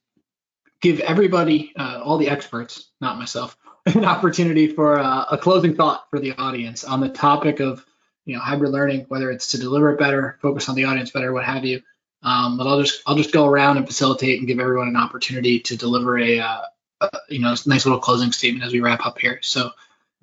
give 0.82 1.00
everybody, 1.02 1.74
uh, 1.76 2.02
all 2.04 2.18
the 2.18 2.30
experts, 2.30 2.90
not 3.02 3.18
myself, 3.18 3.58
an 3.86 4.06
opportunity 4.06 4.68
for 4.68 5.00
uh, 5.00 5.26
a 5.32 5.38
closing 5.38 5.76
thought 5.76 6.10
for 6.10 6.20
the 6.20 6.34
audience 6.34 6.84
on 6.84 7.00
the 7.00 7.10
topic 7.10 7.60
of 7.60 7.86
you 8.26 8.36
know 8.36 8.42
hybrid 8.42 8.72
learning, 8.72 9.06
whether 9.08 9.32
it's 9.32 9.48
to 9.48 9.58
deliver 9.58 9.92
it 9.92 10.00
better, 10.00 10.38
focus 10.42 10.70
on 10.70 10.76
the 10.76 10.86
audience 10.86 11.12
better, 11.12 11.34
what 11.34 11.46
have 11.46 11.66
you. 11.66 11.82
Um, 12.24 12.58
but 12.58 12.68
I'll 12.68 12.82
just 12.82 13.02
I'll 13.06 13.16
just 13.16 13.32
go 13.32 13.46
around 13.46 13.78
and 13.78 13.88
facilitate 13.88 14.40
and 14.40 14.48
give 14.48 14.60
everyone 14.60 14.88
an 14.88 14.96
opportunity 14.96 15.60
to 15.62 15.78
deliver 15.78 16.20
a, 16.20 16.40
uh, 16.40 16.62
a 17.02 17.10
you 17.30 17.40
know 17.40 17.56
nice 17.66 17.86
little 17.86 18.00
closing 18.00 18.32
statement 18.32 18.64
as 18.66 18.74
we 18.74 18.80
wrap 18.80 19.06
up 19.06 19.18
here. 19.18 19.40
So, 19.42 19.72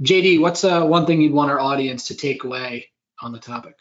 JD, 0.03 0.41
what's 0.41 0.63
uh, 0.63 0.85
one 0.85 1.07
thing 1.07 1.21
you'd 1.21 1.33
want 1.33 1.51
our 1.51 1.61
audience 1.61 2.09
to 2.09 2.17
take 2.17 2.45
away 2.45 2.91
on 3.21 3.33
the 3.33 3.39
topic? 3.39 3.77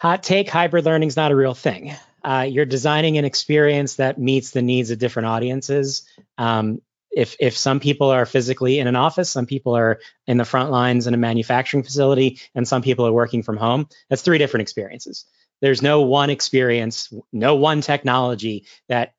Hot 0.00 0.22
take: 0.22 0.48
hybrid 0.48 0.84
learning 0.84 1.08
is 1.08 1.16
not 1.16 1.30
a 1.30 1.36
real 1.36 1.54
thing. 1.54 1.94
Uh, 2.22 2.46
you're 2.48 2.66
designing 2.66 3.16
an 3.16 3.24
experience 3.24 3.96
that 3.96 4.18
meets 4.18 4.50
the 4.50 4.60
needs 4.60 4.90
of 4.90 4.98
different 4.98 5.28
audiences. 5.28 6.02
Um, 6.36 6.82
if 7.10 7.36
if 7.40 7.56
some 7.56 7.80
people 7.80 8.10
are 8.10 8.26
physically 8.26 8.78
in 8.78 8.86
an 8.86 8.96
office, 8.96 9.30
some 9.30 9.46
people 9.46 9.76
are 9.76 10.00
in 10.26 10.36
the 10.36 10.44
front 10.44 10.70
lines 10.70 11.06
in 11.06 11.14
a 11.14 11.18
manufacturing 11.18 11.82
facility, 11.82 12.40
and 12.54 12.66
some 12.66 12.82
people 12.82 13.06
are 13.06 13.12
working 13.12 13.42
from 13.42 13.56
home, 13.56 13.88
that's 14.08 14.22
three 14.22 14.38
different 14.38 14.62
experiences. 14.62 15.26
There's 15.60 15.82
no 15.82 16.02
one 16.02 16.30
experience, 16.30 17.12
no 17.32 17.56
one 17.56 17.80
technology 17.80 18.66
that 18.88 19.14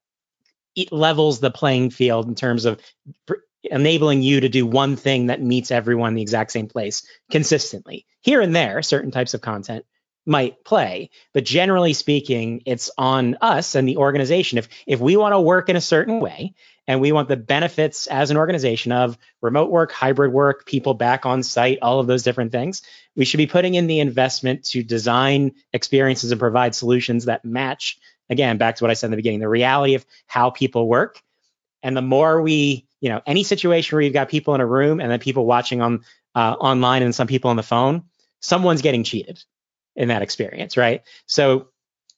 levels 0.92 1.40
the 1.40 1.52
playing 1.52 1.90
field 1.90 2.28
in 2.28 2.36
terms 2.36 2.66
of 2.66 2.80
enabling 3.64 4.22
you 4.22 4.40
to 4.40 4.50
do 4.50 4.66
one 4.66 4.96
thing 4.96 5.28
that 5.28 5.42
meets 5.42 5.70
everyone 5.70 6.10
in 6.10 6.16
the 6.16 6.22
exact 6.22 6.52
same 6.52 6.68
place 6.68 7.04
consistently. 7.30 8.06
Here 8.22 8.42
and 8.42 8.56
there, 8.56 8.82
certain 8.82 9.12
types 9.12 9.34
of 9.34 9.42
content 9.42 9.86
might 10.26 10.64
play, 10.64 11.10
but 11.34 11.44
generally 11.44 11.94
speaking, 11.94 12.62
it's 12.66 12.92
on 12.98 13.38
us 13.42 13.76
and 13.76 13.88
the 13.88 13.98
organization. 13.98 14.58
If 14.60 14.70
if 14.88 15.00
we 15.00 15.18
want 15.18 15.34
to 15.34 15.42
work 15.42 15.70
in 15.70 15.76
a 15.76 15.82
certain 15.82 16.20
way 16.20 16.54
and 16.88 17.00
we 17.00 17.12
want 17.12 17.28
the 17.28 17.38
benefits 17.38 18.08
as 18.08 18.32
an 18.32 18.38
organization 18.38 18.92
of 18.92 19.18
remote 19.42 19.70
work, 19.70 19.92
hybrid 19.92 20.34
work, 20.34 20.66
people 20.66 20.94
back 20.94 21.26
on 21.26 21.44
site, 21.44 21.80
all 21.82 22.00
of 22.00 22.08
those 22.08 22.24
different 22.24 22.52
things. 22.52 22.82
We 23.16 23.26
should 23.26 23.38
be 23.38 23.48
putting 23.48 23.76
in 23.76 23.88
the 23.88 24.00
investment 24.00 24.66
to 24.66 24.84
design 24.84 25.54
experiences 25.74 26.32
and 26.32 26.40
provide 26.40 26.74
solutions 26.74 27.26
that 27.26 27.46
match, 27.46 28.00
again, 28.30 28.58
back 28.58 28.78
to 28.78 28.84
what 28.84 28.92
I 28.92 28.96
said 28.96 29.08
in 29.08 29.12
the 29.12 29.18
beginning, 29.18 29.40
the 29.40 29.50
reality 29.50 29.96
of 29.96 30.06
how 30.26 30.50
people 30.50 30.88
work. 30.88 31.22
And 31.84 31.96
the 31.96 32.02
more 32.02 32.42
we, 32.42 32.88
you 33.00 33.10
know, 33.10 33.22
any 33.26 33.44
situation 33.44 33.96
where 33.96 34.02
you've 34.02 34.14
got 34.14 34.30
people 34.30 34.56
in 34.56 34.62
a 34.62 34.66
room 34.66 35.00
and 35.00 35.12
then 35.12 35.20
people 35.20 35.46
watching 35.46 35.82
on 35.82 36.04
uh, 36.36 36.56
online 36.60 37.04
and 37.04 37.14
some 37.14 37.28
people 37.28 37.50
on 37.50 37.58
the 37.58 37.64
phone, 37.64 38.04
someone's 38.40 38.82
getting 38.82 39.04
cheated 39.04 39.44
in 39.96 40.08
that 40.08 40.22
experience, 40.22 40.78
right? 40.78 41.04
So 41.26 41.70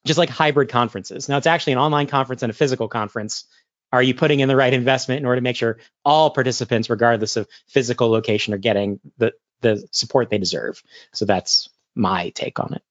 just 0.05 0.19
like 0.19 0.29
hybrid 0.29 0.69
conferences. 0.69 1.29
Now 1.29 1.37
it's 1.37 1.47
actually 1.47 1.73
an 1.73 1.79
online 1.79 2.07
conference 2.07 2.43
and 2.43 2.49
a 2.49 2.53
physical 2.53 2.87
conference 2.87 3.45
are 3.93 4.01
you 4.01 4.15
putting 4.15 4.39
in 4.39 4.49
the 4.49 4.55
right 4.55 4.73
investment 4.73 5.19
in 5.19 5.25
order 5.25 5.39
to 5.39 5.43
make 5.43 5.55
sure 5.55 5.77
all 6.03 6.31
participants, 6.31 6.89
regardless 6.89 7.37
of 7.37 7.47
physical 7.67 8.09
location, 8.09 8.51
are 8.55 8.57
getting 8.57 8.99
the, 9.19 9.33
the 9.61 9.87
support 9.91 10.31
they 10.31 10.39
deserve? 10.39 10.81
So 11.13 11.25
that's 11.25 11.69
my 11.93 12.29
take 12.29 12.59
on 12.59 12.73
it. 12.73 12.81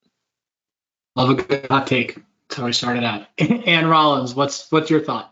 Love 1.17 1.31
a 1.31 1.33
good 1.35 1.67
hot 1.69 1.87
take. 1.87 2.15
That's 2.47 2.57
how 2.57 2.65
we 2.65 2.71
started 2.71 3.03
out. 3.03 3.27
Ann 3.37 3.87
Rollins, 3.87 4.33
what's 4.33 4.71
what's 4.71 4.89
your 4.89 5.01
thought? 5.01 5.31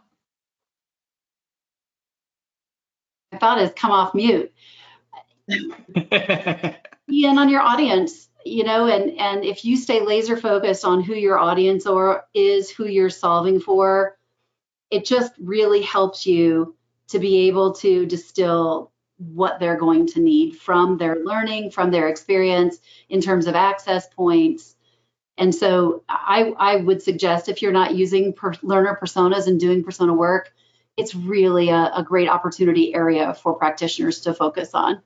My 3.32 3.38
thought 3.40 3.62
is 3.62 3.72
come 3.74 3.92
off 3.92 4.14
mute. 4.14 4.54
Be 5.48 7.26
in 7.26 7.38
on 7.38 7.48
your 7.48 7.62
audience, 7.62 8.28
you 8.46 8.66
know, 8.66 8.88
and 8.88 9.18
and 9.18 9.46
if 9.46 9.64
you 9.64 9.78
stay 9.78 10.02
laser 10.02 10.36
focused 10.36 10.84
on 10.84 11.02
who 11.02 11.14
your 11.14 11.40
audience 11.40 11.88
or 11.88 12.26
is, 12.34 12.70
who 12.70 12.86
you're 12.86 13.10
solving 13.10 13.62
for, 13.62 14.18
it 14.92 15.06
just 15.06 15.34
really 15.40 15.82
helps 15.82 16.28
you 16.28 16.76
to 17.08 17.20
be 17.20 17.48
able 17.48 17.74
to 17.74 18.06
distill 18.06 18.92
what 19.18 19.60
they're 19.60 19.78
going 19.78 20.08
to 20.08 20.20
need 20.20 20.58
from 20.58 20.98
their 20.98 21.24
learning, 21.24 21.72
from 21.72 21.92
their 21.92 22.10
experience 22.10 22.80
in 23.10 23.22
terms 23.22 23.48
of 23.48 23.56
access 23.56 24.08
points. 24.08 24.76
And 25.38 25.54
so 25.54 26.04
I, 26.10 26.54
I 26.58 26.76
would 26.78 27.02
suggest 27.02 27.48
if 27.48 27.62
you're 27.62 27.72
not 27.72 27.96
using 27.96 28.34
per, 28.34 28.54
learner 28.62 28.98
personas 29.02 29.48
and 29.48 29.60
doing 29.60 29.84
persona 29.84 30.14
work, 30.14 30.54
it's 30.98 31.16
really 31.16 31.70
a, 31.70 31.92
a 31.96 32.04
great 32.04 32.28
opportunity 32.28 32.94
area 32.94 33.34
for 33.34 33.54
practitioners 33.54 34.22
to 34.22 34.34
focus 34.34 34.72
on. 34.74 35.02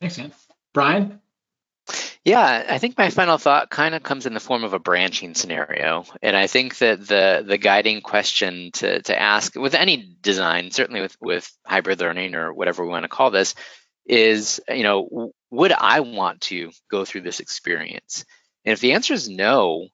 Thanks, 0.00 0.18
Ann. 0.18 0.32
Brian? 0.72 1.20
Yeah, 2.26 2.66
I 2.68 2.78
think 2.78 2.98
my 2.98 3.10
final 3.10 3.38
thought 3.38 3.70
kind 3.70 3.94
of 3.94 4.02
comes 4.02 4.26
in 4.26 4.34
the 4.34 4.40
form 4.40 4.64
of 4.64 4.72
a 4.72 4.80
branching 4.80 5.34
scenario. 5.36 6.04
And 6.20 6.36
I 6.36 6.48
think 6.48 6.78
that 6.78 7.06
the 7.06 7.44
the 7.46 7.56
guiding 7.56 8.00
question 8.00 8.72
to, 8.74 9.00
to 9.02 9.16
ask 9.16 9.54
with 9.54 9.74
any 9.76 10.16
design, 10.22 10.72
certainly 10.72 11.02
with, 11.02 11.16
with 11.20 11.48
hybrid 11.64 12.00
learning 12.00 12.34
or 12.34 12.52
whatever 12.52 12.82
we 12.82 12.90
want 12.90 13.04
to 13.04 13.08
call 13.08 13.30
this, 13.30 13.54
is, 14.06 14.60
you 14.68 14.82
know, 14.82 15.30
would 15.52 15.70
I 15.70 16.00
want 16.00 16.40
to 16.42 16.72
go 16.90 17.04
through 17.04 17.20
this 17.20 17.38
experience? 17.38 18.24
And 18.64 18.72
if 18.72 18.80
the 18.80 18.94
answer 18.94 19.14
is 19.14 19.28
no, 19.28 19.86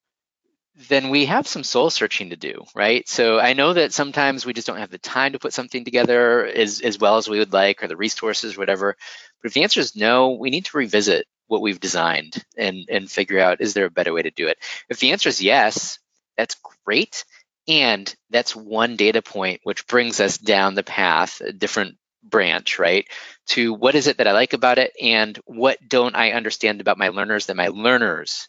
then 0.89 1.11
we 1.11 1.27
have 1.27 1.47
some 1.47 1.65
soul 1.65 1.91
searching 1.91 2.31
to 2.31 2.37
do, 2.37 2.65
right? 2.75 3.07
So 3.07 3.39
I 3.39 3.53
know 3.53 3.75
that 3.75 3.93
sometimes 3.93 4.47
we 4.47 4.55
just 4.55 4.67
don't 4.67 4.79
have 4.79 4.91
the 4.91 4.97
time 4.97 5.33
to 5.33 5.39
put 5.39 5.53
something 5.53 5.85
together 5.85 6.47
as, 6.47 6.81
as 6.81 6.99
well 6.99 7.19
as 7.19 7.29
we 7.29 7.41
would 7.41 7.53
like 7.53 7.83
or 7.83 7.89
the 7.89 7.97
resources, 7.97 8.57
or 8.57 8.61
whatever. 8.61 8.97
But 9.43 9.49
if 9.49 9.53
the 9.53 9.65
answer 9.65 9.81
is 9.81 9.95
no, 9.95 10.31
we 10.41 10.49
need 10.49 10.65
to 10.65 10.79
revisit 10.79 11.27
what 11.53 11.63
we've 11.63 11.79
designed 11.81 12.45
and 12.57 12.87
and 12.89 13.11
figure 13.11 13.39
out 13.39 13.61
is 13.61 13.75
there 13.75 13.85
a 13.85 13.91
better 13.91 14.13
way 14.13 14.23
to 14.23 14.31
do 14.31 14.49
it? 14.49 14.59
If 14.89 14.99
the 14.99 15.13
answer 15.13 15.29
is 15.29 15.41
yes 15.41 16.01
that's 16.37 16.57
great. 16.85 17.25
And 17.69 18.13
that's 18.31 18.57
one 18.57 18.97
data 18.97 19.23
point 19.23 19.61
which 19.63 19.87
brings 19.87 20.19
us 20.19 20.39
down 20.39 20.75
the 20.75 20.83
path 20.83 21.41
a 21.41 21.53
different 21.53 21.97
branch 22.25 22.79
right 22.79 23.07
to 23.49 23.75
what 23.75 23.97
is 23.97 24.07
it 24.07 24.19
that 24.19 24.29
i 24.29 24.33
like 24.33 24.53
about 24.53 24.79
it 24.79 24.93
and 25.01 25.37
what 25.45 25.77
don't 25.89 26.15
i 26.15 26.31
understand 26.31 26.81
about 26.81 26.97
my 26.97 27.09
learners 27.09 27.47
that 27.47 27.57
my 27.57 27.67
learners 27.67 28.49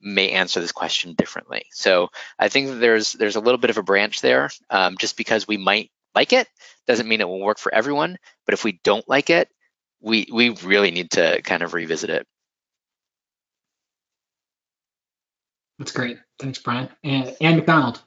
may 0.00 0.30
answer 0.30 0.60
this 0.60 0.70
question 0.70 1.14
differently. 1.14 1.64
So 1.72 2.08
i 2.38 2.48
think 2.48 2.78
there's 2.78 3.12
there's 3.12 3.36
a 3.36 3.40
little 3.40 3.58
bit 3.58 3.70
of 3.70 3.78
a 3.78 3.82
branch 3.82 4.20
there. 4.20 4.50
Um, 4.70 4.96
just 4.98 5.16
because 5.16 5.48
we 5.48 5.56
might 5.56 5.90
like 6.14 6.32
it 6.32 6.48
doesn't 6.86 7.08
mean 7.08 7.20
it 7.20 7.28
will 7.28 7.40
work 7.40 7.58
for 7.58 7.74
everyone. 7.74 8.18
But 8.46 8.54
if 8.54 8.64
we 8.64 8.80
don't 8.84 9.08
like 9.08 9.30
it 9.30 9.48
we 10.00 10.26
we 10.32 10.50
really 10.50 10.90
need 10.90 11.10
to 11.12 11.42
kind 11.42 11.62
of 11.62 11.74
revisit 11.74 12.10
it 12.10 12.26
That's 15.78 15.92
great. 15.92 16.18
Thanks, 16.38 16.58
Brian. 16.58 16.88
And 17.04 17.36
McDonald. 17.40 18.02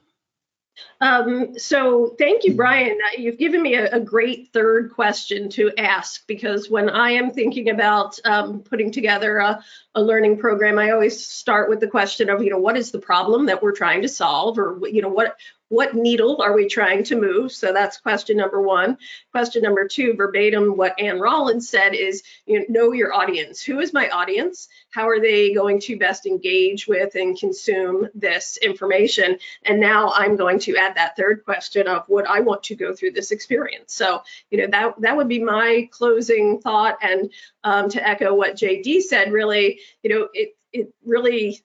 Um, 1.00 1.58
so 1.58 2.16
thank 2.18 2.44
you, 2.44 2.56
Brian. 2.56 2.98
You've 3.18 3.38
given 3.38 3.62
me 3.62 3.76
a, 3.76 3.92
a, 3.96 4.00
great 4.00 4.50
third 4.54 4.92
question 4.92 5.50
to 5.50 5.72
ask 5.78 6.26
because 6.28 6.70
when 6.70 6.90
I 6.90 7.12
am 7.12 7.32
thinking 7.32 7.70
about 7.70 8.20
um, 8.24 8.62
putting 8.62 8.92
together 8.92 9.38
a, 9.38 9.64
a, 9.96 10.02
learning 10.02 10.38
program, 10.38 10.78
I 10.78 10.92
always 10.92 11.26
start 11.26 11.70
with 11.70 11.80
the 11.80 11.88
question 11.88 12.30
of, 12.30 12.44
you 12.44 12.50
know, 12.50 12.58
what 12.58 12.78
is 12.78 12.92
the 12.92 13.00
problem 13.00 13.48
that 13.48 13.62
we're 13.62 13.74
trying 13.74 14.04
to 14.04 14.08
solve, 14.08 14.58
or 14.60 14.80
you 14.88 15.02
know, 15.02 15.10
what 15.10 15.36
what 15.72 15.96
needle 15.96 16.42
are 16.42 16.54
we 16.54 16.68
trying 16.68 17.02
to 17.06 17.16
move? 17.16 17.50
So 17.50 17.72
that's 17.72 17.98
question 17.98 18.36
number 18.36 18.62
one. 18.62 18.98
Question 19.32 19.64
number 19.64 19.88
two, 19.88 20.16
verbatim, 20.18 20.76
what 20.76 21.00
Ann 21.00 21.18
Rollins 21.18 21.70
said 21.70 21.96
is, 21.96 22.24
you 22.46 22.60
know, 22.60 22.66
know 22.68 22.92
your 22.92 23.14
audience. 23.14 23.64
Who 23.64 23.80
is 23.80 23.94
my 23.94 24.10
audience? 24.10 24.68
How 24.90 25.08
are 25.08 25.22
they 25.22 25.54
going 25.54 25.80
to 25.80 25.98
best 25.98 26.26
engage 26.26 26.88
with 26.88 27.16
and 27.16 27.40
consume 27.40 28.10
this 28.14 28.58
information? 28.58 29.40
And 29.64 29.80
now 29.80 30.12
I'm 30.14 30.36
going 30.36 30.60
to 30.60 30.76
add 30.76 30.96
that 30.96 31.16
third 31.16 31.46
question 31.46 31.88
of 31.88 32.04
would 32.10 32.26
I 32.26 32.42
want 32.42 32.64
to 32.64 32.76
go 32.76 32.94
through 32.94 33.12
this 33.12 33.32
experience? 33.32 33.94
So, 33.94 34.24
you 34.50 34.58
know, 34.58 34.68
that 34.72 35.00
that 35.00 35.16
would 35.16 35.30
be 35.30 35.42
my 35.42 35.88
closing 35.90 36.60
thought. 36.60 36.98
And 37.02 37.32
um, 37.64 37.88
to 37.92 38.06
echo 38.06 38.34
what 38.34 38.58
JD 38.58 39.04
said, 39.04 39.32
really, 39.32 39.80
you 40.04 40.10
know, 40.10 40.28
it 40.34 40.58
it 40.74 40.94
really 41.06 41.62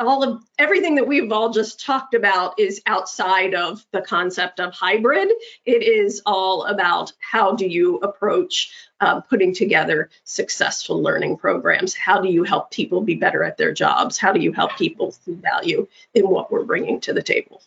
all 0.00 0.22
of 0.22 0.42
everything 0.58 0.94
that 0.94 1.06
we've 1.06 1.30
all 1.30 1.50
just 1.50 1.84
talked 1.84 2.14
about 2.14 2.58
is 2.58 2.80
outside 2.86 3.54
of 3.54 3.84
the 3.92 4.00
concept 4.00 4.58
of 4.58 4.72
hybrid. 4.72 5.28
It 5.64 5.82
is 5.82 6.22
all 6.26 6.64
about 6.64 7.12
how 7.20 7.54
do 7.54 7.66
you 7.66 7.98
approach 7.98 8.72
uh, 9.00 9.20
putting 9.20 9.54
together 9.54 10.10
successful 10.24 11.02
learning 11.02 11.36
programs? 11.36 11.94
How 11.94 12.20
do 12.20 12.28
you 12.28 12.44
help 12.44 12.70
people 12.70 13.00
be 13.00 13.14
better 13.14 13.42
at 13.44 13.56
their 13.56 13.72
jobs? 13.72 14.18
How 14.18 14.32
do 14.32 14.40
you 14.40 14.52
help 14.52 14.76
people 14.76 15.12
see 15.12 15.34
value 15.34 15.86
in 16.14 16.28
what 16.28 16.50
we're 16.50 16.64
bringing 16.64 17.00
to 17.00 17.12
the 17.12 17.22
table? 17.22 17.62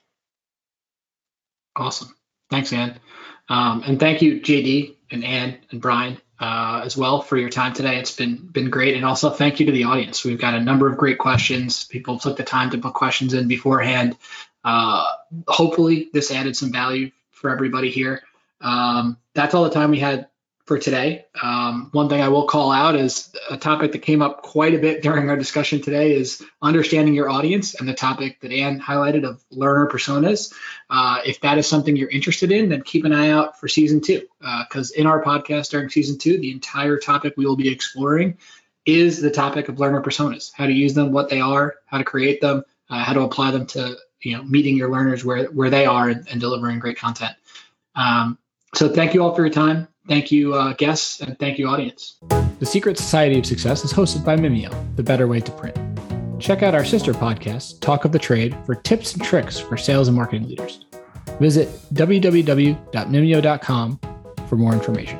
Awesome. 1.75 2.15
Thanks, 2.49 2.71
Anne. 2.73 2.99
Um, 3.49 3.83
and 3.85 3.99
thank 3.99 4.21
you, 4.21 4.39
JD 4.39 4.95
and 5.13 5.23
Ann 5.23 5.57
and 5.71 5.81
Brian 5.81 6.17
uh, 6.39 6.81
as 6.83 6.97
well 6.97 7.21
for 7.21 7.37
your 7.37 7.49
time 7.49 7.73
today. 7.73 7.97
It's 7.99 8.15
been 8.15 8.35
been 8.35 8.69
great, 8.69 8.95
and 8.95 9.05
also 9.05 9.29
thank 9.29 9.59
you 9.59 9.65
to 9.67 9.71
the 9.71 9.85
audience. 9.85 10.25
We've 10.25 10.39
got 10.39 10.55
a 10.55 10.59
number 10.59 10.89
of 10.89 10.97
great 10.97 11.17
questions. 11.17 11.85
People 11.85 12.19
took 12.19 12.35
the 12.35 12.43
time 12.43 12.71
to 12.71 12.77
put 12.77 12.93
questions 12.93 13.33
in 13.33 13.47
beforehand. 13.47 14.17
Uh, 14.63 15.05
hopefully, 15.47 16.09
this 16.11 16.31
added 16.31 16.57
some 16.57 16.71
value 16.71 17.11
for 17.31 17.49
everybody 17.49 17.89
here. 17.89 18.23
Um, 18.59 19.17
that's 19.33 19.53
all 19.53 19.63
the 19.63 19.69
time 19.69 19.91
we 19.91 19.99
had 19.99 20.27
for 20.65 20.79
today. 20.79 21.25
Um, 21.41 21.89
one 21.91 22.07
thing 22.07 22.21
I 22.21 22.29
will 22.29 22.47
call 22.47 22.71
out 22.71 22.95
is 22.95 23.33
a 23.49 23.57
topic 23.57 23.91
that 23.91 23.99
came 23.99 24.21
up 24.21 24.43
quite 24.43 24.73
a 24.73 24.77
bit 24.77 25.01
during 25.01 25.29
our 25.29 25.35
discussion 25.35 25.81
today 25.81 26.15
is 26.15 26.41
understanding 26.61 27.13
your 27.13 27.29
audience 27.29 27.75
and 27.75 27.87
the 27.87 27.93
topic 27.93 28.39
that 28.41 28.51
Ann 28.51 28.79
highlighted 28.79 29.25
of 29.27 29.43
learner 29.51 29.87
personas. 29.87 30.53
Uh, 30.89 31.19
if 31.25 31.41
that 31.41 31.57
is 31.57 31.67
something 31.67 31.97
you're 31.97 32.09
interested 32.09 32.51
in, 32.51 32.69
then 32.69 32.81
keep 32.81 33.03
an 33.03 33.11
eye 33.11 33.29
out 33.29 33.59
for 33.59 33.67
season 33.67 33.99
two, 33.99 34.21
because 34.39 34.91
uh, 34.91 35.01
in 35.01 35.05
our 35.05 35.21
podcast 35.21 35.71
during 35.71 35.89
season 35.89 36.17
two, 36.17 36.37
the 36.37 36.51
entire 36.51 36.97
topic 36.97 37.33
we 37.35 37.45
will 37.45 37.57
be 37.57 37.69
exploring 37.69 38.37
is 38.85 39.21
the 39.21 39.31
topic 39.31 39.67
of 39.67 39.79
learner 39.79 40.01
personas, 40.01 40.51
how 40.53 40.65
to 40.65 40.73
use 40.73 40.93
them, 40.93 41.11
what 41.11 41.29
they 41.29 41.41
are, 41.41 41.75
how 41.85 41.97
to 41.97 42.03
create 42.03 42.39
them, 42.39 42.63
uh, 42.89 43.03
how 43.03 43.13
to 43.13 43.21
apply 43.21 43.51
them 43.51 43.65
to 43.65 43.97
you 44.21 44.37
know 44.37 44.43
meeting 44.43 44.77
your 44.77 44.89
learners 44.89 45.25
where 45.25 45.45
where 45.47 45.69
they 45.69 45.85
are 45.85 46.07
and, 46.07 46.27
and 46.29 46.39
delivering 46.39 46.79
great 46.79 46.97
content. 46.97 47.35
Um, 47.95 48.37
so 48.73 48.89
thank 48.89 49.13
you 49.13 49.23
all 49.23 49.35
for 49.35 49.41
your 49.41 49.53
time. 49.53 49.87
Thank 50.07 50.31
you, 50.31 50.53
uh, 50.53 50.73
guests, 50.73 51.21
and 51.21 51.37
thank 51.39 51.57
you, 51.57 51.67
audience. 51.67 52.17
The 52.59 52.65
Secret 52.65 52.97
Society 52.97 53.39
of 53.39 53.45
Success 53.45 53.85
is 53.85 53.93
hosted 53.93 54.25
by 54.25 54.35
Mimeo, 54.35 54.73
the 54.95 55.03
better 55.03 55.27
way 55.27 55.39
to 55.39 55.51
print. 55.51 55.77
Check 56.39 56.61
out 56.61 56.75
our 56.75 56.83
sister 56.83 57.13
podcast, 57.13 57.79
Talk 57.79 58.03
of 58.03 58.11
the 58.11 58.19
Trade, 58.19 58.57
for 58.65 58.75
tips 58.75 59.13
and 59.13 59.23
tricks 59.23 59.59
for 59.59 59.77
sales 59.77 60.09
and 60.09 60.17
marketing 60.17 60.49
leaders. 60.49 60.83
Visit 61.39 61.69
www.mimeo.com 61.93 63.99
for 64.47 64.55
more 64.57 64.73
information. 64.73 65.19